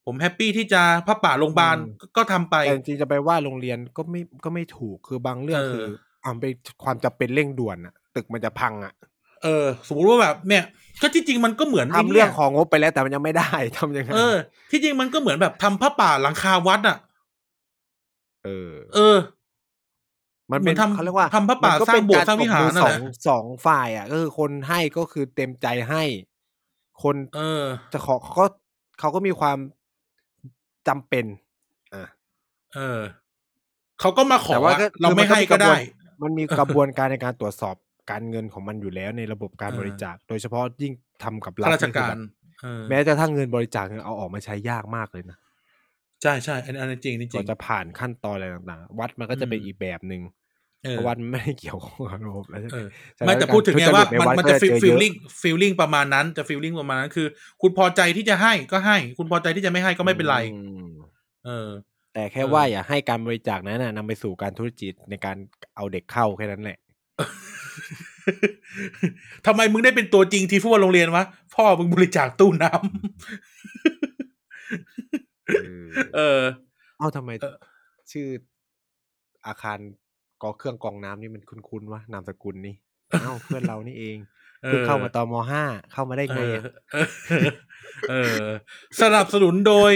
[0.07, 5.86] ผม happy ที่จะผ้าป่าโรงพยาบาลอืมก็ก็ทำไปแต่จริงๆจะไปว่าโรงเรียนก็ไม่ก็ไม่ถูกคือบางเรื่องเออคือ
[6.24, 6.53] อ่าเป็น
[6.84, 8.93] ความจำเป็นเร่งด่วนอะตึกมันจะพังอะ
[9.43, 10.64] เออ สมมติว่าแบบเนี่ย
[11.01, 14.34] ก็ที่จริงมันก็เหมือนทำเรื่องของงบไปแล้วแต่มันยังไม่ได้ทำยังไงเออ
[14.70, 16.99] ที่จริงมันก็เหมือนแบบทำผ้าป่าหลังคาวัดอะ
[18.45, 19.16] เออ เออ
[20.53, 26.03] มันเป็นเหมือนทำเขาเรียกว่าทำพระป่ามันก็สร้างเป็นโบสถ์กสร้างวิหารตบมือนั่นสแหอละงสองฝ่ายอะ ก็คือคนให้ก็คือเต็มใจให้
[27.03, 28.46] คน เออ จะขอเขาก็
[29.00, 29.59] เขาก็มีความ
[30.88, 31.24] จำเป็น
[31.94, 32.05] อะ
[32.74, 33.00] เออ
[34.00, 35.74] เขาก็มาขอแต่ว่าอะก็เราคือไม่ให้ก็ได้
[36.22, 37.76] มันมีกระบวนการในการตรวจสอบ
[38.11, 40.92] การเงินของมันอยู่แล้วในระบบการเออบริจาค โดยเฉพาะยิ่ง
[41.22, 42.20] ทำกับรัฐข้าราชนี่คือการแบบ
[42.62, 45.38] เออแม้จะทั้งเงินบริจาคเนี่ยเอาออกมาใช้ยากมากเลยนะ
[46.22, 50.22] ใช่ใช่อันอันนั้นจริงนี่จก่ริองนจะผ่านขั้นตอนอะไรต่างๆ วัดมันก็จะเป็นอืมอีกแบบหนึ่ง
[50.85, 52.87] เออเพราะวัดมันไม่ได้เกี่ยวข้องกับระบบแล้วเออ
[53.18, 57.26] ฉะนั้นไม่แต่พูดถึงไงว่าทุจริตมันใดมันจะก็ฟีเจอลเยอะลิ่งฟีลลิ่งประมาณนั้นจะฟีลลิ่งประมาณนั้น คือ
[57.62, 60.89] คุณพอใจที่จะให้ก็ให้ คุณพอใจที่จะไม่ให้ก็ไม่เป็นไรอืม
[61.47, 61.68] เออ
[62.14, 65.37] แต่แค่เออว่าอย่าให้การบริจาคนั้นนะนำไปสู่การธุรกิจในการ
[65.76, 66.78] เอาเด็กเข้าแค่นั้นแหละ
[69.47, 71.24] ทำไมมึงได้เป็นตัวจริงที่ฟุตบอลโรงเรียนวะ
[71.55, 72.83] พ่อมึงบริจาคตู้น้ำ
[76.16, 76.41] เออ
[76.99, 77.57] เอ้าทำไมเออ
[78.12, 78.26] ชื่อ
[79.47, 79.78] อาคาร
[80.43, 82.74] กอเครื่องกรองน้ำนี่มันคุ้นๆวะนามสกุลนี่
[83.20, 84.16] เอ้าเพื่อนเรานี่เอง
[84.62, 85.62] เออเพิ่งเข้ามาตอนมห้า
[85.93, 86.62] เข้ามาได้เอไงออะ
[86.93, 87.07] เออ
[88.11, 88.47] เออ
[89.01, 89.93] สนับสนุนโดย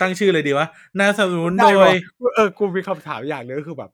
[0.00, 0.66] ตั้งชื่อเลยดีวะ
[0.98, 1.96] น่าสนับสนุนได้โดปะย
[2.36, 3.90] เออ กูมีคำถามอย่างหนึงก็คือแบบ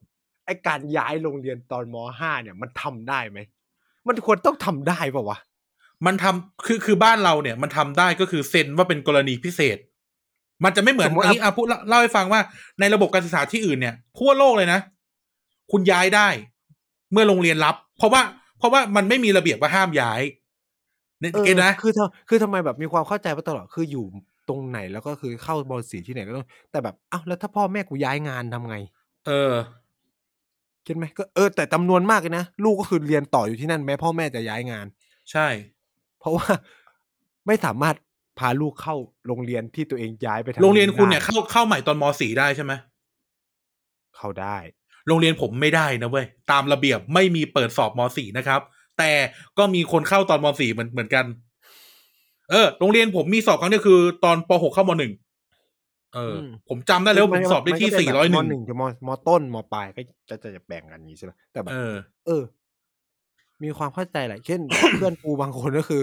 [0.46, 3.38] ไอการย้ายโรงเรียนตอนมห้าเนี่ยมันทำได้ไหม
[4.08, 5.38] มันควรต้องทำได้ป่าวะ
[6.06, 9.78] มันทำคือคือบ้านเราเนี่ย มันทำได้ก็คือเซ็นว่าเป็นกรณีพิเศษ
[10.64, 12.40] มันจะไม่เหมือนสมมุติอันนี้อะพูดเล่าเล่าให้ฟังว่า
[12.80, 14.80] ในระบบการศึกษาที่อื่นเนี่ยทั่วโลกเลยนะ
[15.72, 16.28] คุณย้ายได้
[17.12, 18.22] เมื่อโรงเรียนรับ เพราะว่า
[18.58, 20.20] เพราะว่ามันไม่มีระเบียบว่าห้ามย้าย
[21.20, 24.04] เนี่ยเออเก็ตนะคือทำคือทำไมแบบมีความเข้าใจมาตลอดคืออยู่
[24.48, 28.76] ตรงไหนแล้วก็คือเข้าบอลสีที่ไหนก็ต้อง แต่แบบอ้าวแล้วถ้าพ่อแม่กูย้ายงานทำไง
[29.26, 29.52] เออ
[30.86, 34.86] คิดไหมก็เออแต่จำนวนมากเลยนะลูกก็คือเรียนต่ออยู่ที่นั่นแม้พ่อแม่จะย้ายงาน
[35.30, 35.46] ใช่
[36.20, 36.46] เพราะว่า
[37.46, 37.96] ไม่สามารถ
[38.38, 38.96] พาลูกเข้า
[39.26, 42.72] โรงเรียนที่ตัวเองย้ายไปทำโรงเรียนคุณเนี่ยได้เข้าเข้าใหม่ตอนมสี่ได้ใช่ไหม
[44.16, 44.56] เข้าได้
[45.08, 48.60] โรงเรียนผมไม่ได้นะเว้ยตามระเบียบไม่มีเปิดสอบมสี่นะครับ
[48.98, 49.12] แต่
[49.58, 51.24] ก็มีคนเข้าตอนมสี่เหมือนเหมือนกัน
[52.50, 55.12] เออ โรงเรียนผมมีสอบครั้งเดียวคือ ตอนปหกเข้ามหนึ่ง
[56.14, 61.94] เอออมผมจำได้เลยว่าผมสอบได้ที่มันก็สี่เป็ร้อยหมนึ่งหนึ่งถึงมมต้นมปลายก็จะจะแบ่งกันอย่างนี้ใช่ไหมแต่แบบเออ
[62.26, 62.42] เออ
[63.64, 64.60] มีความเข้าใจแหละเช่น
[64.96, 66.02] เพื่อนกูบางคนก็คือ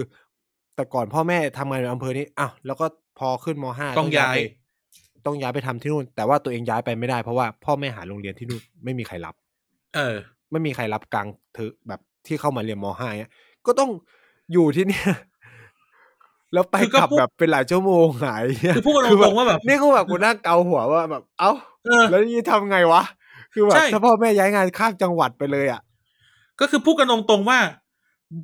[0.76, 2.86] แต่ก่อนพ่อแม่ทำงานในอำเภอนี้อ้าวแล้วก็
[3.18, 4.40] พอขึ้นมห้าต้องย้ายไป
[5.26, 9.34] ต้องย้ายไปทำที่นู่น แต่ว่าตัวเองย้ายไปไม่ได้เพราะว่าพ่อแม่หาโรงเรียนที่นู่นไม่มีใครรับ
[9.94, 10.16] เออ
[10.50, 13.32] ไม่มีใครรับกลางเธอแบบที่เข้ามาเรียนมห้าเนี้ย
[13.66, 13.90] ก็ต้อง
[14.52, 15.06] อยู่ที่เนี่ย
[16.52, 18.42] แล้วไปคือก็กลับพูดแบบเป็นหลายชั่วโมงหาย
[18.76, 21.52] คือพูดกันคือตรงๆว่าแบบนี่ก็แบบกูนั่งเกาหัวว่าแบบ เอ้า
[21.86, 23.02] เออแล้วนี่ทำไงวะ
[23.52, 25.80] คือแบบใช่ถ้าพ่อแม่ย้ายงานข้ามจังหวัดไปเลยอะ
[26.60, 27.58] ก็คือพูดกันตรงๆว่า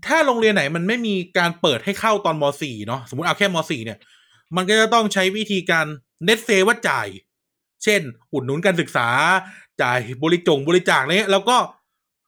[0.06, 3.98] ถ้าโรงเรียนไหนมันไม่มีการเปิดให้เข้าตอนมสี่เนาะสมมติเอาแค่มสี่เนี่ย
[4.56, 5.86] มันก็จะต้องใช้วิธีการ
[6.24, 7.08] เน็ตเซว่าจ่าย
[7.84, 8.00] เช่น
[8.32, 9.08] อุดหนุนการศึกษา
[9.82, 11.56] จ่ายบริจงบริจาคอะไรเงี้ยแล้วก็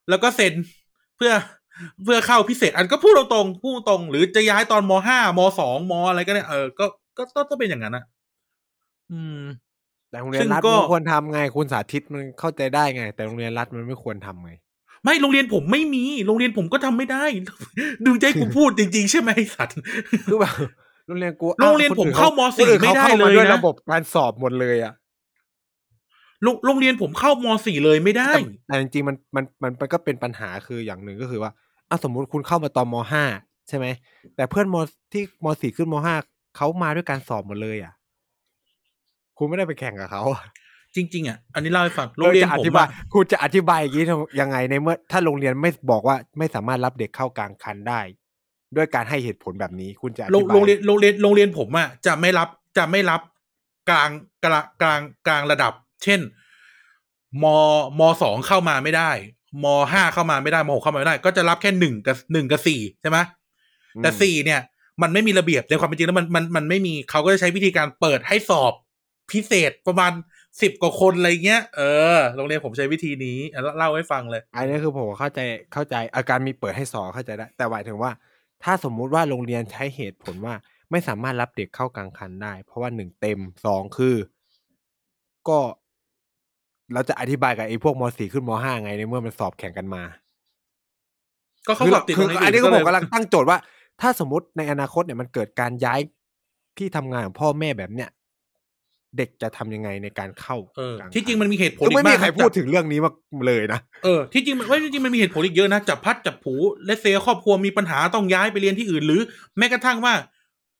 [0.08, 0.54] แล้วก็เซ็น
[1.16, 1.32] เพื่อ
[2.04, 6.84] เพื่อเข้าพิเศษ อันก็พูดตรงๆพูดตรงๆหรือจะย้ายตอนมห้ามสองมอะไรก็เนี่ยเออก็
[7.16, 8.04] ก็ก็ต้องเป็นอย่างนั้นอะ
[9.12, 9.42] อืม
[10.10, 14.52] แต่โรงเรียซึ่นงรัฐก็มันควรทำไงคุณสาธิตมันเข้าใจได้ไง แต่โรงเรียนรัฐมันไม่ควรทำไง
[15.04, 17.24] ไม่โรงเรียนผมไม่มี โรงเรียนผมก็ทำไม่ได้
[18.06, 19.74] ดูใจกูพูดจริง ๆ ใช่ไหมไอ้สัตว์
[20.26, 20.54] คือแบบ
[21.10, 24.94] โรงเรียนกูโรงเรียนอ้วผมคอื่เข้ามคนอื่นไม่ได้ข้าเลยด้วยนะระบบการสอบหมดเลยอะ
[26.42, 31.52] โรงโรงเรียนผมเข้ามสี่เลยไม่ได้แต่แต่จริงๆมันมันมันมันก็เป็นปัญหาคืออย่างหนึ่งก็คือว่า
[31.88, 33.24] อะสมมุติคุณเข้ามาตอนมห้า
[33.68, 33.86] ใช่ไหม
[34.36, 34.76] แต่เพื่อนม
[35.12, 36.14] ที่มสี่ขึ้นมห้า
[36.56, 37.92] เขามาด้วยการสอบหมดเลยอะ
[39.38, 40.42] คุณไม่ได้ไปแข่งกับเขาอะ
[40.96, 48.00] จริง ๆ อะ อันนี้เล่าให้ฟังโรงเรียนจะอผมธิบายอะคุณจะอธิบายอย่างนี้ทำยังไงในเมื่อ ถ้าโรงเรียนไม่บอกว่าไม่สามารถรับเด็กเข้ากลางคันได้
[48.76, 52.48] ด้วยการให้เหตุผลแบบนี้คุณจะอโรงธิบายโรงเรียนโรงเรียนโรงเรียนผมอะจะไม่รับ
[52.78, 53.20] จะไม่รับ
[53.90, 54.10] กลาง
[54.44, 55.72] กลางกลางกลางระดับ
[56.04, 56.20] เช่น
[57.42, 57.44] ม
[57.98, 59.10] มสองเข้ามาไม่ได้
[59.64, 63.18] มห้าเข้ามาไม่ได้มหกเข้ามาไม่ได้ ก็จะรับแค่หนึ่งกับหนึ่งกับสี่ใช่ไหม
[64.02, 64.60] แต่อืมสี่เนี่ย
[65.02, 68.72] มันไม่มีระเบียบในความเป็นจริงแล้วมันมันมันไม่มีเขาก็จะใช้วิธีการเปิดให้สอบ
[69.32, 70.12] พิเศษประมาณ
[70.62, 71.82] สิบกว่าคนอะไรเงี้ย เอ
[72.16, 75.40] อ โรงเรียนผมใช้วิธีนี้อะเล่าเล่าให้ฟังเลย อันนี้คือผมเข้าใจ
[75.72, 78.10] เข้าใจอาการมีเปิดให้สอบเข้าใจได้ แต่หมายถึงว่า
[78.64, 80.54] ถ้าสมมุติว่าโรงเรียนใช้เหตุผลว่า
[80.90, 84.16] ไม่สามารถรับเด็กเข้ากลางคันได้ เพราะว่าหนึ่งเต็มสองคือ
[85.48, 85.58] ก็
[86.92, 90.02] เราจะอธิบายกับไอ้พวกมสี่ขึ้นมห้าไงในเมื่อมันสอบแข่งกันมา
[91.66, 93.58] ก็เขาคือสอบติดคือโรงเรียอันนี้ก็เลผมยกำลังตั้งโจทย์ว่า
[94.00, 96.00] ถ้าสมมติในอนาคตเนี่ยมันเกิดการย้าย
[96.78, 98.08] ที่ทำงานของพ่อแม่แบบเนี้ย
[99.16, 103.10] เด็กจะทำยังไงในการเข้าเออกลางที่จริงคัมันมีเหตุผลคืออีไม่กมีมากใครนะพูดถึงเรื่องนี้มา
[103.46, 106.54] เลยนะเออที่จริงมันไม่ที่จริงมันมีเหตุผลอีกเยอะนะจับพัดจับผู
[106.84, 109.20] เลสเซครอบครัวมีปัญหาต้องย้ายไปเรียนที่อื่น หรือ
[109.58, 110.14] แม้กระทั่งว่า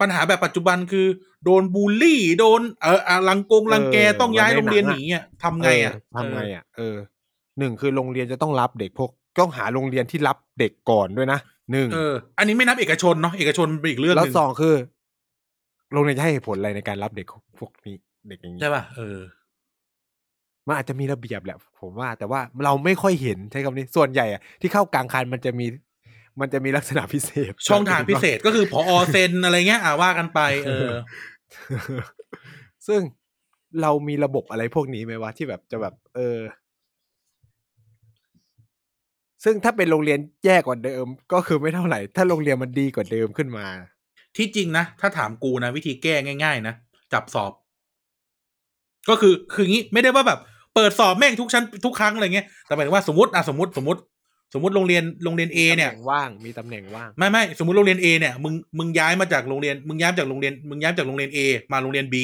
[0.00, 1.06] ปัญหาแบบปัจจุบันคือ
[1.44, 6.96] โดนบูลลี่ โดนเอออะรังกงรังแกเออต้องย้ายเหมืโรอนงในเรียนหนัหงนีอะอะทำไงอะเทำไงอะเออ
[7.58, 9.10] หนึ่งคือโรงเรียนจะต้องรับเด็กพวก
[9.40, 11.38] ต้องหาโรงเรียนที่รับเด็กก่อนด้วยนะ
[11.72, 14.74] หนึ่งเออ อันนี้ไม่นับเอกชนเนาะเอกชนเป็นอีกเรื่องหแล้วนึ่งสองคือ
[15.92, 17.26] โรงเรียนจะให้เหตุผลอะไรในการรับเด็ก
[17.58, 17.96] พวกนี้
[18.28, 19.18] เด็กอย่างนี้ใช่ป่ะเออ
[20.66, 25.66] มันอาจจะมีระเบียบแหละ ผมว่า แต่ว่าเราไม่ค่อยเห็นใช้คำนี้ส่วนใหญ่อะที่เข้ากลางคันมันจะมี
[26.40, 30.90] มันจะมีลักษณะพิเศษ ช่องทางพิเศษก็คือพอเซ็นอะไรเงี้ยอ่าว่ากันไป เออ
[32.86, 33.00] ซึ่ง
[33.82, 36.38] เรามีระบบอะไรพวกนี้ไหมวะที่แบบจะแบบ เออ
[39.44, 43.66] ซึ่งถ้าเป็นโรงเรียนแย่กว่าเดิม ก็คือไม่เท่าไหร่ ถ้าโรงเรียนมันดีกว่าเดิมขึ้นมา
[44.36, 46.14] ที่จริงนะ ถ้าถามกูนะ วิธีแก้
[46.44, 46.74] ง่าย ๆ นะ
[47.12, 47.52] จับสอบ
[49.08, 50.38] ก็คือคืองี้ไม่ได้ว่าแบบ
[50.74, 54.00] เปิดสอบแม่งทุกชั้นทุกครั้งอะไรเงี้ยแต่หมายถึงว่าสมมติอะสมมติสมมติ
[54.54, 61.38] สมมติโรงเรียนโรงเรียนเอเนี่ยตำแหว่างมีตำแหน่งว่างไม่ไม่สมมติโรงเรียน A เนี่ยมึงมึงย้ายมาจากโรงเรียนมึงย้ายจากโรงเรียนมึงย้ายจากโรงเรียน A
[61.72, 62.16] มาโรงเรียน B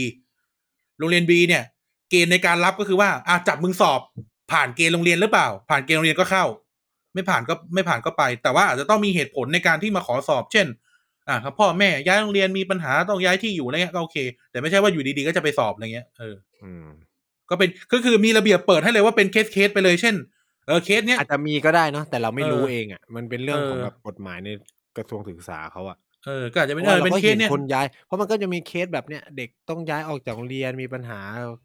[0.99, 1.62] โรงเรียน B เนี่ย
[2.11, 4.01] เกณฑ์ในการรับก็คือว่าอะจับมึงสอบ
[4.53, 6.45] ผ่านเกณฑ์โรงเรียนหรือเปล่า ผ่านเกณฑ์โรงเรียนก็เข้า
[7.14, 10.66] ไม่ผ่านก็ไม่ผ่านก็ไป แต่ว่าอาจจะต้องมีเหตุผลในการที่มาขอสอบ เช่น
[11.29, 14.16] อะครับพ่อแม่ย้ายโรงเรียนมีปัญหาต้องย้ายที่อยู่อะไรเงี้ยก็โอเค
[14.51, 16.87] แต่ไม่ใช่ว่าอยู่ดีๆก็จะไปสอบอะไรเงี้ยเอออืม
[17.51, 20.14] ก็เป็นก็คือมีระเบียบเปิดให้เลยว่าเป็นเคสเคสไปเลยเช่น
[20.66, 24.49] เออเคสเนี้ยอาจจะมีก็ได้เนาะแต่เราไม่รู้เออเองอะมันเป็นเรื่องของเออแบบกฎหมายใน
[24.97, 25.97] กระทรวงศึกษาเขาอะ
[26.27, 31.20] เออก็อาจจะเพเป็นราะเอว่าอเราเป็นก็เคเห็สนเนี้ยคนย้าย เพราะมันก็จะมีเคสแบบเนี้ยเด็กต้องย้ายออกจากโรงเรียนมีปัญหา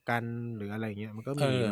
[0.10, 0.24] กัน
[0.56, 1.64] หรืออะไรเงี้ยมันก็เอมีอ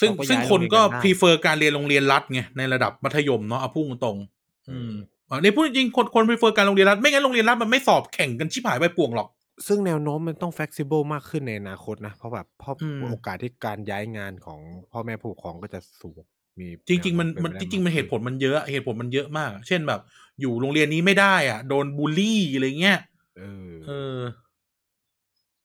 [0.00, 4.90] ซึ่งเขาก็ซึ่งย้ายคนโรงเรียนก็กันได้ prefer การเรียนโรงเรียนรัฐไงในระดับมัธยมเนาะเอาพุ่งตรงๆอืม
[5.30, 9.28] อันนี้พูดจริงๆคนคนพ r เฟอร์การโรงเรียนรัฐไม่งั้นโรงเรียนรัฐมันไม่สอบแข่งกันชิบหายไปป่วงหรอก
[9.66, 14.60] ซึ่งแนวโน้มมันต้อง flexible มากขึ้นในอนาคตนะ เพราะแบบเพราะอืมโอกาสที่การย้ายงานของ
[14.92, 16.14] พ่อแม่ผู้ปกครองก็จะสูง
[16.60, 20.00] มีจริง ๆ มันแวโมันเป็จไปได้ริงๆมันเหตุผลมันเยอะเหตุผลมันเยอะมาก เช่นแบบ
[20.40, 22.98] อยู่โรงเรียนนี้ไม่ได้อะ โดนบูลลี่อะไรเงี้ย
[23.38, 24.18] เออเออ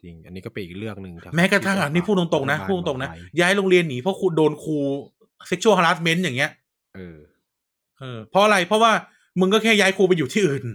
[0.04, 3.10] จริง อันนี้ก็เป็นอีกเรื่องหนึ่งแม้กระทั่งอะนี่พูดตรงๆนะพูดตรงๆนะ
[3.40, 4.78] ย้ายโรงเรียนหนีเพราะครูโดนครู
[5.50, 6.52] sexual harassment อย่างเงี้ย
[6.96, 7.18] เออ
[8.00, 8.92] เออเพราะอะไรเพราะว่า
[9.40, 10.66] มึงก็แค่ย้ายครูไปอยู่ที่อื่น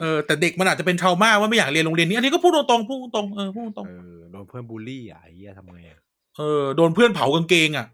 [0.00, 7.86] เออแต่เด็กมันอาจจะเป็นชาวมาว่าไม่อยากเรียนโรงเรียนนี้ อันนี้ก็พูดตรงๆพูดตรงๆเออพูดตรงเออโดนเพื่อนบูลลี่อะไอ้เหี้ยทำไงอะๆเออโดนเพื่อนเผากางเกงอะ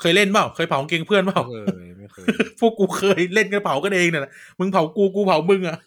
[0.00, 1.66] เคยเล่นเปล่าเคยเผากางเกงเพื่อนเปล่าเออ
[1.98, 2.26] ไม่เคย
[2.60, 5.78] พวกกูเคยเล่นกันเผากันเองเนี่ยแหละมึงเผากูกูเผามึงอะ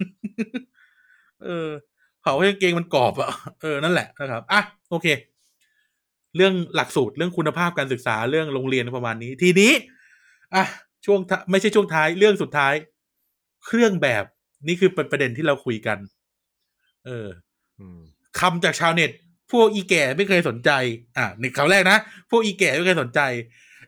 [1.46, 1.70] เออ
[2.22, 3.30] เผาให้กางเกงมันกรอบอะ
[3.62, 5.08] เออนั่นแหละนะครับอะโอเค
[6.36, 9.72] เรื่องหลักสูตรเรื่องคุณภาพการศึกษาเรื่องโรงเรียนประมาณนี้ ทีนี้
[10.56, 10.66] อะ
[11.06, 12.74] ช่วงท้ายไม่ใช่ช่วงท้ายเรื่องสุดท้าย
[13.66, 14.24] เครื่องแบบ
[14.68, 15.98] นี่คือเป็นประเด็นที่เราคุยกัน
[17.06, 17.28] เออ
[17.80, 18.00] อืม
[18.40, 19.12] คำจากชาวเน็ต
[19.52, 20.72] พวกอีแก่ไม่เคยสนใจ
[21.18, 21.98] อะในคำแรกนะ
[22.32, 23.22] พวกอีแก่ไม่เคยสนใจ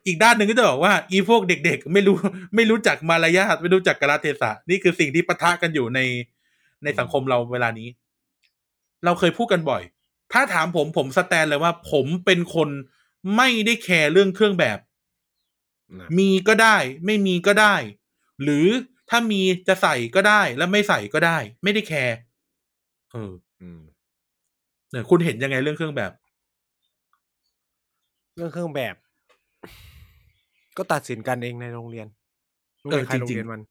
[0.06, 2.16] อีกด้านหนึ่งก็จะบอกว่า อีพวกเด็กๆ ไม่รู้
[2.56, 6.00] ไม่รู้จักมารยาทไม่รู้จักกาลเทศะ นี่คือสิ่งที่ปะทะกันอยู่ใน
[6.84, 7.88] ในสังคมเราเวลานี้
[9.06, 9.82] เราเคยพูดกันบ่อย
[10.34, 12.70] ถ้าถามผมผมสแตนเลยว่า ผมเป็นคน
[13.38, 14.88] ไม่ได้แคร์เรื่องเครื่องแบบนะ
[16.20, 17.76] มีก็ได้ ไม่มีก็ได้
[18.44, 18.68] หรือ
[19.10, 22.16] ถ้ามีจะใส่ก็ได้ แล้วไม่ใส่ก็ได้ ไม่ได้แคร์
[23.12, 23.32] เออ
[23.62, 23.82] อืม
[24.92, 26.12] เนี่ยคุณเห็นยังไงเรื่องเครื่องแบบ
[28.36, 28.96] เรื่องเครื่องแบบ
[30.78, 32.08] ก็ตัดสินกันเองในโรงเรียน
[32.82, 33.62] โรงเรียนเออใครจริงๆโรงเรียนมัน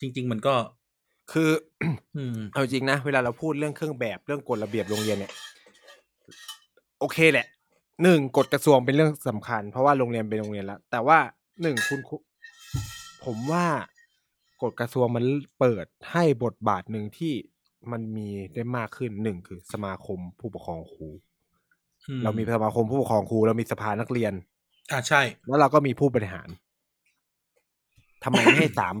[0.00, 0.54] จริง ๆ มันก็
[1.32, 1.50] คือ
[2.16, 5.32] อืมเอาจริงนะเวลาเราพูดเรื่องเครื่องแบบเรื่องกฎระเบียบโรงเรียนเนี่ย
[7.00, 7.46] โอเคแหละ
[8.02, 11.18] หนึ่งกฎกระทรวงเป็นเรื่องสำคัญ เพราะว่าโรงเรียนเป็นโรงเรียนแล้ว แต่ว่า
[11.62, 12.16] หนึ่งคุณครู
[13.24, 13.66] ผมว่า
[14.62, 15.24] กฎกระทรวงมัน
[15.58, 17.34] เปิดให้บทบาทหนึ่งที่
[17.92, 21.08] มันมีได้มากขึ้นหนึ่งคือสมาคมผู้ปกครองครู
[22.08, 24.32] อืมเรามีสมาคมผู้ปกครองครูเรามีสภานักเรียน
[24.90, 26.48] อ่าใช่ แล้วเราก็มีผู้บริหาร
[28.24, 28.94] ทำไมไม่ให้สาม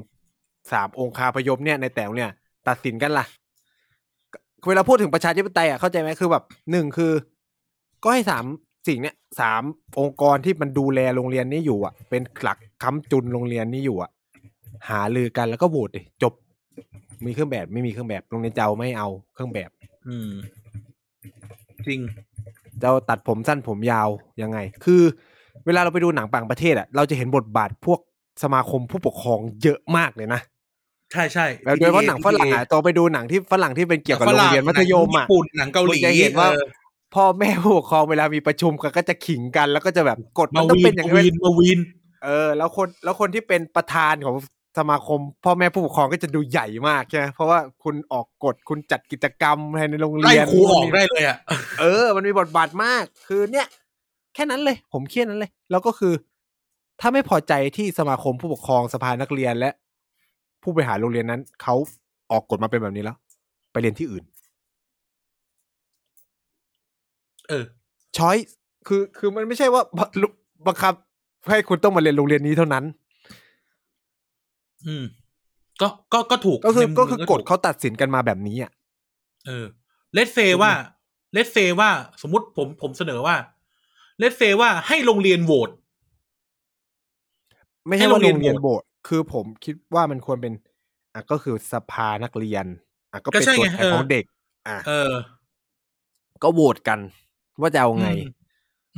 [0.72, 2.32] สามองค์คาพยพเนี่ยในแต่ละเนี่ย
[2.68, 3.26] ตัดสินกันล่ะ
[4.68, 7.12] เวลาพูดถึงประชาธิปไตยอะเข้าใจไหมคือแบบหนึ่งคือ
[8.04, 8.44] ก็ให้สาม
[8.88, 9.62] สิ่งเนี่ยสาม
[10.00, 14.10] องค์กรที่มันดูแลโรงเรียนนี้อยู่อะ เป็นหลักค้ำจุนโรงเรียนนี้อยู่อะ
[14.88, 16.32] หาลือกันแล้วก็โหวตดิจบ
[17.24, 19.70] มีเครื่องแบบไม่มีเครื่องแบบโรงเรียนจะเอาไม่เอาเครื่องแบบ
[20.08, 20.30] อืม
[21.86, 22.00] จริง
[22.80, 24.08] จะเอาตัดผมสั้นผมยาว
[24.42, 25.02] ยังไง คือ
[25.66, 28.00] เวลาเราไปดูหนังต่างประเทศอะเราจะเห็นบทบาทพวก
[28.42, 30.40] สมาคมผู้ปกครองเยอะมากเลยนะ
[31.12, 36.64] ใช่ใช่แล้วโดยเฉพาะหนังฝรั่งอะตอนไปดูหนังที่ฝรั่งที่เป็นเกี่ยวกับโรงเรียนมัธยมหนังอะญี่ปุ่นหนังเกาหลีคุณจะเห็นว่าออ
[37.14, 41.80] พ่อแม่ผู้ปกครองเวลามีประชุมกันก็จะขิงกันแล้วก็จะแบบกฎมัมานต้องวีเป็นนอย่างมานี้วีนมาวีน
[42.24, 44.36] เออ แล้วคนแล้วคนที่เป็นประธานของ
[44.78, 51.36] สมาคม พ่อแม่ผู้ปกครองก็จะดูใหญ่มากใช่ไหมเพราะว่าคุณออกกฎคุณจัดกิจกรรมภายในโรงไล่เรียนครูออกได้เลยอะ
[51.80, 53.66] เออ มันมีบทบาทมาก คือเนี่ย
[54.34, 56.14] แค่นั้นเลย ผมแค่นั้นเลย แล้วก็คือ
[57.00, 59.70] ถ้าไม่พอใจที่สมาคมผู้ปกครองสภานักเรียนและ
[60.62, 61.74] ผู้บริหารโรงเรียนนั้นเขา
[62.32, 63.16] ออกกฎมาเป็นแบบนี้แล้ว
[63.72, 64.24] ไปเรียนที่อื่น
[67.48, 67.64] เออ
[68.16, 68.36] choice
[68.86, 70.08] คือคือมันไม่ใช่ว่าบัง
[70.66, 70.94] บังคับ
[71.50, 72.84] ให้คุณต้องมาเรียนโรงเรียนนี้เท่านั้น
[74.86, 75.04] อืม
[75.80, 78.72] ก็ก็ก็ถูกก็คือในมุมก็คือกหนึ่งฎเขาตัดสินกันมาแบบนี้อะ
[79.46, 79.66] เออ
[80.14, 80.72] let's say ว่า
[81.32, 81.90] let's say ว่า
[82.22, 83.36] สมมติผมผมเสนอว่า
[84.18, 85.70] let's say ว่าให้โรงเรียนโหวต
[87.86, 90.52] ไม่ให้ใช่โรว่างเรีโรยนงเรียนโหวตโบสคือผมคิดว่ามันควรเป็น
[91.14, 92.64] อะก็คือสภานักเรียน
[93.12, 94.24] อะก็เป็นก็ใช่ตัวไงแทนของเออเด็ก
[94.68, 95.14] อะเออ
[96.42, 96.98] ก็โหวตกัน
[97.60, 98.32] ว่าจะเอาไงอืม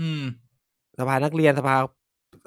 [0.00, 0.22] อืม
[0.98, 1.76] สภานักเรียนสภา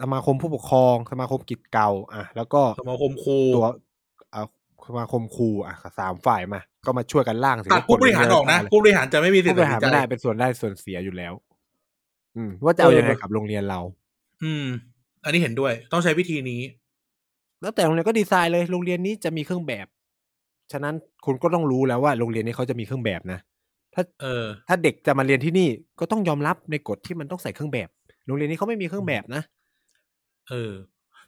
[0.02, 3.68] สมาคมผู้ปกครอง สมาคมกิจเก่า อะ แล้วก็สมาคมครูตัว
[4.32, 4.44] เอา
[4.88, 11.34] สมาคมครูอะสามฝ่ายมา ก็มาช่วยกันร่างสิตัดผู้บริหารออกนะผู้บริหารจะไม่มีสิทผู้ธิ์บตัดริหารสินใจไม่ได้เป็นส่วนได้ส่วนเสียอยู่แล้ว
[12.38, 13.80] อืม ว่าจะเอาเออยังไงกับโรงเรียนเรา
[14.44, 14.66] อืม
[15.24, 16.62] อันนี้เห็นด้วยต้องใช้วิธีนี้
[17.62, 19.88] แล้วแต่โรงเรียนก็ดีไซน์เลย โรงเรียนนี้จะมีเครื่องแบบ
[20.72, 20.96] ฉะนั้น
[21.26, 23.40] คุณก็ต้องรู้แล้วว่าโรงเรียนนี้เขาจะมีเครื่องแบบนะ
[23.94, 25.70] ถ้าเออ ถ้าเด็กจะมาเรียนที่นี่
[26.00, 27.90] ก็ต้องยอมรับในกฎที่มันต้องใส่เครื่องแบบ
[28.26, 29.44] โรงเรียนนี้เขาไม่มีเครื่องแบบนะ
[30.50, 30.74] เออ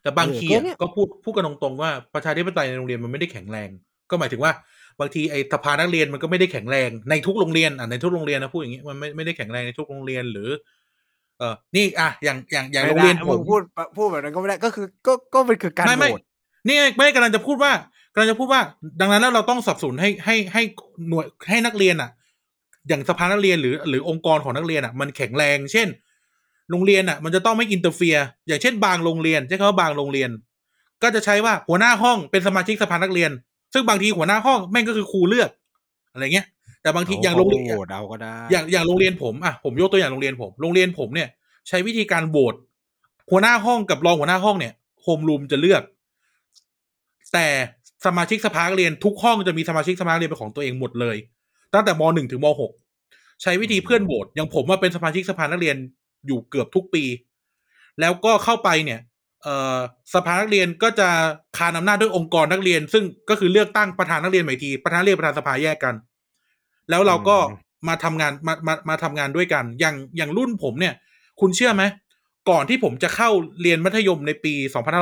[0.01, 3.69] แต่บางเออทีก็อะเนี่ยก็พูดพูดกันตรงๆว่าประชาธิปไตยในโรงเรียนมันไม่ได้แข็งแรง
[4.09, 4.51] ก็หมายถึงว่า
[4.99, 10.49] บางทีไอ้สภานักเรียนมันก็ไม่ได้แข็งแรงในทุกโรงเรียนอะในทุกโรงเรียนนะพูดอย่างนี้มันไม่ไม่ได้แข็งแรงในทุกโรงเรียนหรือ
[11.39, 13.61] เออนี่อะอย่างอย่างอย่างไม่โรงได้เรียนผมึมงพูด
[13.97, 16.21] พูดแบบนั้นก็ไม่ได้ก็คือก็ก็มันคือการไม่ไม่โหวต
[16.67, 17.71] นี่ไงไม่กำลังจะพูดว่า
[18.13, 18.61] กำลังจะพูดว่า
[19.01, 20.61] ดังนั้นแล้วเราต้องสนับสนุนให้ให้ให้
[21.09, 22.09] หน่วยให้นักเรียนอะ
[22.87, 25.87] อย่างสภานักเรียนหรือหรือองค์กรของนักเรียนอะมันแข็งแรง เช่น
[26.71, 28.17] โรงเรียนอะ มันจะต้องไม่ interfere
[28.47, 30.29] อย่างเช่นบางโรงเรียนใช้คำว่าบางโรงเรียน
[31.03, 33.31] ก็จะใช้ว่าหัวหน้าห้องเป็นสมาชิกสภานักเรียน
[33.73, 35.49] ซึ่งบางทีหัวหน้าห้องแม่งก็คือครูเลือก
[36.13, 36.45] อะไรเงี้ย
[36.81, 41.29] แต่บางทีอย่างโรงเรียนโหวตเอาก็ได้อย่างอย่างโรงเรียนผมอะผมยกตัวอย่างโรงเรียนผม โรงเรียนผมเนี่ย
[41.67, 42.55] ใช้วิธีการโหวต
[43.31, 45.81] หัวหน้าห้องกับรองหัวหน้าห้องเนี่ยโฮมรูมจะเลือก
[47.33, 47.47] แต่
[48.05, 51.17] สมาชิกสภานักเรียนทุกห้องจะมีสมาชิกสภานักเรียนเป็นของตัวเองหมดเลย
[51.75, 52.71] ตั้งแต่มหนึ่งถึงมหก
[53.41, 55.75] ใช้วิธีเพื่อนโหวตอย่างผมว่าเป็นสมาชิกสภานักเรียน
[56.27, 57.03] อยู่เกือบทุกปี
[57.99, 58.99] แล้วก็เข้าไปเนี่ย
[59.43, 59.47] เอ
[60.13, 61.09] สภานักเรียนก็จะ
[61.57, 65.95] คานอำนาจด้วยองค์กรนักเรียน ซึ่งก็คือเลือกตั้งประธานนักเรียนใหม่ทีประธานเรียนประธานสภาแยกกัน
[66.89, 67.37] แล้วเราก็
[67.87, 70.93] มาทำงานมามามาทำงานด้วยกัน อย่างอย่างรุ่นผมเนี่ย
[71.41, 71.83] คุณเชื่อไหม
[72.49, 73.29] ก่อนที่ผมจะเข้า
[73.61, 74.53] เรียนมัธยมในปี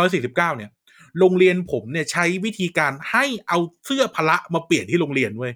[0.02, 0.72] 2549 เนี่ย
[1.20, 5.54] โรงเรียนผมเนี่ยใช้วิธีการให้เอาเสื้อพละมาเปลี่ยนที่โรงเรียนเว้ย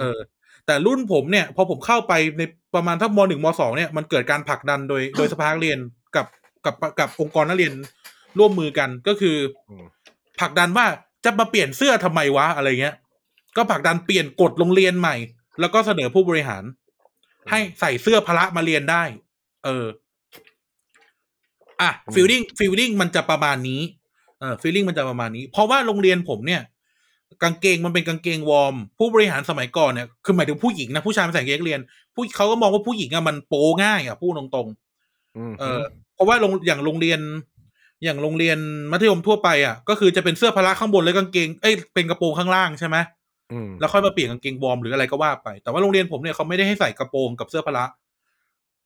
[0.00, 0.18] เออ
[0.66, 2.42] แต่รุ่นผมเนี่ย พอผมเข้าไปใน
[2.74, 5.78] ประมาณทักมหนึ่งมสองเนี่ยมันเกิดการผลักดันโดยโดยสภานักเรียน
[6.16, 6.26] กับ
[6.64, 7.72] กับกับองค์กรนักเรียน
[8.38, 9.36] ร่วมมือกันก็คือ
[9.80, 9.84] ม
[10.40, 10.86] ผลักดันว่า
[11.24, 12.94] จะมาเปลี่ยนเสื้อทำไมวะอะไรเงี้ย
[13.56, 15.16] ก็ผลักดันเปลี่ยนกฎโรงเรียนใหม่
[15.60, 16.62] แล้วก็เสนอผู้บริหาร
[17.50, 19.02] ให้ใส่เสื้อพละมาเรียนได้
[19.64, 19.86] เออ
[21.80, 23.80] อะ feeling feeling มันจะประมาณนี้
[24.40, 26.62] เออ feeling มันจะประมาณนี้ เพราะว่าโรงเรียนผมเนี่ย
[27.42, 31.80] กางเกงมันเป็นกางเกงวอร์ม ผู้บริหารสมัยก่อนเนี่ยคือหมายถึงผู้หญิงนะผู้ชายไม่ใส่กางเกงนักเรียน
[32.14, 35.80] ผู้เขาก็มองว่าผู้หญิงอะมันโปง่ายอะพูดตรงๆอืมเออ
[36.14, 37.20] เพราะว่าโรงอย่างโรงเรียน
[38.04, 38.58] อย่างโรงเรียน
[38.92, 42.96] มัธยมทั่วไปอะ ก็คือจะเป็นเสื้อพละข้างบนแล้วกางเกงเอ้ยเป็นกระโปรงข้างล่างใช่ไหม
[43.52, 47.84] อืมแล้วค่อยมาเปลี่ยนกางเกงวอร์มหรืออะไรก็ว่าไป แต่ว่าโรงเรียนผมเนี่ยเขาไม่ได้ให้ใส่กระโปรงกับเสื้อพละ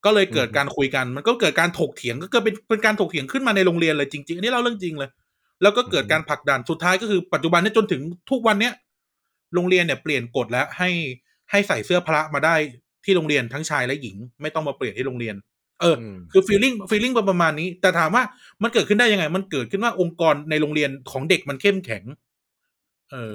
[0.04, 5.10] ก็เลยเกิดการคุยกัน มันก็เกิดการถกเถียง ก็เกิดเป็นเป็นการถกเถียงขึ้นมาในโรงเรียนเลยจริงๆอันนี้เราเรื่องจริงเลย
[5.62, 8.72] แล้วก็เกิดการผลักดันสุดท้ายก็คือปัจจุบันเนี้จนถึงทุกวันเนี้ย
[9.54, 10.90] โรงเรียนเนี่ยเปลี่ยนกฎแล้วให้
[11.50, 12.54] ให้ใส่เสื้อพละมาได้
[13.04, 15.36] ที่โรงเรียนทั้งชายและหญิง ไม่ต้องมาเปลี่ยนที่โรงเรียน
[15.80, 18.22] เอออืมคือ feeling feeling ประมาณนี้ แต่ถามว่า
[18.62, 22.04] มันเกิดขึ้นได้ยังไง มันเกิดขึ้นว่าองค์กรในโรงเรียนของเด็กมันเข้มแข็ง
[23.12, 23.34] เออ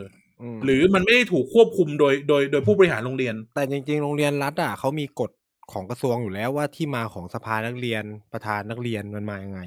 [0.56, 5.32] มหรือมันไม่ได้ถูกควบคุมโดยโดยโดยผู้บริหารโรงเรียน แต่จริง ๆ โรงเรียนรัฐอะเขามีกฎ
[5.74, 8.04] ของกระทรวงอยู่แล้วว่าที่มาของสภานักเรียน
[8.34, 9.60] ประธานนักเรียนมันมายังไง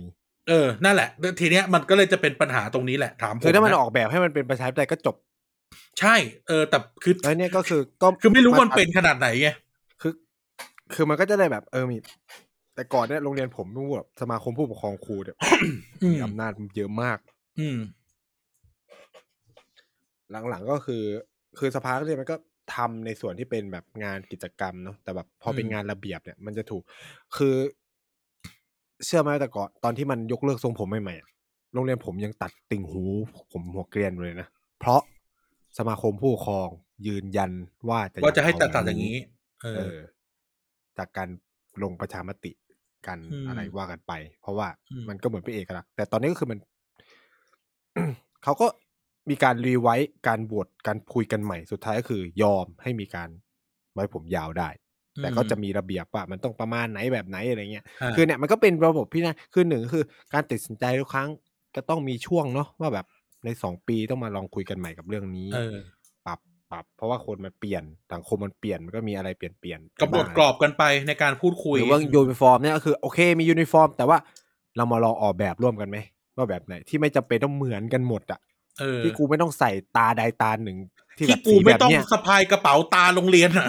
[0.48, 1.08] เออ นั่นแหละ
[1.40, 5.16] ทีเนี้ยมันก็เลยจะเป็นปัญหาตรงนี้แหละ ถามผมคือถ้ามันนะออกแบบให้มันเป็นประชาธิปไตยก็จบ
[6.00, 6.16] ใช่
[6.48, 9.48] เออ แต่คือแล้วเนี่ยก็คือก็คือไม่รู้มันเป็นขนาดไหนไง
[10.02, 10.12] คือ
[10.94, 11.96] คือมันก็จะได้แบบเออมี
[12.74, 15.36] แต่ก่อนเนี่ยโรงเรียนผมรู้แบบสมาคมผู้ปกครองครูเนี่ย
[16.02, 17.18] อืมมีอำนาจเยอะมาก
[17.60, 17.78] อืม
[20.50, 21.02] หลังๆก็คือ
[21.58, 22.36] คือสภานักเรียนมันก็
[22.74, 26.82] ทำในส่วนที่เป็นแบบงานกิจกรรมเนาะแต่แบบพอเป็นอืมงานระเบียบเนี่ย มันจะถูก
[27.36, 27.54] คือ
[29.04, 31.28] เชื่อไหมแต่ก่อนตอนที่มันยกเลิกทรงผมใหม่ๆอะ
[31.74, 33.04] โรงเรียนผมยังตัดติ่งหู
[33.52, 34.48] ผมหัวเกรียนเลยนะ
[34.80, 35.00] เพราะ
[35.78, 36.68] สมาคมผู้ปกครอง
[37.06, 37.50] ยืนยัน
[37.88, 39.16] ว่าจะว่าจะให้เตัดตัดอย่างนี้
[39.62, 39.98] เอเอออ
[40.98, 41.28] จากการ
[41.82, 42.52] ลงประชามติ
[43.06, 46.58] กันอืมอะไรว่ากันไป เพราะว่าอืมมันก็เหมือนเป็นเอกลักษณ์แต่ตอนนี้ก็คือมัน
[48.44, 48.66] เขาก็
[49.30, 53.28] มีการรีไวท์การบวชการคุยกันใหม่สุดท้ายก็คือยอมให้มีการ
[53.94, 54.68] ไว้ผมยาวได้
[55.22, 61.28] แต่ก็จะมีระเบียบว่ามันต้องประมาณไหนแบบไหนอะไรเงี้ยาคือเนี่ยมันก็เป็นระบบพี่นะคือหนึ่งคือการตัดสินใจทุกครั้ง
[61.76, 63.06] จะต้องมีช่วงเนาะว่าแบบ
[63.44, 65.76] ในสองปีต้องมาลองคุยกันใหม่กับเรื่องนี้เออ
[66.26, 66.38] ปรับ
[66.72, 74.18] ปรับ เพราะว่าคนมันเปลี่ยนสังคมมันเปลี่ยนมันก็มีอะไรเปลี่ยนเปลี่ยนกำหนดกรอบกันไปในการพูดคุยหรือว่าูนิฟอร์มเนี่ยก็คือโอเคมียูนิฟอร์ม แต่ว่า
[74.76, 75.98] เรามาลองออกแบบร่วมกันไหม
[76.36, 78.40] ว่าแบบไหนที่ไม่จำเป็นต้องเหมือนกันหมดอะ
[78.80, 80.78] เออที่กูไม่ต้องใส่ตราใดตราหนึ่ง
[81.18, 83.68] ที่แบที่บกูสีไม่แบบต้องเนี้ยสะพายกระเป๋าตราโรงเรียนอะ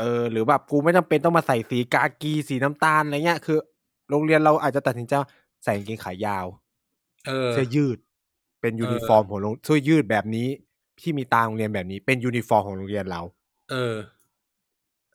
[0.00, 3.58] เออหรือแบบกูไม่จำเป็นต้องมาใส่สีกากีสีน้ำตาลอะไรเงี้ยคือ
[4.10, 5.28] โรงเรียนเราอาจจะตัดสินใจว่า
[5.64, 6.46] ใส่กางเกงขายาว
[7.26, 7.98] เออเสื้อยืด
[8.60, 10.48] เป็นยูนิฟอร์มของโรงเสื้อยืดแบบนี้
[11.00, 13.20] ที่มีตราโรงเรียนแบบนี้ เป็นยูนิฟอร์มของโรงเรียนเรา
[13.70, 13.94] เออ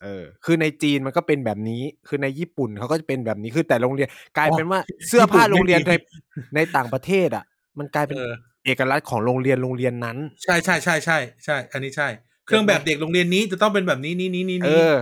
[0.03, 5.93] เออ คือในจีนมันก็เป็นแบบนี้ คือในญี่ปุ่นเขาก็จะเป็นแบบนี้คือแต่โรงเรียนกลายเป็นว่าเสื้อผ้าโรงเรียนใน
[6.55, 7.45] ในต่างประเทศ อะ
[7.77, 8.33] มันกลายเป็นเออ
[8.65, 12.07] เอกลักษณ์ของโรงเรียนโรงเรียนนั้น ใช่ใช่ใช่ใช่ใช่ อันนี้ใช่
[12.47, 14.95] เครื่องแบบเด็กโรงเรียนนี้จะต้องเป็นแบบนี้นี้นี้นี้เอนี้อ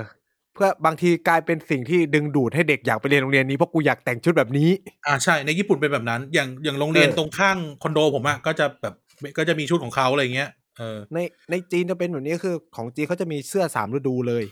[0.54, 4.70] เพื่อบางทีกลายเป็นสิ่งที่ดึงดูดให้เด็กอยากไปเรียนโรงเรียนนี้เพราะกูอยากแต่งชุดแบบนี้
[5.08, 8.94] อ่าใช่ในญี่ปุ่นเป็นแบบนั้น อย่างอย่างโรงเรียนเออตรงข้างคอนโดผมอะก็จะแบบ
[9.38, 11.18] ก็จะมีชุดของเขาอะไรเงี้ยเออใน
[11.52, 14.44] ในจีนจะเป็นแบบนี้คือของจีนเขาจะมีเสื้อสามฤดูเลย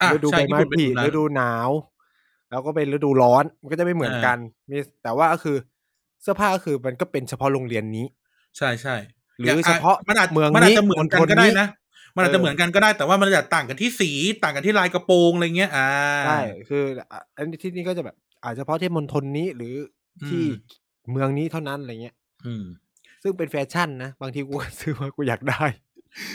[0.00, 1.70] อะฤดูใช่ใบไม้ญี่ปุ่นเป็นผลิแบบนั้นฤดูหนาว
[2.50, 4.36] แล้วก็เป็นฤดูร้อนมันก็จะไม่เหมือนกัน
[4.70, 5.56] มีแต่ว่าก็คือ
[6.22, 8.06] เสื้อผ้าก็คือมันก็เป็นเฉพาะโรงเรียนนี้
[8.56, 8.96] ใช่ใช่
[9.38, 11.68] หรือเฉพาะมันอาจเมืองมันอาจนี้จะเหมือนกันมณฑลก็ได้นี้นะ
[12.14, 14.10] มันอาจจะเหมือนกันก็ได้แต่ว่ามันอาจจะต่างกันที่สี
[14.42, 15.88] ต่างกันที่ลายกระโปรงอะไรเงี้ยอ่า
[16.26, 19.74] ใช่คืออะอันนี้ที่นี่ก็จะแบบ อาจจะเฉพาะที่มณฑลนี้หรือ
[20.28, 22.14] ที่อืมเมืองนี้เท่านั้นอะไรเงี้ย
[22.46, 22.64] อืม
[23.22, 25.64] ซึ่งเป็นแฟชั่นนะ บางทีกูก็ซื้อมากูอยากได้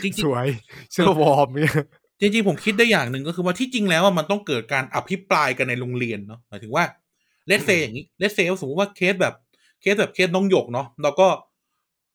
[0.04, 0.48] จริงสวย
[0.92, 6.84] เสื้อวอร์มเนี่ยๆจริงๆผมคิดได้อย่างหนึ่งก็คือว่าที่จริงแล้วอะมันต้องเกิดการอภิปรายกันในโรงเรียนเนาะหมายถึงว่า
[7.48, 9.36] let's say อย่างนี้ let's say สมมติว่าเคสแบบ
[9.82, 11.28] เคสแบบเคสน้องหยกเนาะเราก็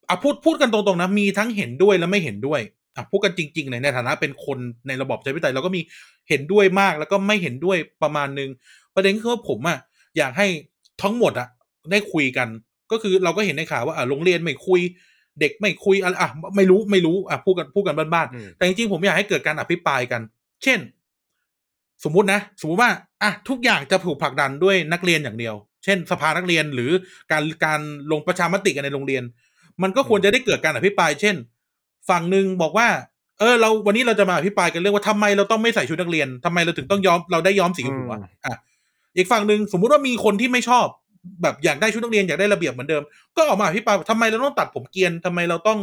[0.09, 2.61] อะพูดพูดกันตรงๆนะมีทั้งเห็นด้วยและไม่เห็นด้วย
[2.97, 4.59] อะพูดกันจริงๆเลยในฐานะเป็นคน
[4.89, 5.81] ในระบอบประชาธิปไตยเราก็มี
[6.29, 8.51] เห็นด้วยมากแล้วก็ไม่เห็นด้วยประมาณนึง
[8.95, 9.79] ประเด็นคือว่าผมอะ
[10.19, 10.47] อยากให้
[11.03, 11.49] ทั้งหมดอะ
[11.91, 12.49] ได้คุยกัน
[12.93, 14.81] ก็คือเราก็เห็นในข่าวว่าอะโรงเรียนไม่คุย
[15.41, 20.21] เด็กไม่คุยอะไรอะไม่รู้ไม่รู้อะพูดกันพูดกันบ้านอืมๆแต่จริงๆผมอยากให้เกิดการอภิปรายกัน
[20.63, 20.79] เช่น
[22.05, 22.91] สมมุตินะ สมมุติว่า
[23.23, 25.55] อะทุกอย่างจะถูกผลักดันด้วยนักเรียนอย่างเดียว
[25.85, 26.91] เช่น สภานักเรียนหรือ
[27.33, 27.81] การการ
[28.13, 29.23] ลงประชามติกันในโรงเรียน
[29.83, 31.37] มันก็ควรจะได้เกิดการอภิปราย เช่น
[32.09, 32.89] ฝั่งหนึ่งบอกว่า
[33.41, 38.55] เออ เราวันนี้เราจะมาอภิปรายกันเรื่องว่าทำไมเราต้องไม่ใส่ชุดนักเรียนทำไมเราถึงต้องย้อมเราได้ย้อมสีหัวอืมอะ
[39.17, 40.87] อีกฝั่งหนึ่งสมมุติว่ามีคนที่ไม่ชอบ
[41.43, 43.03] แบบอยากได้ชุดนักเรียนอยากได้ระเบียบเหมือนเดิม
[43.37, 45.79] ก็ออกมาอภิปรายว่าทำไมเราต้องตัดผมเกรียนทำไมเราต้อง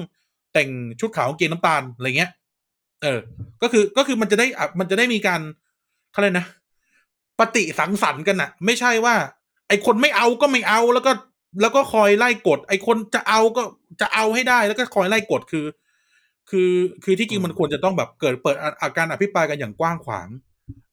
[0.54, 0.70] แต่ง
[1.00, 2.32] ชุดขาวกางเกงน้ำตาลอะไรเงี้ย
[3.02, 3.20] เออ
[3.62, 5.41] ก็คือก็คือมันจะได้อะมันจะได้มีการ
[6.12, 6.46] เขาเลยกนะ
[7.40, 9.16] ปฏิสังสรรค์กันอะไม่ใช่ว่า
[9.68, 11.12] ไอคนไม่เอาก็ไม่เอาแล้วก็
[11.62, 13.64] แล้วก็คอยไล่กด ไอคนจะเอาก็
[14.02, 15.66] จะเอาให้ได้แล้วก็คอยไล่กดคือ
[16.51, 16.71] คือ
[17.03, 20.27] คือที่จริงมันควรจะต้องแบบเกิดเปิดอาอาการอภิปรายกันอย่างกว้างขวาง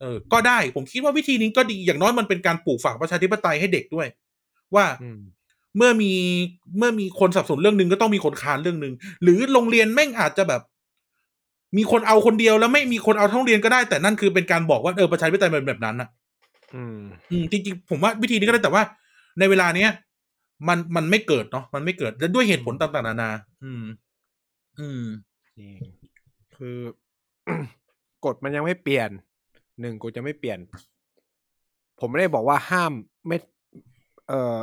[0.00, 4.06] เออ ก็ได้ผมคิดว่าวิธีนี้ก็ดีอย่างน้อยมันเป็นการปลูกฝังประชาธิปไตยให้เด็กด้วย
[4.74, 5.20] ว่าอืม
[5.76, 6.12] เมื่อมี
[6.78, 10.62] เมื่อมีคนสนับสนุนเรื่องหนึ่งก็ต้องมีคนค้านเรื่องหนึ่งหรือโรงเรียนแม่งอาจจะแบบ
[11.76, 16.08] มีคนเอาคนเดียวแล้วไม่มีคนเอาทั้งโรงเรียนก็ได้ แต่นั่นคือเป็นการบอกว่าเออประชาธิปไตยเป็นแบบนั้นอะ
[16.74, 16.98] อืม
[17.30, 18.82] อืมจริงๆผมว่าวิธีนี้ก็ได้แต่ว่า
[19.38, 19.90] ในเวลาเนี้ย
[20.68, 23.30] มันมันไม่เกิดเนาะมันไม่เกิดและด้วยเหตุผลต่างๆนานา
[23.64, 23.82] อืม
[24.78, 25.02] อืม
[25.58, 25.74] จริง
[26.56, 26.78] คือ
[28.24, 29.10] กฎมันยังไม่เปลี่ยน
[29.80, 30.58] หนึ่งกูจะไม่เปลี่ยน
[32.00, 32.92] ผมไม่ได้บอกว่าห้าม
[33.26, 33.36] ไม่
[34.28, 34.58] เอ่อ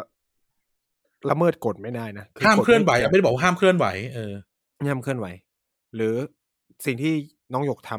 [1.30, 4.34] ละเมิดกฎไม่ได้นะห้ามกฎเคลื่อนไหวปอะไม่ได้บอกว่าห้ามเคลื่อนไหวเออ
[4.88, 5.28] ห้ามเคลื่อนไหว
[5.96, 6.16] หรือ
[6.86, 7.14] สิ่งที่
[7.54, 7.92] น้องหยกท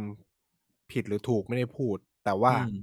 [0.42, 2.78] ำผิดหรือถูกไม่ได้พูด แต่ว่าอืม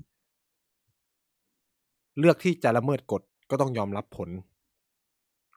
[2.19, 4.29] เลือกที่จะละเมิดกฎก็ต้องยอมรับผล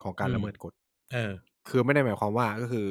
[0.02, 0.72] ของการอืมละเมิดกฎ
[1.12, 1.32] เออ
[1.68, 2.86] คือไม่ได้หมายความว่าก็คือ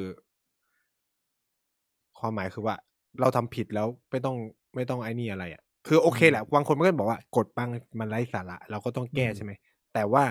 [2.20, 2.76] ความหมายคือว่า
[3.20, 4.36] เราทำผิดแล้วไม่ต้อง
[4.74, 7.68] ไม่ต้องไอ้นี่อะไรอะ คือโอเคอืมแหละบางคนมันก็บอกว่ากฎบาง
[8.00, 9.52] มันไร้สาระ เราก็ต้องแก้อืมใช่ไหม
[9.94, 10.24] แต่ว่า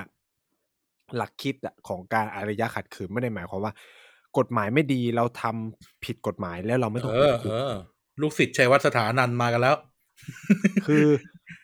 [1.16, 3.74] หลักคิดอะของการอารยะขัดขืนไม่ได้หมายความว่า
[4.38, 7.74] กฎหมายไม่ดีเราทำผิดกฎหมายแล้วเราไม่ต้องเอติดอคุเอกอ
[8.22, 9.76] ลูกศิษย์ชัยวัฒน์สถานันท์มากันแล้ว
[10.88, 11.08] คือ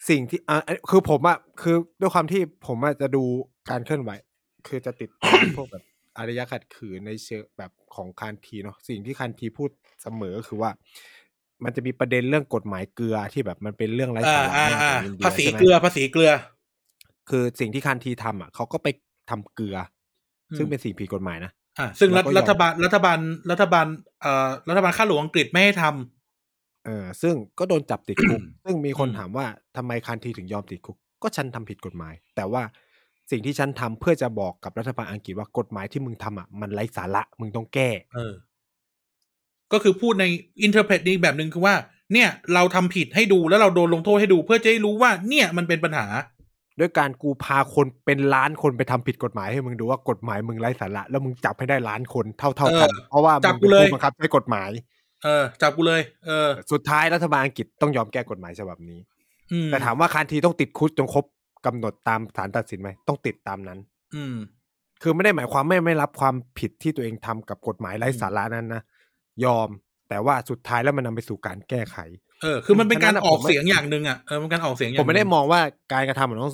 [0.10, 3.24] สิ่งที่อะอันคือผมอะคือด้วยความที่ผมอะจะดู
[3.72, 4.12] การเคลื่อนไหว
[4.68, 5.84] คือจะติดตามพวกแบบ
[6.18, 9.70] อารยะขัดขืนในเชิงแบบของคานทีเนาะสิ่งที่คานทีพูด
[10.02, 10.72] เสมอก็คือว่า
[11.64, 16.32] มันจะมีประเด็นเรื่องกฎหมายเกลือที่แบบมันเป็นเรื่องไร้อ่าสาระอ่ามากอ่าของอินเดียภาษีใช่ไหมเกลือภาษีเกลือ
[17.30, 18.88] คือสิ่งที่คานทีทำอะเขาก็ไป
[19.30, 19.78] ทำเกลือ
[20.50, 23.18] อมซึ่งเป็นสิ่งผิดกฎหมายนะอ่าซึ่งรัฐแล้วก็ยอมรัฐบาลรัฐบาล
[23.52, 23.86] รัฐบาล
[24.22, 29.46] เอ่อรัฐบาลข้าหลวงอังกฤษไม่ให้ทำเออซึ่งก็โดนจับติดคุก ซึ่งมีคนอืมถามว่า
[29.78, 32.64] ทำไมคานธีถึงยอมติดคุก ก็ฉันทำผิดกฎหมาย แต่ว่า
[33.32, 38.34] สิ่งที่ฉันทำเพื่อจะบอกกับรัฐบาลอังกฤษว่ากฎหมายที่มึงทำอะมันไร้สาระมึงต้องแก้ เออ
[39.74, 40.26] ก็คือพูดใน
[40.64, 41.76] interpretเพตนี้แบบหนึ่งคือว่า
[42.14, 46.08] เนี่ยเราทำผิดให้ดูแล้วเราโดนลงโทษให้ดู เพื่อจะให้รู้ว่าเนี่ยมันเป็นปัญหา
[46.80, 54.70] ด้วยการกูพาคนเป็นล้านคนไปทำผิดกฎหมายให้มึงดูว่ากฎหมายมึงไร้สาระแล้วมึงจับให้ได้ล้านคนเท่าเท่าๆกันเออเพราะว่าจัมึบงกูเป็นเลยผู้บังคับใช้กฎหมาย
[55.24, 59.00] เออจับกูเลย เออ สุดท้ายรัฐบาลอังกฤษต้องยอมแก้กฎหมายฉบับนี้
[59.52, 61.26] อืมแต่ถามว่าคานทีต้องติดคุกจนครบ
[61.66, 63.80] กำหนดตามศาลตัดสินไหมต้องติดตามนั้น
[64.16, 64.36] อืม
[65.02, 68.82] คือไม่ได้หมายความไม่ไม่รับความผิดที่ตัวเองทำกับกฎหมายไร้สาระนั้นนะ
[69.46, 69.70] ยอม
[70.10, 71.98] แต่ว่าสุดท้ายแล้วมันนำไปสู่การแก้ไข
[72.42, 75.62] เออ คือมันเป็นการฉะนั้นอะออกผมไม่เสียงอย่างหนึ่งอะเออมันการออกเสียงอย่างผมไม่ได้หนึ่งมองว่า
[75.94, 76.52] การกระทำของน้อง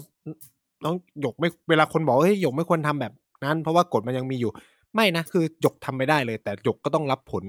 [0.84, 3.14] น้องหยกไม่เวลาคนบอกว่าเฮ้ยหยกไม่ควรทำแบบ
[3.46, 4.52] นั้น เพราะว่ากฎมันยังมีอยู่
[4.96, 7.44] ไม่นะคือหยกทำไม่ได้เลย แต่หยกก็ต้องรับผล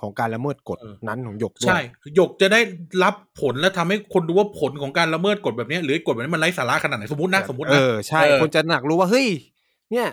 [0.00, 0.78] ของการละเมิดกฎ
[1.08, 1.80] นั้นของหยกด้วยใช่
[2.16, 2.60] หยกจะได้
[3.04, 9.26] รับผลและทำให้คนดูว่าผลของการละเมิดกฎแบบเนี้ยหรือกฎแบบนี้มันไร้สาระขนาดไหนสมมตินะสมมติเอนะอใช่เออคนจะหนักรู้ว่าเฮ้ย
[9.90, 10.06] เนี่ย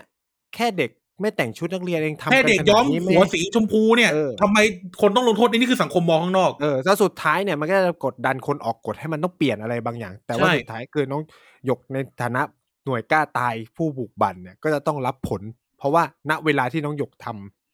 [0.54, 4.58] แค่เด็ก ไม่แต่งชุดนักเรียนเองทำแค่กันเด็กขนาย้อมนี้ไหัวสีชมพูเนี่ยเออทำไม
[5.00, 11.22] คนต้องลงโทษนี่นี่คือสังคมมองข้างนอกเออแล้วสุดท้ายเนี่ยมันก็จะกดดันคนออกกฎให้มันต้องเปลี่ยนอะไรบางอย่าง แต่ว่าใช่สุดท้ายคือน้อง
[11.66, 12.42] หยกในฐานะ
[12.84, 15.42] หน่วยกล้าตายผู้บุกบั่นเนี่ยก็จะต้องรับผล
[15.78, 17.26] เพราะว่าณเวลาที่น้องหยกท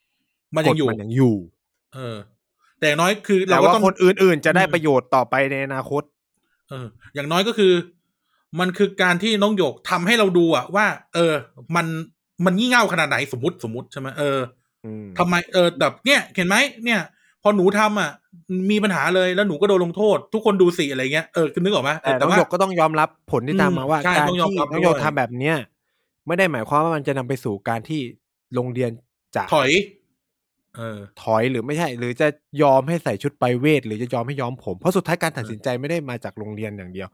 [0.05, 1.37] ำมันยังอยู่กฎมันยังอยู่
[1.95, 2.17] เออ
[2.79, 6.03] แต่อย่างน้อยคือแต่เราก็ว่าต้องคนอื่น ๆ จะได้อืมประโยชน์ต่อไปในอนาคต
[6.71, 7.73] เออ อย่างน้อยก็คือ
[8.61, 11.35] มันคือการที่น้องหยกทำให้เราดูอะว่า เออ
[11.77, 11.87] มัน
[12.47, 14.39] มันงี่เง่าขนาดไหนสมมติสมมติใช่ไหมเออ
[14.85, 17.01] อืมทำไมเออแบบเนี่ยเห็นไหมเนี่ย
[17.43, 18.11] พอหนูทำอะ
[18.71, 25.57] มีปัญหาเลยแล้วหนูก็โดนลงโทษ ทุกคนดูสิอะไรเงี้ยเออคือนึกออกไหมเอแต่อน้องว่าหยกก็ต้องยอมรับผลที่ตามมาว่าใช่การต้องยอมที่รับน้องหยกด้วยทำแบบเนี้ย
[26.27, 28.01] ไม่ได้หมายความว่ามันจะนำไปสู่การที่
[28.55, 28.91] โรงเรียน
[29.37, 29.71] จะถอย
[30.77, 32.29] เออ ถอยหรือไม่ใช่ หรือจะ
[32.63, 37.09] ยอมให้ใส่ชุดไปเวท หรือจะยอมให้ย้อมผมเพราะสุดท้ายการตัดสินใจไม่ได้มาจากโรงเรียนอย่างเดียว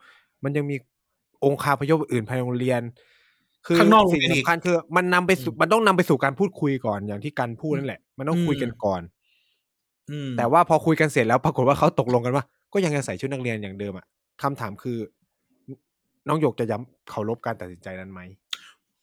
[0.45, 0.77] มันยังมี
[1.45, 2.81] องค์คาพยพอื่นภายในโรงเรียน
[3.67, 9.03] คือข้างนอกโรงสิ่งเรียนอีกสำคัญคือ มันนำไปสู่มันต้องนำไปสู่การพูดคุยก่อนอย่างที่กันพูดนั่นแหละ มันต้องคุยกันก่อน
[10.11, 14.07] อืมแต่ว่าพอคุยกันเสร็จแล้วปรากฏว่าเขาตกลงกันว่า ก็ยังจะใส่ชุดนักเรียนอย่างเดิมอะ
[14.43, 14.99] คำถามคือ
[16.29, 18.21] น้องหยกจะย้ำเคารพการตัดสินใจนั้นไหม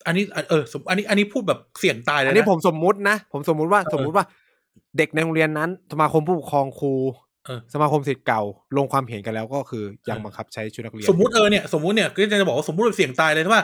[0.07, 4.25] อันนี้เออสมอันนี้อันนี้พูดแบบเสี่ยงตายเลยอันะนนี้ผมสมมุตินะผมสมมุติว่าเออสมมุติว่า
[4.97, 6.93] เด็กในโรงเรียนนั้นสมาคมผู้ปกครองครู
[7.45, 8.41] เออสมาคมศิษย์เก่า
[8.77, 13.63] ลงความเห็นกันแล้วก็คือยังเออบังคับใช้ชุดนักเรียน สมมุติเออเนี่ยสมมุติเนี่ยก็จะบอกว่าสมมุติแบบเสี่ยงตายเลยว่า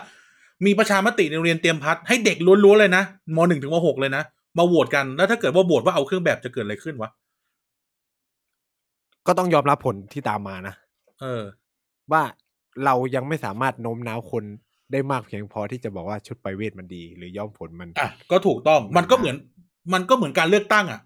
[0.65, 3.03] มีประชามติในโรงเรียนเตรียมพัดให้เด็กล้วนๆเลยนะ
[3.35, 4.23] มหนึ่งถึงมหกเลยนะ
[4.57, 7.09] มาโหวตกันแล้วถ้าเกิดว่าโหวตว่าเอาเครื่องแบบจะเกิดอะไรขึ้นวะ
[9.27, 10.73] ก็ต้องยอมรับผลที่ตามมานะ
[11.21, 11.41] เออ
[12.11, 12.23] ว่า
[12.85, 14.43] เรายังไม่สามารถโน้มน้าวคน
[14.91, 19.35] ได้มากเพียงพอที่จะบอกว่าชุดไปเวทมันดี หรือย่อมผลมันอะก็ถูกต้องมันก็เหมือน
[19.93, 20.99] มันก็เหมือนการเลือกตั้งอะ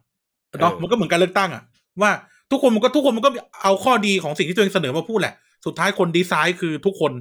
[0.61, 1.63] เนาะเออมันก็เหมือนการเลือกตั้งอะ
[2.01, 2.11] ว่า
[2.51, 3.29] ทุกคนมันก็ทุกคนมันก็
[3.63, 5.33] เอาข้อดีของสิ่งที่ตัวเองเสนอมาพูดแหละ
[5.65, 7.11] สุดท้ายคนดีไซน์คือทุกคน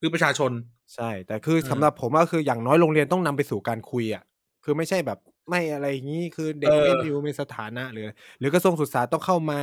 [0.00, 0.50] คือประชาชน
[0.94, 4.22] ใช่ แต่คือเออสำหรับผมก็คืออย่างน้อยโรงเรียนต้องนำไปสู่การคุยอะ
[4.64, 9.60] คือไม่ใช่แบบไม่อะไรอย่างนี้คือเด็กเออไม่อยู่มีสถานะหรืออะไรหรือกระทรวงศึกษาต้องเข้ามา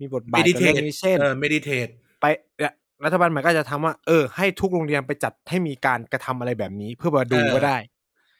[0.00, 1.90] มีบทบาทกับ meditate เรื่องนี้เช่นเออ meditate
[2.20, 2.26] ไป
[2.58, 2.72] เนี่ย
[3.04, 7.76] รัฐบาลใหม่ก็จะทำว่า เออ ให้ทุกโรงเรียนไปจัดให้มีการกระทำอะไรแบบนี้ เพื่อมาดูเออก็ได้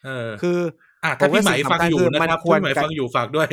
[0.05, 0.59] เออ คือ
[1.05, 3.49] อะถ้าพี่ไหมผมว่าสิ่งฟังสำคัญอยู่คือนะมันครับควรพี่ไหมฟังอยู่ฝากด้วย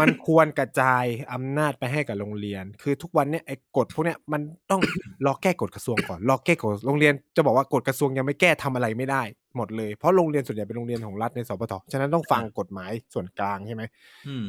[0.00, 4.40] มันควรกระจายอำนาจไปให้กับโรงเรียน คือทุกวันเนี่ยไอ้กฎพวกเนี้ยมัน
[4.70, 4.80] ต้อง
[5.26, 9.22] รอแก้กฎกระทรวงก่อนรอแก้กฎโรงเรียนจะบอกว่ากฎกระทรวงยังไม่แก้ทำอะไรไม่ได้
[9.56, 13.82] หมดเลยเพราะโรงเรียนส่วนใหญ่เป็นโรงเรียนของรัฐในสปทฉะนั้นต้องฟังกฎหมายส่วนกลางใช่ไหม
[14.28, 14.46] อืม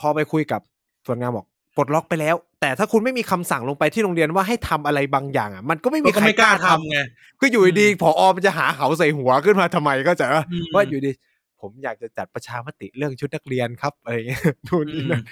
[0.00, 0.60] พอไปคุยกับ
[1.06, 1.46] ส่วนงานบอก
[1.76, 6.98] ปลดล็อกไปแล้ว แต่ถ้าคุณไม่มีคำสั่งลงไปที่โรงเรียนว่าให้ทำอะไรบางอย่างอะมันก็ไม่มีก็ใครไม่กล้าทำไง
[7.40, 11.12] ก็อยู่ดีๆผอมันจะหาเขาใส่หัวขึ้นมาทำไมก็จะว่าอืมว่าอยู่ดี
[11.62, 15.24] ผมอยากจะจัดประชามติเรื่องชุดนักเรียนครับอะไรเงี้ยนู่นนี่นั่น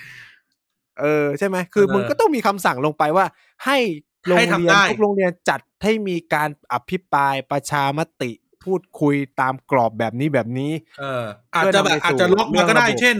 [1.00, 3.26] เออใช่ไหมคือเออมึงก็ต้องมีคำสั่งลงไปว่า
[3.64, 3.78] ให้
[4.26, 8.30] โรงให้ทำเรียนได้ทุกโรงเรียนจัดให้มีการอภิปรายประชามติ
[8.64, 11.24] พูดคุยตามกรอบแบบนี้แบบนี้ เออ
[11.54, 13.18] อาจจะแบบเพื่อนำไปสู่อาจจะล็อกมาก็ได้เรื่องระบบเช่น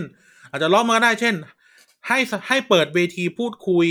[0.51, 1.35] อาจจะล็อกมาก็ได้เช่น
[2.09, 3.87] ให้สให้เปิดเวทีพูดคุย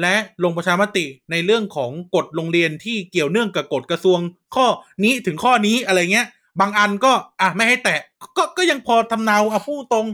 [0.00, 0.14] และ
[0.44, 4.18] ลงประชามติในเรื่องของกฎโรงเรียนที่เกี่ยวเนื่องกับกฎกระทรวง
[4.54, 4.66] ข้อ
[5.04, 6.26] นี้ถึงข้อนี้อะไรเงี้ย
[6.60, 8.00] บางอันก็ อะไม่ให้แตะ
[8.36, 10.06] ก็ก็ยังพอทำเนาอะพูดตรง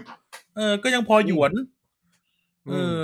[0.57, 1.53] เออ ก็ยังพอหยวน
[2.71, 2.99] เออ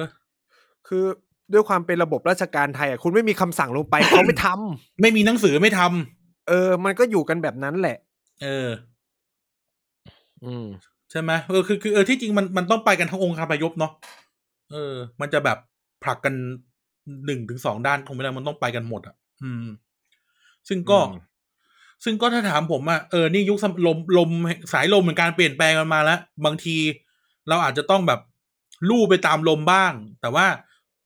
[0.88, 1.04] คือ
[1.52, 7.96] ด้วยความเป็นระบบราชการไทยอะคุณไม่มีคำสั่งลงไป เขาไม่ทำไม่มีหนังสือไม่ทำเออ มันก็อยู่กันแบบนั้นแหละ
[8.42, 8.68] เออ
[10.44, 10.66] อืม
[11.10, 13.92] ใช่ไหมเออคือคือเออที่จริงมันมันต้องไปกันทั้งองค์คาพยพเนาะ
[14.72, 15.58] เออ มันจะแบบ
[16.02, 16.34] ผลักกัน
[17.26, 19.66] หนึ่งถึงสองด้านคงไม่ได้มันต้องไปกันหมดอะอืม
[20.68, 21.27] ซึ่งก็อืม
[22.04, 24.30] ซึ่งก็ถ้าถามผมอะเออนี่ยุคสมลมลม
[24.72, 26.76] สายลมเหมือนการเปลี่ยนแปลงมันมาแล้ว บางที
[27.48, 28.20] เราอาจจะต้องแบบ
[28.88, 30.46] ลู่ไปตามลมบ้าง แต่ว่า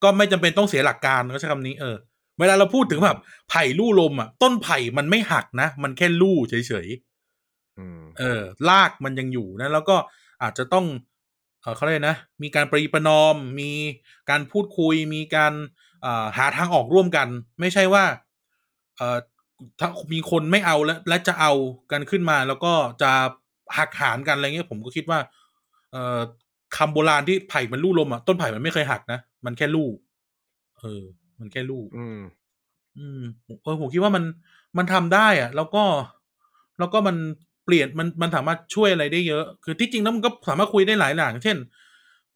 [0.03, 1.95] ก็ไม่จำเป็นต้องเสียหลักการก็ใช้คำนี้เออ
[2.39, 6.55] เวลาเราพูดถึงแบบไผ่ลู่ลมอะต้นไผ่มันไม่หักนะ มันแค่ลู่เฉ
[6.85, 9.95] ยๆอืมเออลากมันยังอยู่นะ แล้วก็
[10.43, 10.85] อาจจะต้อง
[11.61, 13.71] เออเขาเรียกนะ มีการปรีประนอม มี
[14.29, 15.53] การพูดคุย มีการ
[16.01, 17.27] เอ่อหาทางออกร่วมกัน
[17.59, 18.03] ไม่ใช่ว่า
[19.63, 21.51] เอ่อถ้ามีคนไม่เอาแล้วและจะเอา
[21.91, 23.11] กันขึ้นมา แล้วก็จะ
[23.77, 25.19] หักหานกันอะไรเงี้ยผมก็คิดว่า
[25.91, 26.19] เอ่อ
[26.77, 29.89] คำโบราณที่ไผ่มันลู่ลมอะต้นไผ่มันไม่เคยหักนะมันแค่ลู่
[30.79, 31.03] เออ
[31.39, 32.19] มันแค่ลู่อืม
[32.97, 33.21] อืม
[33.63, 34.23] เออผมคิดว่ามัน
[34.77, 35.83] มันทำได้อะแล้วก็
[36.79, 37.15] แล้วก็มัน
[37.65, 41.57] เปลี่ยนมันมันสามารถช่วยอะไรได้เยอะ คือที่จริงแล้วมันก็สามารถคุยได้หลายอย่างเช่น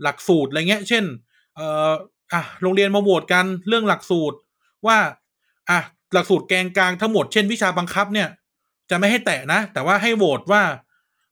[0.03, 1.03] หลักสูตรอะไรเงี้ย เช่น
[1.55, 1.91] เอ่อ
[2.33, 4.37] อะโรงเรียนมาโหวตกันเรื่องหลักสูตร
[4.87, 4.97] ว่า
[5.69, 5.79] อะ
[6.13, 8.27] หลักสูตรแกนกลางทั้งหมดเช่นวิชาบังคับเนี่ย
[8.89, 10.63] จะไม่ให้แตะนะ แต่ว่าให้โหวตว่า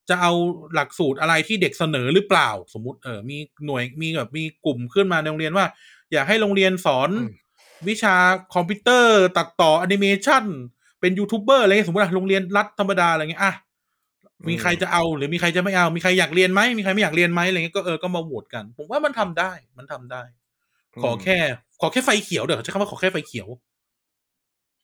[0.10, 0.32] จะเอา
[0.74, 5.66] หลักสูตรอะไรที่เด็กเสนอหรือเปล่า สมมุติเออมีหน่วยมีแบบมีกลุ่มขึ้นมาในโรงเรียนว่า
[6.14, 7.32] อยากให้โรงเรียนสอนอืม
[7.90, 8.16] วิชา
[8.54, 10.44] คอมพิวเตอร์ ตัดต่อแอนิเมชัน
[11.00, 13.54] เป็นยูทูบเบอร์อะไรเงี้ยสมมติอะโรงเรียนรัฐธรรมดาอะไรเงี้ยอะ
[14.50, 20.22] มีใครจะเอาหรือมีใครจะไม่เอา มีใครอยากเรียนไหมมีใครไม่อยากเรียนไหมอะไรเงี้ยก็เออก็มาโหวตกัน ผมว่ามันทำได้ มันทำได้
[21.04, 21.38] ขอแค่
[21.82, 23.48] ขอแค่ไฟเขียวเดี๋ยวใช้คำว่าขอแค่ไฟเขียว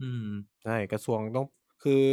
[0.02, 0.26] อืม
[0.64, 1.46] ใช่กระทรวงต้อง
[1.82, 2.04] คือ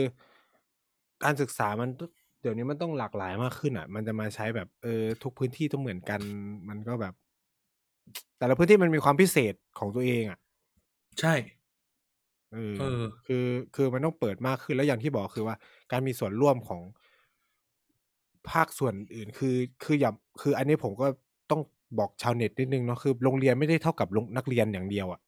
[1.24, 2.10] การศึกษามันต้อง
[2.42, 6.20] เดี๋ยวนี้มันต้องหลากหลายมากขึ้นอะ มันจะมาใช้แบบเออทุกพื้นที่ต้องเหมือนกัน
[6.68, 7.14] มันก็แบบ
[8.38, 10.38] แต่ละพื้นที่มันมีความพิเศษของตัวเองอะ
[11.18, 11.34] ใช่
[12.52, 15.56] เออเออ คือคือมันต้องเปิดมากขึ้นแล้วอย่างที่บอกคือว่า
[15.92, 16.80] การมีส่วนร่วมของ
[18.50, 20.10] ภาคส่วนอื่น คือ คืออย่า
[20.42, 21.06] คือ อันนี้ผมก็
[21.50, 21.60] ต้อง
[21.98, 25.20] บอกชาวเน็ตนิดนึงเนาะคือโรงเรียนไม่ได้เท่ากับโรงนักเรียนอย่างเดียวอะ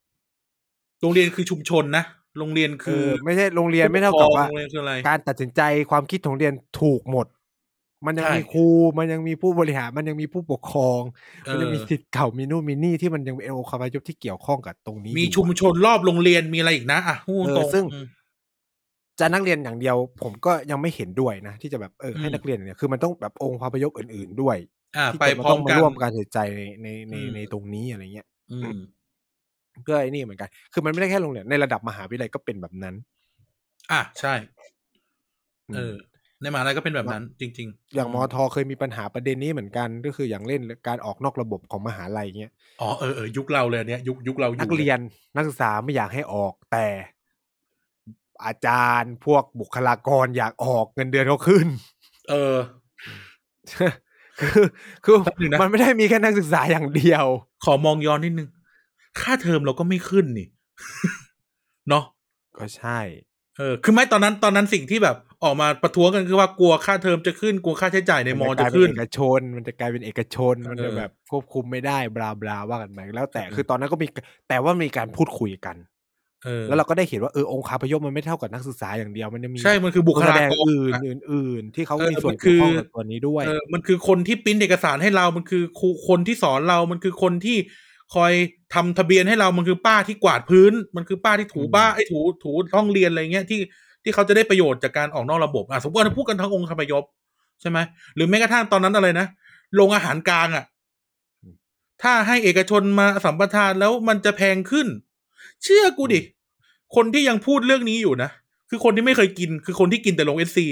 [1.00, 2.04] โรงเรียนคือชุมชนนะ
[2.38, 7.26] โรงเรียนคืคืออไม่ใช่โรงเรียนไม่เท่ากับว่าโรงเรียนคืออะไรการตัดสินใจความคิดของเรียนถูกหมด
[8.06, 8.66] มันยังใช่มีครู
[8.98, 11.02] มันยังมีผู้บริหารมันยังมีผู้ปกครอง
[11.44, 18.06] เอมันยังอมีสิทธิ์เก่ามีนู่นมีนี่ที่มันยังเป็นองค์คาพยพที่เกี่ยวข้องกับตรงนี้ มีอยู่ชุมชนรอบโรงเรียนมีอะไรอีกนะอะพูดเออตรงซึ่งอืม
[19.20, 24.56] จะนักเรียนอย่างเดียว ผมก็ยังไม่เห็นด้วยนะ ที่จะแบบเออให้อืมนักเรียนเนี่ยคือมันต้องแบบองค์คาพยพอื่น ๆด้วย
[24.96, 28.78] อ่าที่ไปจะพร้อต้มองมากันร่วมการตัดสินใจในในในอืมในตรงนี้อะไรเงี้ย อืม
[29.88, 32.94] ก็ไอ้นี่เหมือนกัน คือมันไม่ได้แค่โรงเรียนในระดับมหาวิทยาลัยก็เป็นแบบนั้น
[33.92, 34.34] อะใช่
[35.68, 35.94] อืมเออ
[36.42, 44.98] ในมหาลัยก็เป็นแบบนั้น จริง ๆ อย่างมอทอเคยมีปัญหาประเด็นนี้เหมือนกัน ก็คืออย่างเล่นการออกนอกระบบของมหาลัยเงี้ยอ๋อเออเออยุคเราเลยอันเนี้ยยุคยุคเราอยู่นักเรียน
[45.36, 46.86] นักศึกษาไม่อยากให้ออกแต่
[48.44, 51.66] อาจารย์พวกบุคลากรอยากออกเงินเดือนเขาขึ้น
[52.30, 52.56] เออ
[54.40, 54.64] คือ
[55.04, 57.24] คือแป๊บนึงนะมันไม่ได้มีแค่นักศึกษาอย่างเดียว
[57.64, 58.48] ขอมองย้อนนิดนึง
[59.20, 60.48] ค่าเทอมเราก็ไม่ขึ้นนี่
[61.88, 62.04] เนาะ
[62.58, 63.00] ก็ใช่
[63.58, 74.06] เออ คือไม่ตอนนั้น ตอนนั้นสิ่งที่แบบออกมาประท้วงกันคือว่ากลัวค่าเทอมจะขึ้นกลัวค่าใช้จ่ายในมอมันจะกลายเป็ขึ้นเอกชน มันจะกลายเป็นเอกชนมันจะเออแบบควบคุมไม่ได้บลาบลาว่ากันไปแล้วแต่เออคือตอนนั้นก็มี
[74.48, 75.76] แต่ว่ามีการพูดคุยกัน
[76.44, 87.56] เออแล้วเราก็ได้เห็นว่าเออองค์คาพยพมันไม่เท่ากับนักศึกษาอย่างเดียวมันจะมีใช่ มันคือบุคผู้แสลาดงกรอื่นอะอื่น ๆ ที่เขาเออมีส่วนมันคืเกี่ยวอข้องกับตัวนี้ด้วยเออมันคือคนที่ปริ้นเอกสารให้เรา มันคือครูคนที่สอนเรา มันคือคนที่
[88.14, 88.32] คอย
[88.74, 93.60] ทำทะเบียนให้เรามันคือป้าที่กวาดพื้น มันคือป้าที่ถูอืมบ้านไอ้ถูถูห้องเรียนอะไรเงี้ยที่
[94.02, 97.04] ที่เขาจะได้ประโยชน์จากการออกนอกระบบอะสมมติว่าพูดกันทั้งองค์คพยพ
[97.60, 97.78] ใช่ไหม
[98.14, 99.26] หรือแม้กระทั่งตอนนั้นอะไรนะ
[99.74, 100.64] โรงอาหารกลางอะ
[102.02, 104.86] ถ้าให้เอกชนมาสัมปทานแล้วมันจะแพงขึ้น
[105.64, 106.20] เชื่อกูดิ
[106.96, 108.30] คนที่ยังพูดเรื่องนี้อยู่นะ
[108.70, 110.66] คือคนที่ไม่เคยกิน คือคนที่กินแต่โรงเอสซี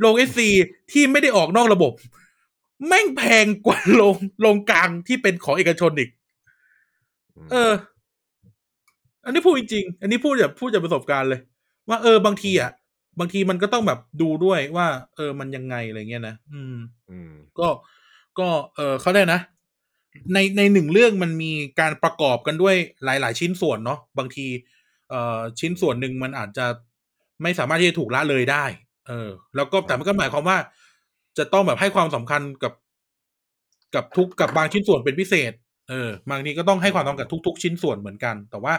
[0.00, 0.48] โรงเอสซี
[0.92, 1.92] ที่ไม่ได้ออกนอกระบบ
[2.86, 6.10] แม่งแพงกว่าโรงโรงกลางที่เป็นของเอกชนอีก
[7.52, 7.72] เออ
[9.24, 11.40] อันนี้พูดจริงๆอันนี้พูดแบบพูดจากประสบการณ์เลย
[11.88, 12.70] ว่าเออบางทีอะ
[13.20, 14.86] บางทีมันก็ต้องแบบดูด้วยว่า
[15.16, 16.76] เออมันยังไงอะไรเงี้ยนะอืม
[17.10, 17.68] อืม ก็
[18.38, 19.40] ก็เออเขาได้นะ
[20.34, 24.46] ในในหนึ่งเรื่องมันมีการประกอบกันด้วยหลาย ๆ ชิ้นส่วนเนาะบางที
[25.10, 26.66] เอ่อชิ้นส่วนหนึ่งมันอาจจะ
[27.42, 28.64] ไม่สามารถที่จะถูกละเลยได้
[29.08, 30.58] เออ แล้วก็แต่มันก็หมายความว่า
[31.38, 32.72] จะต้องแบบให้ความสำคัญกับ
[33.94, 35.52] กับทุกกับบางชิ้นส่วนเป็นพิเศษ
[35.88, 38.74] เออบางทีก็ต้องให้ความสำคัญกับทุก ๆ ชิ้นส่วนเหมือนกัน แต่ว่า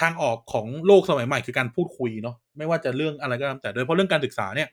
[0.00, 4.68] ทางออกของโลกสมัยใหม่คือการพูดคุยเนาะไม่ว่าจะเรื่องอะไรก็ตามแต่โดยเฉพาะเรื่องการศึกษาเนี่ย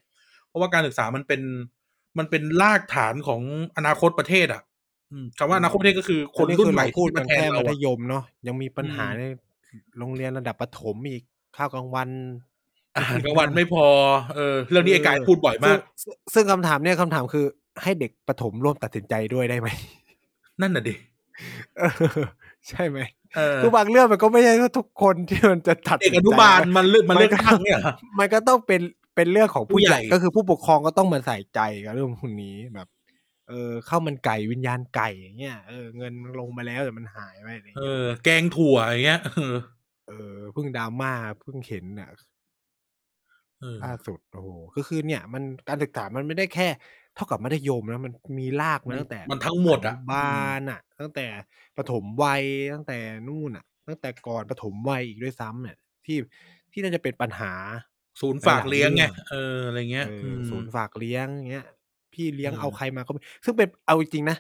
[0.48, 1.42] เพราะว่าการศึกษามันเป็น
[2.18, 3.42] มันเป็นรากฐานของ
[3.78, 4.62] อนาคตประเทศอะ
[5.12, 9.24] อืมคำว่าอนาคตประเทศก็คือคนรุ่นใหม่พูดที่กัมานแทนแค่เรามัธอะยมเนาะยังมีปัญหาอืมใน
[9.98, 11.24] โรงเรียนระดับประถมอีก
[11.58, 12.10] ข้าวกลางวัน
[12.96, 13.86] อาหารกลางวันไม่พอ
[14.36, 17.46] เออเรื่องนี้ไอ้กายพูดบ่อยมาก ซึ่งซึ่งคำถามเนี่ยคำถามคือ
[17.84, 19.68] ให้เด็กประถมร่วมตัดสินใจด้วยได้ไหม
[20.62, 21.11] นั่นน่ะดิเออ
[22.70, 23.00] ใช่ไหม
[23.36, 28.82] เออคือบางเรื่องมันก็ไม่ใช่ว่าทุกคนที่มันจะตัดเด็สิกนอใจนุบาลมันเลือกมันมันเลือกก็ตั้งเนี่ยเหรอมันก็ต้องเป็น
[29.16, 32.88] เป็นเรื่องของผู้ผู้ใหใหญ่ญ่ก็คือผู้ปกครองก็ต้องมาใส่ใจกับเรื่องพวกนี้แบบ
[33.50, 39.56] เออข้าวมันไก่วิญญาณไก่อย่างเงี้ยเออเงินมันลงมาแล้วแต่มันหายไปอะไรเอเงี้ยอแกงถั่วอย่างเงี้ยเออ
[40.08, 41.12] เออเพิ่งดราม่า
[41.42, 42.10] เพิ่งเห็นเนี่ย
[43.60, 51.26] เออล่าสุดโอ้โหก็คือเนี่ย มันการศึกษามันไม่ได้แค่เท่ากับมัธยมนะมันมีรากมาตั้งแต่ มันทั้งหมดอะนุบาลอะ ตั้งแต่
[51.78, 52.44] ประถมวัย
[52.74, 56.18] ตั้งแต่นู่นอะ ตั้งแต่ก่อนประถมวัยอีกด้วยซ้ำเนี่ย ที่
[56.72, 57.54] ที่น่าจะเป็นปัญหา
[58.22, 61.66] ศูนย์ฝากเลี้ยงไงหลายๆเรื่องเอออะไรเงี้ยเออมศูนย์ฝากเลี้ยงเงี้ย
[62.14, 64.38] พี่เลี้ยงเออเอาใครมาก็ไม่ซึ่งเป็นเอาจริงๆนะ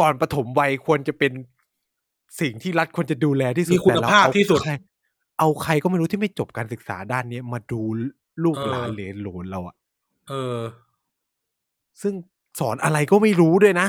[0.00, 1.32] ก่อนประถมวัยควรจะเป็น
[2.40, 4.74] สิ่งที่รัฐควรจะดูแลที่สุดมีคุณแต่เรภาพเอที่สุดใคร
[5.38, 7.80] เอาใครก็ไม่รู้ที่ไม่จบการศึกษาด้านเนี้ยมาดู
[8.44, 9.76] ลูกเออหลานเหลนโหลนเราอะ
[10.28, 10.58] เออ
[12.02, 12.14] ซึ่ง
[12.60, 13.88] สอนอะไรก็ไม่รู้ด้วยนะ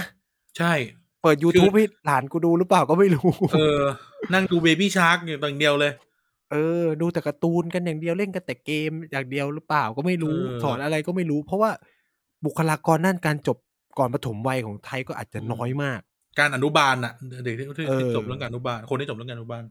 [0.58, 0.74] ใช่
[1.22, 3.82] เปิด YouTube ให้หลานกูดูหรือเปล่าก็ไม่รู้ เออ
[4.34, 5.92] นั่งดูเบบี้ชาร์กอยู่อย่างเดียวเลย
[6.52, 11.72] เออ ดูแต่การ์ตูนกันอย่างเดียวเล่นกันแต่เกมอย่างเดียวหรือเปล่าก็ไม่รู้เออสอนอะไรก็ไม่รู้ เพราะว่า
[12.46, 13.58] บุคลากรด้านการจบ
[14.00, 16.00] ก่อนปฐมวัยของไทยก็อาจจะน้อยมาก
[16.40, 17.14] การอนุบาลน่ะ
[17.44, 19.64] เด็กที่ที่เออจบเรื่องการอนุบาล คนที่จบเรื่องการอนุบาล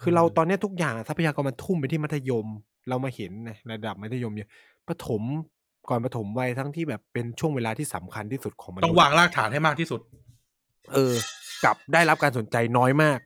[0.00, 2.46] คือเราตอนเนี้ยทุกอย่างทรัพยากรมันทุ่มไปที่มัธยม
[2.88, 4.48] เรามาเห็นในระดับมัธยมเนี่ย
[4.88, 5.22] ประถม
[5.88, 10.00] ก่อนประถมวัยทั้งที่แบบเป็นช่วงเวลาที่สำคัญที่สุดของมนุษย์ต้องวางรากฐานให้มากที่สุด
[10.94, 11.14] เออ
[11.64, 13.18] กลับได้รับการสนใจน้อยมาก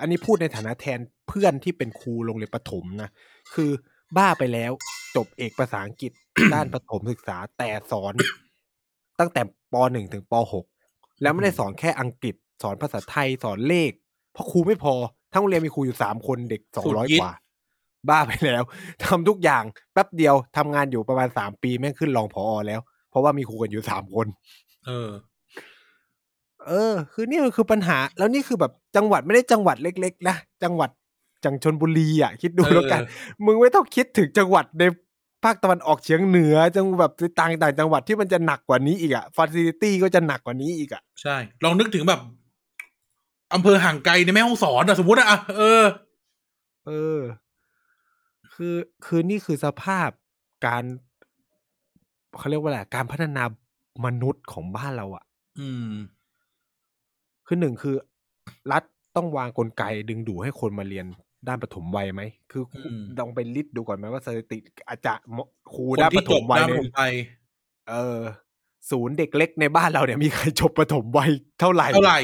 [0.00, 3.10] อันนี้พูดในฐานะแทนเพื่อนที่เป็นครูโรงเรียนประถมนะ
[3.54, 3.70] คือ
[4.16, 4.72] บ้าไปแล้ว
[5.16, 6.12] จบเอกภาษาอังกฤษ
[6.54, 8.14] ด้านประถมศึกษาแต่สอน
[9.20, 9.42] ตั้งแต่
[9.72, 10.64] ปหนึ่งถึงปหก
[11.22, 13.90] แล้วไม่ได้สอนแค่อังกฤษ สอนภาษาไทยสอนเลข
[14.32, 14.94] เพราะครูไม่พอ
[15.32, 17.32] ทั้งโรงเรียนมีครูอยู่สามคนเด็กสองสุดร้อยยิดกว่า
[18.08, 18.62] บ้าไปแล้ว
[19.04, 24.26] ทำทุกอย่างแป๊บเดียวทำงานอยู่ประมาณสามปีแม่งขึ้นรองผอแล้ว เพราะว่ามีครูกันอยู่สามคน
[24.86, 25.10] เออ
[26.66, 30.90] เออ คือนี่มันคือปัญหา แล้วนี่คือแบบจังหวัดไม่ได้จังหวัดเล็ก ๆ นะจังหวัด
[31.44, 33.00] จังชนบุรีอะคิดดูเออแล้วกัน
[33.44, 34.84] มึงไม่ต้องคิดถึงจังหวัดใน
[35.44, 42.20] ภาคตะวันออกเฉียงเหนือจังแบบต่างต่างจังหวัดที่มันจะหนักกว่านี้อีกอะฟ a ซิลิตี้ก็จะหนักกว่านี้อีกอะใช่ ลองนึกถึงแบบ
[43.54, 45.84] อำเภอห่างไกลในแม่ฮ่องสอนอะสมมติอะอะเออ
[46.86, 47.18] เออ
[48.56, 50.08] คือคือนี่คือสภาพ
[50.66, 50.84] การ
[52.38, 53.42] เขาเรียกว่าอะไรการพัฒนา
[54.04, 55.24] มนุษย์ของบ้านเราอะ
[55.60, 55.92] อืม
[57.46, 57.96] คือหนึ่งคือ
[58.72, 58.82] รัฐ
[59.16, 61.06] ต้องวางกลไกดึงดูดให้คนมาเรียน
[61.48, 64.58] ด้านปฐมวัยไหม คือครูอืมลองไปลิสต์ดูก่อนไหมว่าสถิติ
[64.88, 65.14] อาจจะ
[65.74, 67.02] ครูคนด้านปที่ฐจมบวัยด้านเนี่ยผมไป
[67.90, 68.20] เออ
[68.90, 71.30] ศูนย์เด็กเล็กในบ้านเราเนี่ยมีใครจบปฐมวัย
[71.60, 72.20] เท่าไหร่เท่าไหร่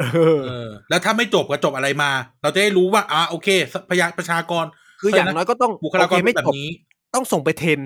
[0.00, 0.04] เอ
[0.36, 2.10] อเออแล้วถ้าไม่จบก็จบอะไรมา
[2.42, 3.48] เราจะได้รู้ว่าอ่าโอเค
[3.90, 4.64] พยาประชากร
[5.00, 6.68] คืออย่างน้อยก็ต้องบุคลากรโอเคไม่แบบจบนี้
[7.14, 7.80] ต้องส่งไป train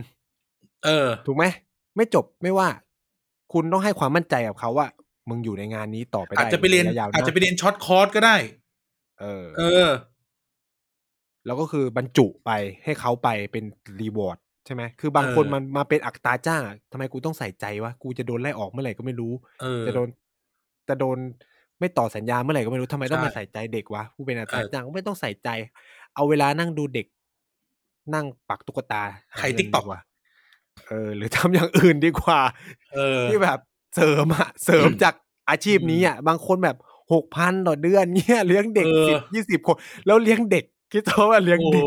[0.84, 1.44] เออ ถูกไหม
[1.96, 2.68] ไม่จบไม่ว่า
[3.52, 4.86] คุณต้องให้ความมั่นใจกับเขาว่า
[5.28, 8.36] มึงอยู่ในงานนี้ต่อไปได้อาจจะไปเรียนระยะยาวอาจจะไปเรียน short course ก็ได้
[9.20, 9.88] เออ เออ
[11.46, 12.50] แล้วก็คือบรรจุไป
[12.84, 13.64] ให้เขาไปเป็น
[14.00, 19.32] reward ใช่ไหม คือบางคนเออมันมาเป็นอัตราจ้างอะทำไมกูต้องใส่ใจวะ กูจะโดนไล่ออกเมื่อไหร่ก็ไม่รู้
[19.62, 20.08] เออจะโดน
[20.88, 21.18] จะโดน
[21.80, 25.48] ไม่ต่อสัญญาเมื่อไหร่ก็ไม่รู้ทำไมต้องใช่มาใส่ใจเด็กวะผู้เป็นอัตราเออจ้างไม่ต้องใส่ใจ
[26.14, 27.06] เอาเวลานั่งดูเด็ก
[28.14, 30.00] นั่งปักตุ๊กตาหาไข่เงิน TikTok ดีกว่า
[30.86, 32.40] เออ หรือทำอย่างอื่นดีกว่า
[32.94, 33.58] เออ ที่แบบ
[33.94, 35.14] เสริมอะเสริมจาก
[35.50, 36.76] อาชีพนี้อะบางคนแบบ
[37.12, 39.76] หกพันต่อเดือนเนี่ยเลี้ยงเด็กเออสิบยี่สิบคน
[40.06, 41.84] แล้วเลี้ยงเด็กคิดตัวว่าเลี้ยงโอ้เด็ก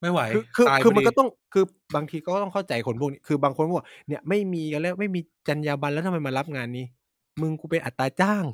[0.00, 1.64] ไม่ไหว คือคือตายคือมันพดีก็ต้องคือ
[1.94, 6.84] บางทีก็ต้องเข้าใจคนพวกนี้คือบางคนบอกเนี่ยไม่มีกันแล้วไม่มีจรรยาบรรณแล้วทำไมมารับงานนี้
[7.40, 8.44] มึงกูเป็นอัตราจ้าง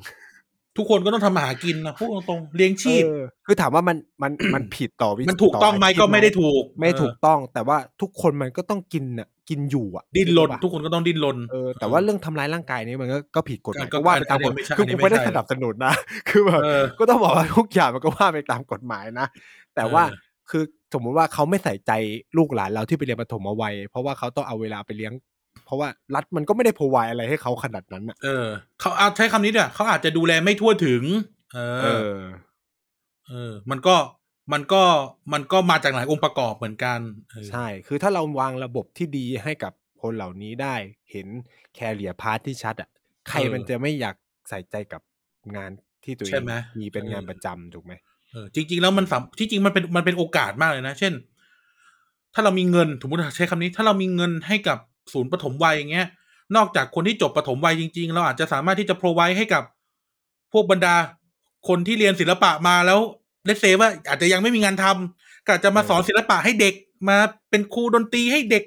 [0.77, 15.93] ทุกคนก็ต้องทำมาหากินนะพูดตรงๆเลี้ยงชีพ เออคือถามว่ามันมันมันผิดต่อวิมันถูกต้องไหมาชีพก็ไม่ได้ถูกไม่ถูกเออต้อง แต่ว่าทุกคนมันก็ต้องกินอะกินอยู่อะดิ้นรนถูปะทุกคนก็ต้องดิ้นรน เออแต่ว่าเรื่องทำร้ายร่างกายนี่มันก็ก็ผิดกฎหมายก็ก็ว่าไปตามกฎอันนี้ไม่ใช่คืออันนี้กูไม่ได้ไม่ใช่ สนับสนุนนะ
[16.29, 19.27] คือแบบ เออ ก็ต้องบอกว่าทุกอย่างมันก็ว่าไปตามกฎหมายนะ
[19.75, 20.63] แต่ว่าเออ คือ
[20.93, 21.91] สมมุติว่าเขาไม่ใส่ใจ
[22.37, 25.13] ลูกหลานเราที่ไปเรียนประถมเอาไว้เพราะว่าเขาต้องเอาเวลาไปเลี้ยง
[25.67, 28.47] เพราะว่ารัฐมันก็ไม่ได้พอไวอะไรให้เขาขนาดนั้นอะ เออ
[28.79, 31.03] เขาเอาใช้คำนี้ด้วยเขาอาจจะดูแลไม่ทั่วถึง
[31.53, 32.19] เอเอออ
[33.27, 33.95] เออ มันก็
[34.53, 34.83] มันก็
[35.33, 36.99] มันก็มาจากหลายองค์ประกอบเหมือนกัน
[37.31, 40.75] เออใช่ คือถ้าเราวางระบบที่ดีให้กับคนเหล่านี้ได้
[41.11, 41.27] เห็น
[41.75, 42.89] แคเรียพาร์ทที่ชัดอะ
[43.29, 44.15] ใครมันจะไม่อยาก
[44.49, 45.01] ใส่ใจกับ
[45.55, 45.71] งาน
[46.03, 47.93] ที่ตัวเอใช่งไหมมีเป็นงานเออประจำถูกไหม
[48.31, 51.13] เออจริง ๆ แล้วมันสำที่จริงมันเป็นมันเป็นโอกาสมากเลยนะ เช่น
[52.33, 54.77] ถ้าเรามีเงินสมมติใช้คำนี้ ถ้าเรามีเงินให้กับ
[55.13, 56.07] ศูนย์ปฐมวัยอย่างเงี้ย
[56.55, 59.63] นอกจากคนที่จบปฐมวัยจริง ๆ เราอาจจะสามารถที่จะ provide ให้กับ
[60.53, 60.95] พวกบรรดา
[61.67, 62.99] คนที่เรียนศิลปะมาแล้ว
[63.45, 66.73] เลเซว่า อาจจะยังไม่มีงานทำก็อาจจะมาสอนศิลปะให้เด็ก
[67.09, 67.17] มา
[67.49, 68.63] เป็นครูดนตรีให้เด็ก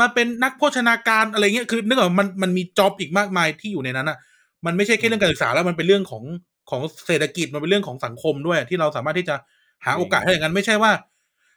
[0.00, 4.18] มาเป็นนักโภชนาการอะไรเงี้ยคือนึกออกมันมันมีจ็อบอีกมากมายที่อยู่ในนั้นอะ
[4.66, 6.24] มันไม่ใช่แค่เรื่องการศึกษาแล้วมันเป็นเรื่องของ
[6.70, 9.34] ของเศรษฐกิจมันเป็นเรื่องของสังคมด้วย ที่เราสามารถที่จะ
[9.84, 10.92] หาโอกาสให้อย่างนั้นไม่ใช่ว่า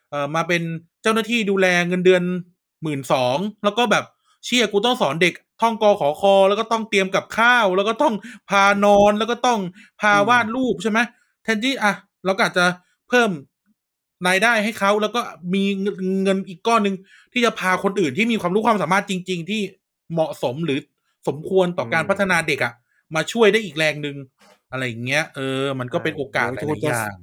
[0.10, 0.62] เอ่อมาเป็น
[1.04, 2.24] เจ้าหน้าที่ดูแลเงินเดือน
[2.84, 4.06] หมื่นสองแล้วก็แบบ
[4.46, 8.14] เชี่ยกูต้องสอนเด็กท่องกอขอคอ แล้วก็ต้องเตรียมกับข้าว แล้วก็ต้อง
[8.50, 9.60] พานอนแล้วก็ต้อง
[10.02, 11.00] พาวาดรูปใช่ไหม
[11.44, 11.94] แทนที่อะ
[12.26, 12.66] เราก็อาจจะ
[13.10, 13.30] เพิ่ม
[14.28, 15.22] รายได้ให้เขาแล้วก็
[15.54, 15.64] มี
[16.24, 16.96] เงินอีกก้อนหนึ่ง
[17.34, 19.62] ที่จะพาคนอื่นที่มีความรู้ความสามารถจริง ๆ ที่
[20.12, 20.80] เหมาะสมหรือ
[21.28, 22.74] สมควรต่อการอืมพัฒนาเด็กอะ
[23.16, 24.16] มาช่วยได้อีกแรงหนึ่ง
[24.72, 27.14] อะไรอย่างเงี้ยเออ มันก็เป็นโอกาสหใช่ลายๆอย่าง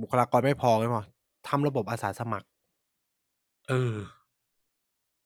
[0.00, 1.00] บุคลากรไม่พอไม่พอ
[1.48, 2.46] ทำระบบอาสาสมัคร
[3.68, 3.94] เออ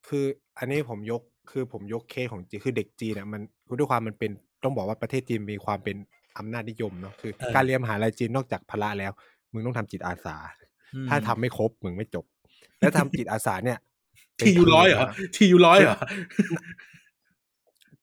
[0.08, 0.24] คือ
[0.58, 4.30] อันนี้ผมยกคือผมยกเคสของจีนคือเด็กจีนอะมันคือด้วยความมันเป็น
[4.64, 5.96] ต้องบอกว่าประเทศจีนมีความเป็น
[6.38, 9.12] อำนาจนิยมเนาะคือเออการเรียนมหาลัยจีนนอกจากพละแล้ว
[9.52, 10.36] มึงต้องทำจิตอาสา
[10.94, 12.24] อืมถ้าทำไม่ครบมึงไม่จบ
[12.78, 13.78] แล้วทำจิตอาสาเนี่ย
[14.36, 15.06] เป็นทียูร้อยเหรอ
[15.36, 15.98] ทียูร้อยเหรอ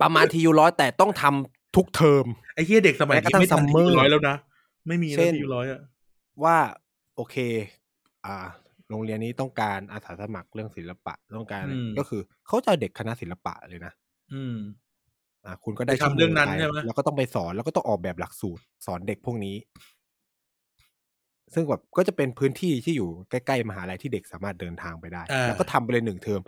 [0.01, 4.35] ประมาณทียูร้อยแต่ต้องทำทุกเทอมไอ้เฮียเด็กสมัยแม้กระนี้ทั่งไม่ทันที summer ยูร้อยแล้วนะ
[4.87, 5.81] ไม่มีเช่แล้วนทียูร้อยอะ
[6.43, 6.57] ว่า
[7.15, 7.35] โอเค
[8.25, 8.47] อ่า
[8.89, 13.93] โรงเรียนนี้ต้องการอาสาสมัครเรื่องศิลปะต้องการอะไรก็คือเขาจะเอาเด็กคณะศิลปะเลยนะ
[14.33, 14.57] อืม
[15.45, 19.55] อ่า คุณก็ได้ไปทำเรื่องนั้นชั่วโมใช่ไหมปแล้วก็ต้องไปสอนแล้วก็ต้องออกแบบหลักสูตร สอนเด็กพวกนี้
[21.53, 26.41] ซึ่งแบบก็จะเป็นพื้นที่ที่อยู่ใกล้ๆมหาลัยที่เด็กสามารถเดินทางไปได้อ่าแล้วก็ทำไปเลยหนึ่งเทอม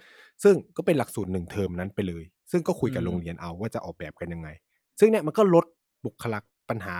[0.44, 4.50] ซึ่งก็เป็นหลักสูตรหนึ่งเทอมนั้นไปเลย ซึ่งก็คุยกับอืมโรงเรียนเอาว่าจะออกแบบกันยังไง
[5.00, 5.66] ซึ่งเนี่ยมันก็ลด
[6.06, 6.96] บุคลากรปัญหา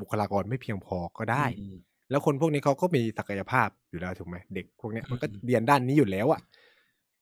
[0.00, 1.76] บุคลากรไม่เพียงพอก็ได้อืม
[2.10, 6.40] แล้วคนพวกนี้เขาก็มีศักยภาพอยู่แล้วถูกไหมเด็กพวกเนี้ยมันก็อืมเรียนด้านนี้อยู่แล้วอะ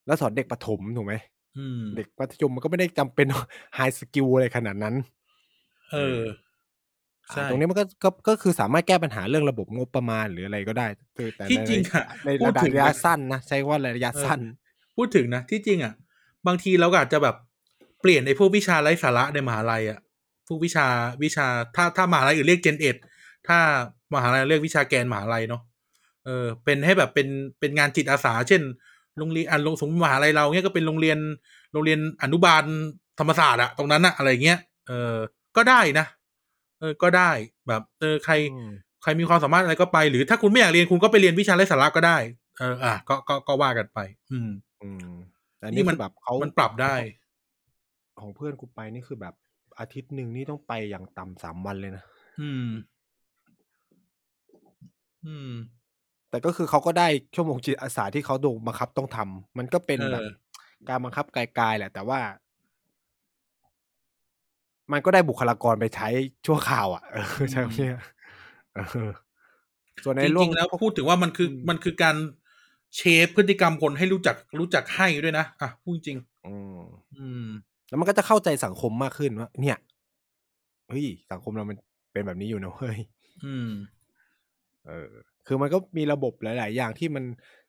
[0.06, 1.14] แล้วสอนเด็กประถมถูกไหม
[1.56, 3.26] อืมเด็กมัธยมมันก็ไม่ได้จำเป็น
[3.74, 4.94] high skill อะไรขนาดนั้น
[5.92, 6.20] เออ
[7.30, 10.86] ใช่อ่าตรงนี้มันก็ก็ก็คือสามารถแก้ปัญหาเรื่องระบบงบประมาณหรืออะไรก็ได้
[11.16, 14.40] คือแต่ที่ในจริงอะในพูดระดับถึงระยะนะสั้นนะใช้ว่าระยะสั้น
[14.96, 15.94] พูดถึงนะที่จริงอะ
[16.46, 17.36] บางทีเราก็อาจจะแบบ
[18.00, 19.98] เปลี่ยนไอ้พวกวิชาไร้สาระในมหาลัยอะ
[20.46, 20.86] พวกวิชา
[21.22, 21.46] วิชา
[21.76, 22.96] ถ้าถ้ามหาลัยอื่นเรียกเจนเอ็ด
[23.48, 23.58] ถ้า
[24.14, 25.62] มหาลัยเรียกวิชาแกนมหาลัยเนาะ
[26.24, 27.28] เออเป็นให้แบบเป็น
[27.60, 28.62] เป็นงานจิตอาสา เช่น
[29.18, 31.18] โรงเรียนอันลงสมมติมหาลัยเราเนี้ยก็เป็นโรงเรียน
[31.72, 32.64] โรงเรียนอนุบาล
[33.18, 34.58] ธรรมศาสตร์อะตรงนั้นอะอะไรเงี้ย
[34.88, 35.14] เออ
[35.56, 36.06] ก็ได้นะ
[36.80, 37.30] เออก็ได้
[37.68, 38.68] แบบเออใครอืม
[39.02, 42.16] ใครมีความสามารถอะไรก็ไป หรือถ้าคุณไม่อยากเรียนคุณก็ไปเรียนวิชาไร้สาระก็ได้
[42.58, 43.98] เอออะก็ก็ก็ว่ากันไป
[44.32, 44.50] อืม
[44.82, 45.10] อืม
[45.58, 46.94] แต่นี่นี่มัมันนแบบเขามันปรับได้
[48.20, 49.34] ของเพื่อนกูไปนี่คือแบบ
[49.78, 52.04] อาทิตย์หนึ่งนี่ต้องไปอย่างต่ำสามวันเลยนะ
[52.40, 52.66] อืม
[55.26, 55.52] อืม
[56.30, 60.22] แต่ก็คือเขาก็ได้ชั่วโมงจิตอาสาที่เขาโดนบังคับต้องทำมันก็เป็นเออแบบ
[60.88, 62.20] การบังคับไกลๆแหละ แต่ว่า
[64.92, 66.08] มันก็ได้บุคลากรไปใช้
[66.46, 67.96] ชั่วข่าวอะเออใช่ไหมเนี่ย
[68.74, 68.78] เอ
[69.08, 69.10] อ
[70.04, 72.16] ส่วนในจโลกริงๆแล้วพูดถึงว่ามันคืออืมมันคือการ
[72.96, 76.82] เชฟพฤติกรรมคนให้รู้จักรู้จักให้ด้วยนะอะพูดจริงอืม
[77.18, 77.46] อืม
[77.88, 79.76] แล้วมันก็จะเข้าใจสังคมมากขึ้นว่าเนี่ย
[80.88, 81.76] เฮ้ยสังคมเรามัน
[82.12, 82.98] เป็นแบบนี้อยู่นะเฮ้ย
[83.44, 83.68] อืม
[84.88, 85.10] เออ
[85.46, 87.24] คือมันก็มีระบบหลาย ๆ อย่างที่มัน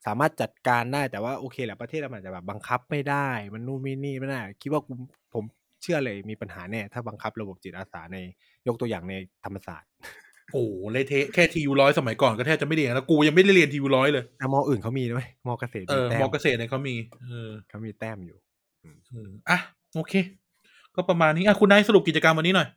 [0.06, 4.94] สามารถจัดการได้แต่ว่าโอเคแหละประเทศเราอาจจะแบบบังคับไม่ได้ มันนู่นนี่นี่ไม่ได้คิดว่ากู
[5.34, 5.44] ผม
[5.82, 8.18] เชื่อเลยมีปัญหาแน่ถ้าบังคับระบบจิตอาสาใน
[8.68, 9.14] ยกตัวอย่างใน
[9.44, 9.90] ธรรมศาสตร์
[10.54, 18.38] โอ้โหเละเทะแค่ทียูร้อยสมัยก่อนก็แทบจะไม่เรียนแล้วกูยังไม่ได้เรียนทียูร้อยเลยแต่มออื่นเขามีด้วยมอเกษตรเอมีอแต้มมอเกษตรเนี่ยเขามีเออเขามีแต้มอยู่
[19.10, 19.60] เอออะ
[19.96, 20.14] โอเค
[20.96, 22.68] ก็ประมาณนี้อะคุณนายสรุปกิจกรรมวันนี้หน่อย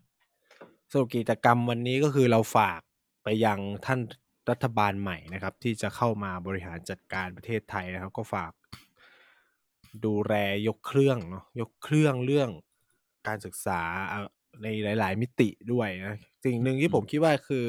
[0.93, 2.81] สรุปกิจกรรมวันนี้ก็คือเราฝาก
[3.24, 4.01] ไปยังท่าน
[4.51, 8.53] รัฐบาลใหม่นะครับ ที่จะเข้ามาบริหารจัดการประเทศไทยนะครับ ก็ฝาก
[10.05, 10.35] ดูแล
[10.69, 12.51] ยกเครื่องเนาะยกเครื่องเรื่อง
[13.27, 13.81] การศึกษา
[14.12, 14.20] อะ
[14.62, 14.69] ใน
[15.01, 17.66] หลาย ๆ มิติด้วยนะสิ่งหนึ่งที่ผมคิดว่าคือ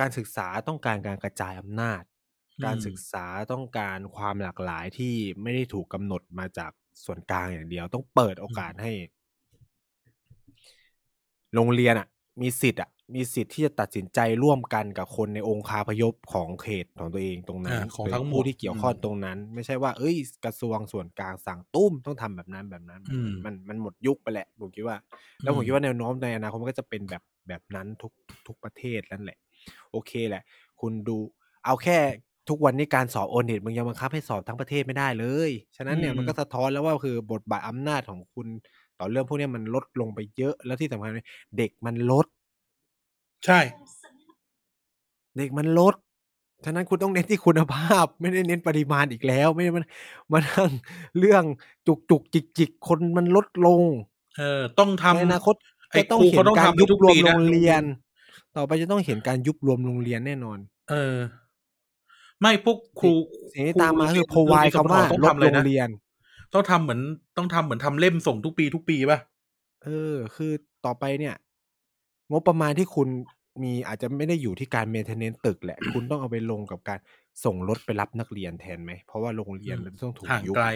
[0.00, 2.02] การศึกษาต้องการการกระจายอำนาจ
[2.58, 6.72] อืมการศึกษาต้องการความหลากหลายที่ไม่ได้ถูกกำหนดมาจาก
[7.04, 8.92] ส่วนกลางอย่างเดียว ต้องเปิดโอกาสให้
[11.54, 12.08] โรงเรียนอะ
[12.40, 24.96] มีสิทธิ์อะ มีสิทธิ์ที่จะตัดสินใจร่วมกันกับคนในองค์คาพยพของเขตของตัวเองตรงนั้นอ่าของหรืทั้งหมดผู้ที่เกี่ยวข้องอืมตรงนั้น ไม่ใช่ว่า เอ้ย กระทรวงส่วนกลางสั่งตุ้มต้องทำแบบนั้นแบบนั้นอืมมันมันหมดยุคไปแหละผมคิดว่า
[25.42, 28.12] แล้วผมคิดว่าแนวโน้มในอนาคตมันก็จะเป็นแบบแบบนั้นทุก
[28.46, 29.38] ทุกประเทศนั่นแหละ
[29.92, 30.42] โอเคแหละ
[30.80, 31.16] คุณดู
[31.64, 31.98] เอาแค่
[32.48, 38.48] ทุกวันนี้การสอบโอเน็ตมึงยังบังคับให้สอบทั้งประเทศไม่ได้เลย ฉะนั้นเนี่ยอืมมันก็สะท้อนแล้วว่าคือบทบาทอำนาจของคุณ
[38.98, 41.10] ต่อเรื่องพวกเนี้ยมันลดลงไปเยอะแล้วที่สำคัญ
[41.58, 42.26] เด็กมันลด
[43.46, 43.60] ใช่
[45.36, 45.94] เด็กมันลด
[46.64, 49.84] ฉะนั้นคุณต้องเน้นที่คุณภาพ ไม่ได้เน้นปริมาณอีกแล้ว ไม่ได้มัน
[50.32, 50.70] มาทั้ง
[51.18, 51.42] เรื่อง
[51.86, 53.82] จุกจุกจิกจิกคนมันลดลง
[54.38, 55.54] เออ ต้องทำในอนาคต
[55.90, 57.82] ไอ้จะต้องครูเห็นเขาต้องการทำให้ยุบทุกรวมปีนะโรงเรียน
[58.56, 60.58] ต่อไปจะต้องเห็นการยุบรวมโรงเรียนแน่นอน
[60.90, 61.16] เออ
[62.40, 63.12] ไม่พวกครู
[63.52, 65.88] สิ่งที่ครูตามมาคือโรงพวายเรียนคำว่าต้องลดทำอะไรโรงนะเรียน
[66.52, 67.00] ต้องทำเหมือน
[67.36, 69.18] ต้องทำเหมือนทำเล่มส่งทุกปีทุกปีป่ะ
[69.84, 70.52] เออ คือ
[70.84, 71.34] ต่อไปเนี่ย
[72.30, 73.08] งบประมาณที่คุณ
[73.62, 76.98] มีอาจจะไม่ได้อยู่ที่การเมนเทนเนนตึกแหละ คุณต้องเอาไปลงกับการ
[77.44, 80.68] ส่งรถไปรับนักเรียนแทนไหม เพราะว่าโรงเรียนอืมมันต้องถูกห่างยุบไกล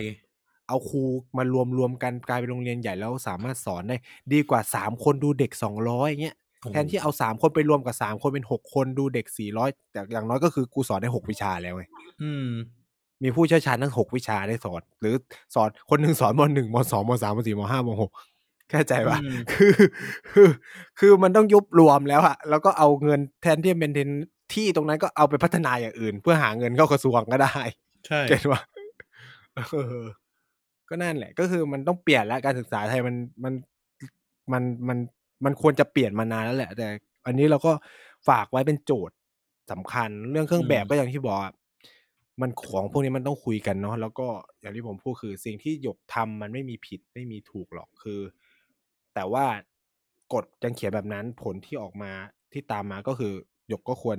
[0.69, 1.03] เอาครู
[1.39, 3.97] มารวมรวมกันกลายเป็นโรงเรียนใหญ่แล้วสามารถสอนได้
[4.33, 11.85] ดีกว่าสามคนดูเด็กสองร้อยเงี้ยโอ้โหแทนที่เอาสามคนไปรวมกับสามคนเป็นหกคนดูเด็กสี่ร้อยแต่อย่างน้อยก็คือกูสอนได้หกวิชาแล้วไง
[12.23, 12.49] อืม
[13.23, 15.15] มีผู้เชี่ยวชาญทั้งหกวิชาได้สอน หรือ
[15.55, 18.11] สอนคนหนึ่งสอนมหนึ่งมสองมสามมสี่มห้ามหก
[18.71, 19.75] เข้าใจปะอืมคือ
[20.33, 20.49] คือ
[20.99, 24.11] คือมันต้องยุบรวมแล้วอะแล้วก็เอาเงินแทนที่จะเป็นเทน
[24.55, 27.57] ที่ตรงนั้นก็เอาไปพัฒนาอย่างอื่น เพื่อหาเงินเข้ากระทรวงก็ได้
[28.07, 28.61] ใช่เก็ตว่า
[29.73, 30.05] เออ
[30.89, 33.55] ก็นั่นแหละ ก็คือมันต้องเปลี่ยนแล้วการศึกษาไทยมันมัน
[34.53, 34.99] มันมัน
[35.45, 36.87] มันควรจะเปลี่ยนมานานแล้วแหละ แต่
[37.27, 37.73] อันนี้เราก็
[38.29, 39.17] ฝากไว้เป็นโจทย์
[39.71, 41.55] สำคัญ เรื่องเครื่องแบบก็อย่างที่บอกอะ
[42.41, 44.27] มันของพวกนี้มันต้องคุยกันเนาะแล้วก็
[44.61, 48.21] อย่างที่ผมพูดคือ สิ่งที่หยกทำมันไม่มีผิดไม่มีถูกหรอกคือ
[49.21, 49.47] แต่ว่า
[50.35, 52.13] กฎยังเขียนแบบนั้นผลที่ออกมา
[52.53, 53.33] ที่ตามมาก็คือ
[53.69, 54.19] หยกก็ควร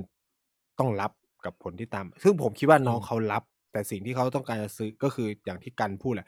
[0.80, 1.12] ต้องรับ
[1.46, 6.28] กับผลที่ตาม ซึ่งผมคิดว่าน้องอืมเขารับ แต่สิ่งที่เขาต้องการจะซื้อก็คืออย่างที่กันพูดแหละ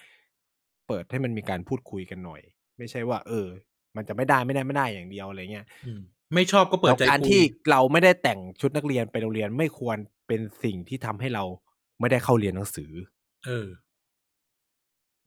[0.87, 2.41] เปิดให้มันมีการพูดคุยกันหน่อย
[2.77, 3.47] ไม่ใช่ว่า เออ
[3.95, 6.01] มันจะไม่ได้ไม่ได้ไม่ได้อย่างเดียวอะไรเงี้ยอืม
[6.33, 9.97] ไม่ชอบก็เปิดแล้วใจการคุยที่เราไม่ได้แต่งชุดนักเรียนไปโรงเรียนไม่ควร
[10.27, 11.43] เป็นสิ่งที่ทำให้เรา
[11.99, 12.91] ไม่ได้เข้าเรียนหนังสือ
[13.45, 13.67] เออ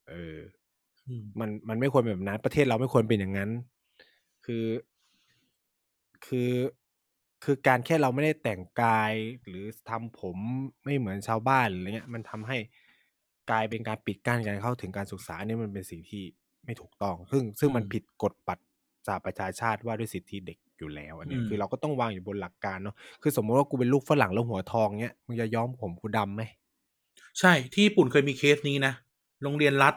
[0.08, 0.55] เอออื
[1.20, 3.50] มมันมันไม่ควรเป็นแบบนั้น ประเทศเราไม่ควรเป็นอย่างนั้น
[4.44, 4.66] คือ
[6.26, 6.52] คือ
[7.44, 9.12] คือการแค่เราไม่ได้แต่งกาย
[9.46, 10.36] หรือทำผม
[10.84, 12.58] ไม่เหมือนชาวบ้านหรืออะไรเงี้ย มันทำให้
[13.50, 16.22] กลายเป็นการปิดกั้นการเข้าถึงการศึกษาอันนี้มันเป็นสิ่งที่
[16.64, 18.64] ไม่ถูกต้อง ซึ่งซึ่งมันผิดกฎบัตร
[19.06, 26.42] สหประชาชาติว่าด้วยสิทธิเด็กอยู่แล้วอันเนี้ยคือเราก็ต้องวางอยู่บนหลักการเนาะคือสมมติว่ากูเป็นลูกฝรั่งแล้วหัวทองเนี้ยมึงจะย้อมผมกูดำไหม
[27.38, 28.92] ใช่ที่ญี่ปุ่นเคยมีเคสนี้นะ
[29.42, 29.94] โรงเรียนรัฐ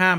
[0.00, 0.18] ห้าม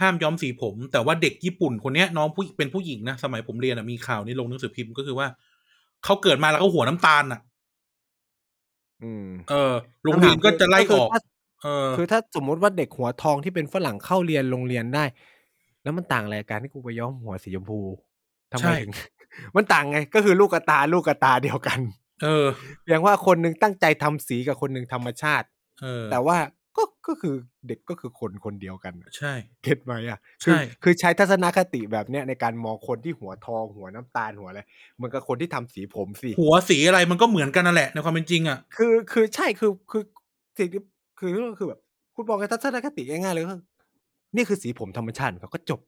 [0.00, 5.26] ห้ามย้อมสีผม แต่ว่าเด็กญี่ปุ่นคนเนี้ยน้องผู้เป็นผู้หญิงนะสมัยผมเรียนอะมีข่าวในลงหนังสือพิมพ์ก็คือว่า
[6.04, 7.40] เขาเกิดมาแล้วก็หัวน้ำตาลอะ
[9.02, 9.72] อืมเออ
[10.04, 11.20] โรงเรียนก็จะไล่ออกคือถ้า
[11.62, 15.04] เออคือถ้าสมมติว่าเด็กหัวทองที่เป็นฝรั่งเข้าเรียนโรงเรียนได้
[15.82, 17.80] แล้วมันต่างอะไรกับการที่กูไปย้อมหัวสีชมพู
[18.52, 18.92] ทำไมใช่ถึง
[19.56, 21.78] มันต่างไง ก็คือลูกกระตาลูกกระตาเดียวกัน
[22.22, 22.46] เออ
[22.82, 25.46] เพียงว่าคนหนึงตั้งใจทำสีกับคนหนึงธรรมชาติ
[25.82, 26.36] เออ แต่ว่า
[26.76, 27.34] ก็ก็คือ
[27.68, 29.32] เด็กก็คือคนคนเดียวกันน่ะใช่
[29.62, 34.60] เก็ตไหมอะใช่คือคือใช้ทัศนคติแบบเนี้ยในการมองคนที่หัวทองหัวน้ำตาลหัวอะไร
[34.96, 40.02] เหมือนกับคนที่ทำสีผมสิหัวสีอะไรมันก็เหมือนกันนั่นแหละในความเป็นจริงอะคือคือใช่คือคือ
[40.58, 40.80] สิ่งที่
[41.18, 41.80] คือคือแบบ
[42.14, 43.62] คุณบอกกันทัศนคติง่ายๆเลยก็คือ
[44.36, 45.80] นี่คือสีผมธรรมชาติของเขาก็จบ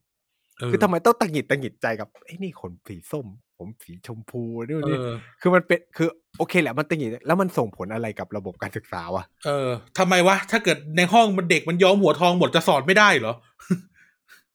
[0.59, 3.27] เออคือทำไมต้องตังหงิดตังหงิดใจกับไอ้นี่ขนสีส้ม
[3.59, 5.09] ผมสีชมพูนี่นเอนี่อ
[5.41, 6.09] คือมันเป็นคือ
[6.39, 9.69] โอเคแหละมันตังหงิดแล้วมันส่งผลอะไรกับระบบการศึกษาวะเออ
[9.99, 13.35] ทำไมวะ ถ้าเกิดในห้องมันเด็กมันย้อมหัวทองหมดจะสอนไม่ได้เหรอ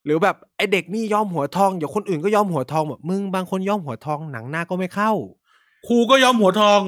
[0.05, 5.11] หรือแบบไอเด็กนี่ย้อมหัวทองเดี๋ยวคนอื่นก็ย้อมหัวทองแบบมึงบางคนย้อมหัวทองหนังหน้าก็ไม่เข้า
[5.87, 6.79] ครูก็ย้อมหัวทอง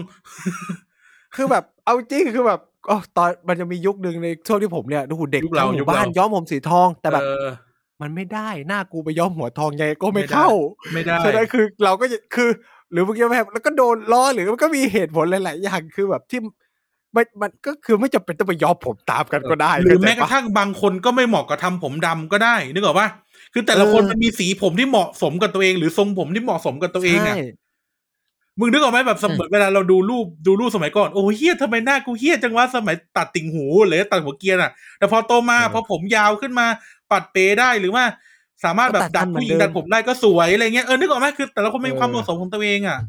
[1.35, 2.59] คือแบบ เอาจริงคือแบบ
[2.89, 7.47] อ๋อตอนมันจะมียุคหนึ่งในช่วงที่ผมเนี่ยดูเด็กยุคเราทั้งหยุมู่คเราบ้านย้อมผมสีทองแต่แบบเออ
[8.01, 10.49] มันไม่ได้หน้ากูไปย้อมหัวทองยังไงก็ไม่ไม่ได้เข้า
[10.93, 12.49] ไม่ได้ฉะนั้นคือเราก็จะคือ
[12.91, 16.39] หรือเมื่อกี้แบบแล้วก็โดนล้อหรือมันก็มีเหตุผลหลาย ๆ อย่างคือแบบที่
[17.13, 23.07] ไม่มันก็คือไม่จำเป็นต้องไปย้อมผมตามกันก็ได้ หรือแม้กเข้าระใจปทั่งบางคนก็ไม่เหมาะกับทำผมดำก็ได้นึกออกปะ
[23.53, 27.43] คือแต่ละคนเออมันมีสีผมที่เหมาะสมกับตัวเอง หรือทรงผมที่เหมาะสมกับตัวเองอะใช่
[28.59, 36.67] มึงนึกออกไหมแบบสมัยเวลาเราดูรูปดูรูปสมัยก่อนโอ้เฮียทำไมหน้ากูเฮียจังวะสมัยตัดติ่งหูหรือตัดหัวเกรียนอะ แต่พอโตมาพอผมยาวขึ้นมา
[37.11, 38.03] ปัดเปได้หรือว่า
[38.63, 42.99] สามารถแบบดัดผู้หญิงดัดผมได้ก็สวยอะไรเงี้ยเออนึกออกไหมคือ แต่ละคนมีความเหมาะสมของตัวเองอะ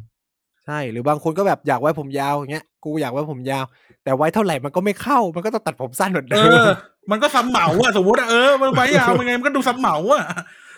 [0.64, 3.64] ใช่หรือบางคนก็แบบอยากไว้ผมยาวอย่างเงี้ยกูอยากไว้ผมยาว
[4.04, 6.74] แต่ไว้เท่าไหร่มันก็ไม่เข้า มันก็ต้องตัดผมสั้นเหมือนเอเดิอม
[7.10, 10.24] มันก็ซ้ำเหมาอะสมมติอะเออมันไว้ยาวยังไงมันก็ดูซ้ำเหมาอะ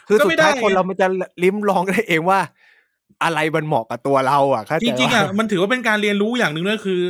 [0.09, 1.07] คือก็สุไม่ดท้ายได้คนเรามันจะ
[1.43, 2.41] ลิ้มลองได้เองว่า
[3.25, 7.01] อะไรมันเหมาะกับตัวเราอะเข้าจใจริงๆว่าอะมันถือว่าเป็นการเรียนรู้อย่างหนึ่งด้วยคือ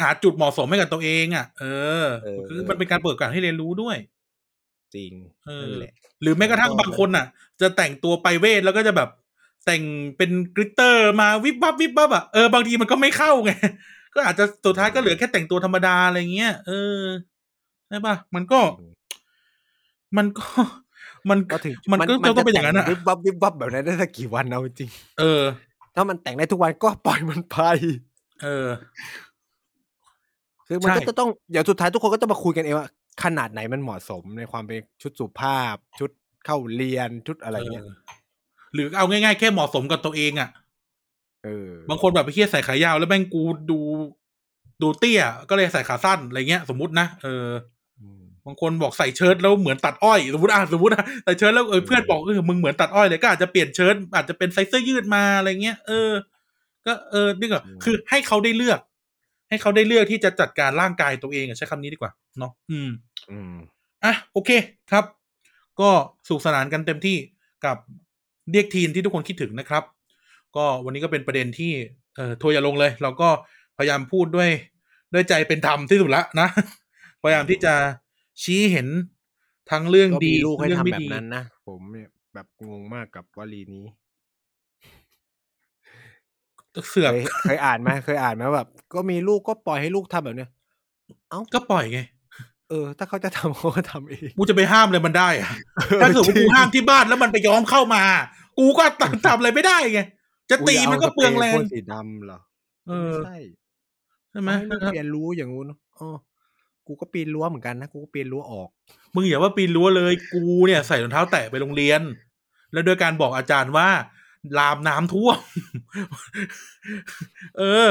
[0.00, 1.64] หาจุดเหมาะสมให้กับตัวเองอะ เอ
[2.02, 2.06] อ
[2.48, 3.96] คือมันเป็นการเปิดโอกาสให้เรียนรู้ด้วย
[4.96, 5.12] จริง
[5.46, 5.92] เออนั่นแหละ
[6.22, 7.26] หรือแม้กระทั่งบางคนอะ
[7.60, 9.08] จะแต่งตัวไปเวทแล้วก็จะแบบ
[9.66, 9.82] แต่ง
[10.16, 13.50] เป็นกริตเตอร์มาวิบวับวิบวับอะเออบางทีมันก็ไม่เข้าไง
[14.14, 17.00] ก็อาจจะสุดท้ายก็เหลือแค่แต่งตัวธรรมดาอะไรเงี้ยเออ
[17.88, 18.60] ใช่ปะมันก็
[20.16, 20.46] มันก็
[21.30, 25.42] มันก็ถึงมันก็จะต้องเป็นอย่างนั้นอะวิบวับวิบวับแบบนั้นได้สักกี่วันเอาจริง เออ
[25.94, 27.56] ถ้ามันแต่งได้ทุกวันก็ปล่อยมันไป
[28.42, 28.66] เออ
[30.68, 32.88] คือมันใช่ก็จะต้องเดี๋ยวสุดท้ายทุกคนก็จะมาคุยกันเองว่า
[33.22, 36.10] ขนาดไหนมันเหมาะสมในความเป็นชุดสุภาพ ชุด
[36.46, 37.94] เข้าเรียนชุดอะไรเงี้ยเออ
[38.74, 40.50] หรือเอาง่ายๆแค่เหมาะสมกับตัวเองอะ
[41.44, 43.78] เออบางคนแบบไปเคียใส่ขายาว แล้วแม่งกูดู
[44.82, 47.48] ดูเตี้ย ก็เลยใส่ขาสั้นอะไรเงี้ย สมมตินะเออ
[48.00, 56.10] อืมบางคนบอกใส่เชิ้ตแล้วเหมือนตัดอ้อยสมมติอะสมมติอะใส่เชิ้ตแล้วเออเพื่อนบอกเออมึงเหมือนตัดอ้อยเลยก็อาจจะเปลี่ยนเชิ้ตอาจจะเป็นไซส์เสื้อยืดมาอะไรเงี้ยเออ
[56.86, 58.80] ก็เออนี่ก็คือให้เขาได้เลือก
[59.48, 62.90] ให้เขาได้เลือกที่จะจัดการร่างกายตัวเองอะใช้คำนี้ดีกว่าเนาะอืม
[63.30, 63.54] อืม
[64.04, 64.50] อะโอเค
[64.90, 65.04] ครับ
[65.80, 65.90] ก็
[66.26, 67.16] สนุกสนานกันเต็มที่
[67.64, 67.76] กับ
[68.52, 69.84] เรียกทีนที่ทุกคนคิดถึงนะครับ
[70.56, 71.72] ก็วันนี้ก็เป็นประเด็นที่
[72.16, 73.28] เอ่อทัวร์อย่าลงเลย เราก็
[73.78, 74.50] พยายามพูดด้วย
[75.12, 76.48] ด้วยใจเป็นธรรมที่สุดละนะ
[77.22, 77.74] พยายามที่จะ
[78.42, 78.88] ชี้เห็น
[79.70, 83.84] ทั้งเรื่องก็ดีมีลูกให้เรื่องทำไม่แบบดีนั้นนะผมเนี่ยแบบงงมากกับวลีนี้
[86.88, 90.50] เสือกเคยเคยอ่านไหมเคยอ่านไหมว่าแบบ ก็มีลูกก็ปล่อยให้ลูกทำแบบเนี้ย
[91.54, 92.00] ก็ปล่อยไง
[92.70, 95.50] เออ ถ้าเขาจะทำเขาก็ทำเองกูจะไปห้ามเลยมันได้อะ
[96.02, 98.02] ถ้าเกิดว่ากูห้ามที่บ้านแล้วมันไปย้อมเข้ามา
[98.58, 98.84] กูก็
[99.26, 100.00] ทำอะไรไม่ได้ไง
[100.50, 102.38] จะตีมันก็เปลืองแรงพ่นสีดำเหรอ
[102.88, 103.36] เออใช่
[104.30, 106.16] ใช่ไหมให้ลูกเรียนรู้อย่างงู้นอ๋อ
[106.86, 108.68] กูก็ปีนรั้วเหมือนกันนะกูก็ปีนรั้วออก
[109.14, 112.00] มึงอย่าว่าปีนรั้วเลย กูเนี่ยใส่รองเท้าแตะไปโรงเรียน
[112.72, 113.88] แล้วโดยการบอกอาจารย์ว่า
[114.58, 115.38] ลามน้ำท่วม
[117.58, 117.88] เออ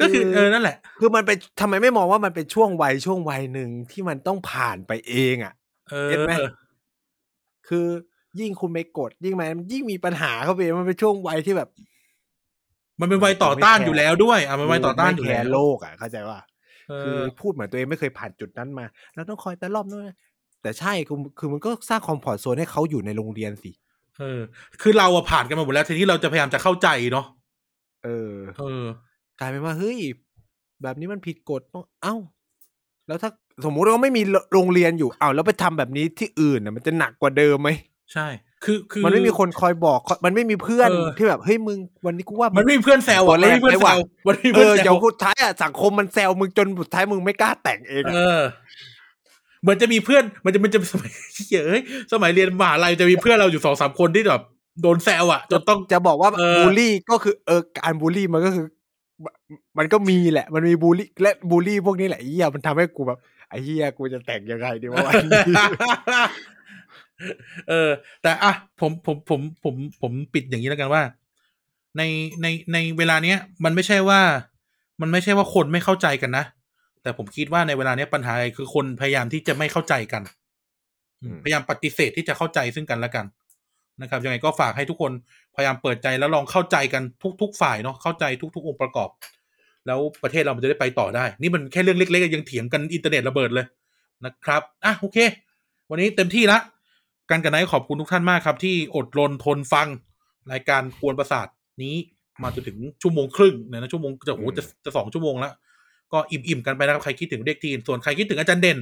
[0.00, 5.54] ก็คือเออนั่นแหละ คือมันเป็นทำไมไม่มองว่ามันเป็นช่วงวัยช่วงวัยหนึ่งที่มันต้องผ่านไปเองอะ
[5.90, 6.32] เออเห็นไหม
[7.68, 7.86] คือ
[8.40, 11.68] ยิ่งคุณไปกดยิ่งมันยิ่งมีปัญหาเข้าไปมันเป็นช่วงวัยที่แบบ
[13.00, 16.38] มันเป็นวัยต่อต้านอยู่แล้วด้วยอะมันวัยต่อต้านอยู่ไม่แล้แควร์โลกอะเข้าใจว่า
[16.88, 20.16] เอคืออพูดเหมือนตัวเองไม่เคยผ่านจุดนั้นมา แล้วต้องคอยตะล่อมด้วยนะ
[20.62, 23.70] แต่ใช่คือคือมันก็สร้างคอมฟอร์ทโซนให้เขาอยู่ในโรงเรียนสิ
[24.18, 24.40] เออ
[24.82, 27.26] คือเราอะผ่านกันมาหมดแล้ว ทีนี้เราจะพยายามจะเข้าใจเนาะ
[28.04, 28.84] เออ เออ
[29.40, 29.98] กลายเป็นว่าเฮ้ย
[30.82, 32.14] แบบนี้มันผิดกฎต้องเอ้า
[33.08, 33.30] แล้วถ้า
[33.64, 34.22] สมมุติว่าไม่มี
[34.52, 37.70] โรงเรียนอยู่เอ้าแล้วไปทำแบบนี้ที่อื่นน่ะมันจะหนักกว่าเดิมไหม
[38.12, 38.26] ใช่
[38.64, 48.42] คือคือมันไม่มีคนคอยบอก มันไม่มีเพื่อนเออที่แบบเฮ้ยมึงวันนี้กูว่ามัมันไม่มีเพื่อนแซวตัอะวมันแรไม่กมีเพื่อนไม่แซว่ะวมันไม่มีเอเพื่อนอแซเดี๋ยววสุดท้ายอะสังคมมันแซวมึงจนสุดท้ายมึงไม่กล้าแต่งเองอะเออ
[49.64, 51.10] เหมือนจะมีเพื่อน มันจะมันจะสมัย
[51.68, 51.82] เฮ้ย
[52.12, 54.42] สมัยเรียนมหาลัยจะมีเพื่อนเราอยู่สองสามคนที่แบบ
[54.82, 58.66] โดนแซวอะจนต้องจะบอกว่าเออบูลลี่ก็คือเออการบูลลี่มันก็คือ
[59.78, 63.18] มันก็มีแหละ มันมีบูลลี่และบูลลี่พวกนี้แหละไอ้เหี้ยมันทำให้กูแบบ
[63.48, 65.30] ไอ้เหี้ยกูจะแต่งยังไงดีวะวันนี้
[67.68, 67.90] เออ
[68.22, 71.02] แต่อะผมผมผมผมผมปิดอย่างนี้แล้วกันว่า
[71.96, 72.02] ใน
[72.42, 74.20] ในในเวลาเนี้ย มันไม่ใช่ว่า
[75.00, 76.44] มันไม่ใช่ว่าคนไม่เข้าใจกันนะ
[77.04, 80.22] แต่ผมคิดว่าในเวลาเนี้ยปัญหาคือคนพยายามที่จะไม่เข้าใจกัน
[81.22, 83.26] อืมพยายามปฏิเสธที่จะเข้าใจซึ่งกันและกัน
[84.02, 85.12] นะครับยังไงก็ฝากให้ทุกคน
[85.54, 87.02] พยายามเปิดใจแล้วลองเข้าใจกัน
[87.42, 88.24] ทุก ๆ ฝ่ายเนาะเข้าใจ
[88.56, 89.10] ทุก ๆ องค์ประกอบ
[89.86, 93.66] แล้วประเทศเรามันจะได้ไปต่อได้ นี่มันแค่เรื่องเล็กๆยังเถียงกันอินเทอร์เน็ตระเบิดเลย
[94.24, 95.18] นะครับอะโอเค
[95.90, 96.58] วันนี้เต็มที่ละ
[97.30, 99.88] กันกันไนท์ขอบคุณทุกท่านมากครับ ที่อดรนทนฟัง
[100.52, 101.46] รายการกวนประสาท
[101.82, 101.94] นี้
[102.42, 105.52] มาจนถึงชั่วโมงครึ่งเนี่ยนะชั่วโมงจะโอ้โหจะจะสองชั่วโมงแล้ว
[106.14, 108.78] ก็อิ่มๆกันไปนะครับใครคิดถึงเด็กทีนส่วนใครคิดถึงอาจารย์เด่น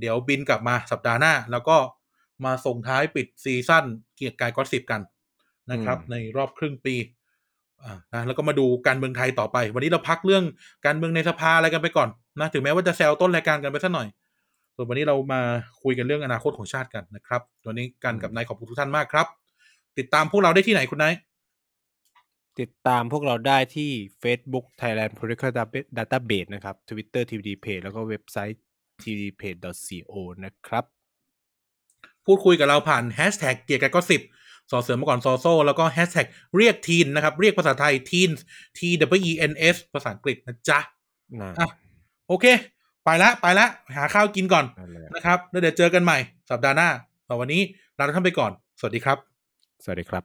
[0.00, 1.76] เดี๋ยวบินกลับมาสัปดาห์หน้า แล้วก็
[2.44, 3.84] มาส่งท้ายปิดซีซั่น
[4.16, 5.00] เกียร์กายก็สิบกัน
[5.70, 6.94] นะครับอืมในรอบครึ่งปี
[7.84, 10.44] อ่านะแล้วก็มาดูการเมืองไทยต่อไป วันนี้เราพักเรื่อง
[10.86, 12.08] การเมืองในสภาอะไรกันไปก่อน
[12.40, 14.08] นะถึงแม้ว่าจะแซวต้นรายการกันไปสักหน่อย
[14.74, 15.40] ส่วนวันนี้เรามา
[15.82, 19.26] คุยกันเรื่องอนาคตของชาติกันนะครับวันนี้กันกับนายขอบคุณทุกท่านมากครับ
[19.98, 21.14] ติดตามพวกเราได้ที่ไหนคุณนาย
[22.60, 23.90] ติดตามพวกเราได้ที่
[24.22, 25.52] Facebook Thailand Political
[25.98, 28.60] Database นะครับ Twitter TVD Page แล้วก็เว็บไซต์
[29.02, 30.14] tvdpage.co
[30.44, 30.84] นะครับ
[32.26, 34.22] พูดคุยกับเราผ่านแฮชแท็กเกียร์กายก็สิบ
[34.70, 36.26] สอเสริมมาก่อนซอโซ แล้วก็แฮชแท็ก
[36.56, 38.30] เรียกทีนนะครับ เรียกภาษาไทยทีน
[38.78, 38.80] T
[39.18, 40.78] W E N S ภาษาอังกฤษนะจ๊ะ
[41.40, 41.68] นะอะ
[42.28, 42.46] โอเค
[43.04, 43.66] ไปละไปละ
[43.96, 46.18] หาข้าวกินก่อนนั่นแหละนะครับ แล้วเดี๋ยวเจอกันใหม่
[46.50, 46.88] สัปดาห์หน้า
[47.26, 47.62] แต่วันนี้
[47.98, 49.18] ลาทุกท่านไปก่อน สวัสดีครับ
[49.84, 50.24] สวัสดีครับ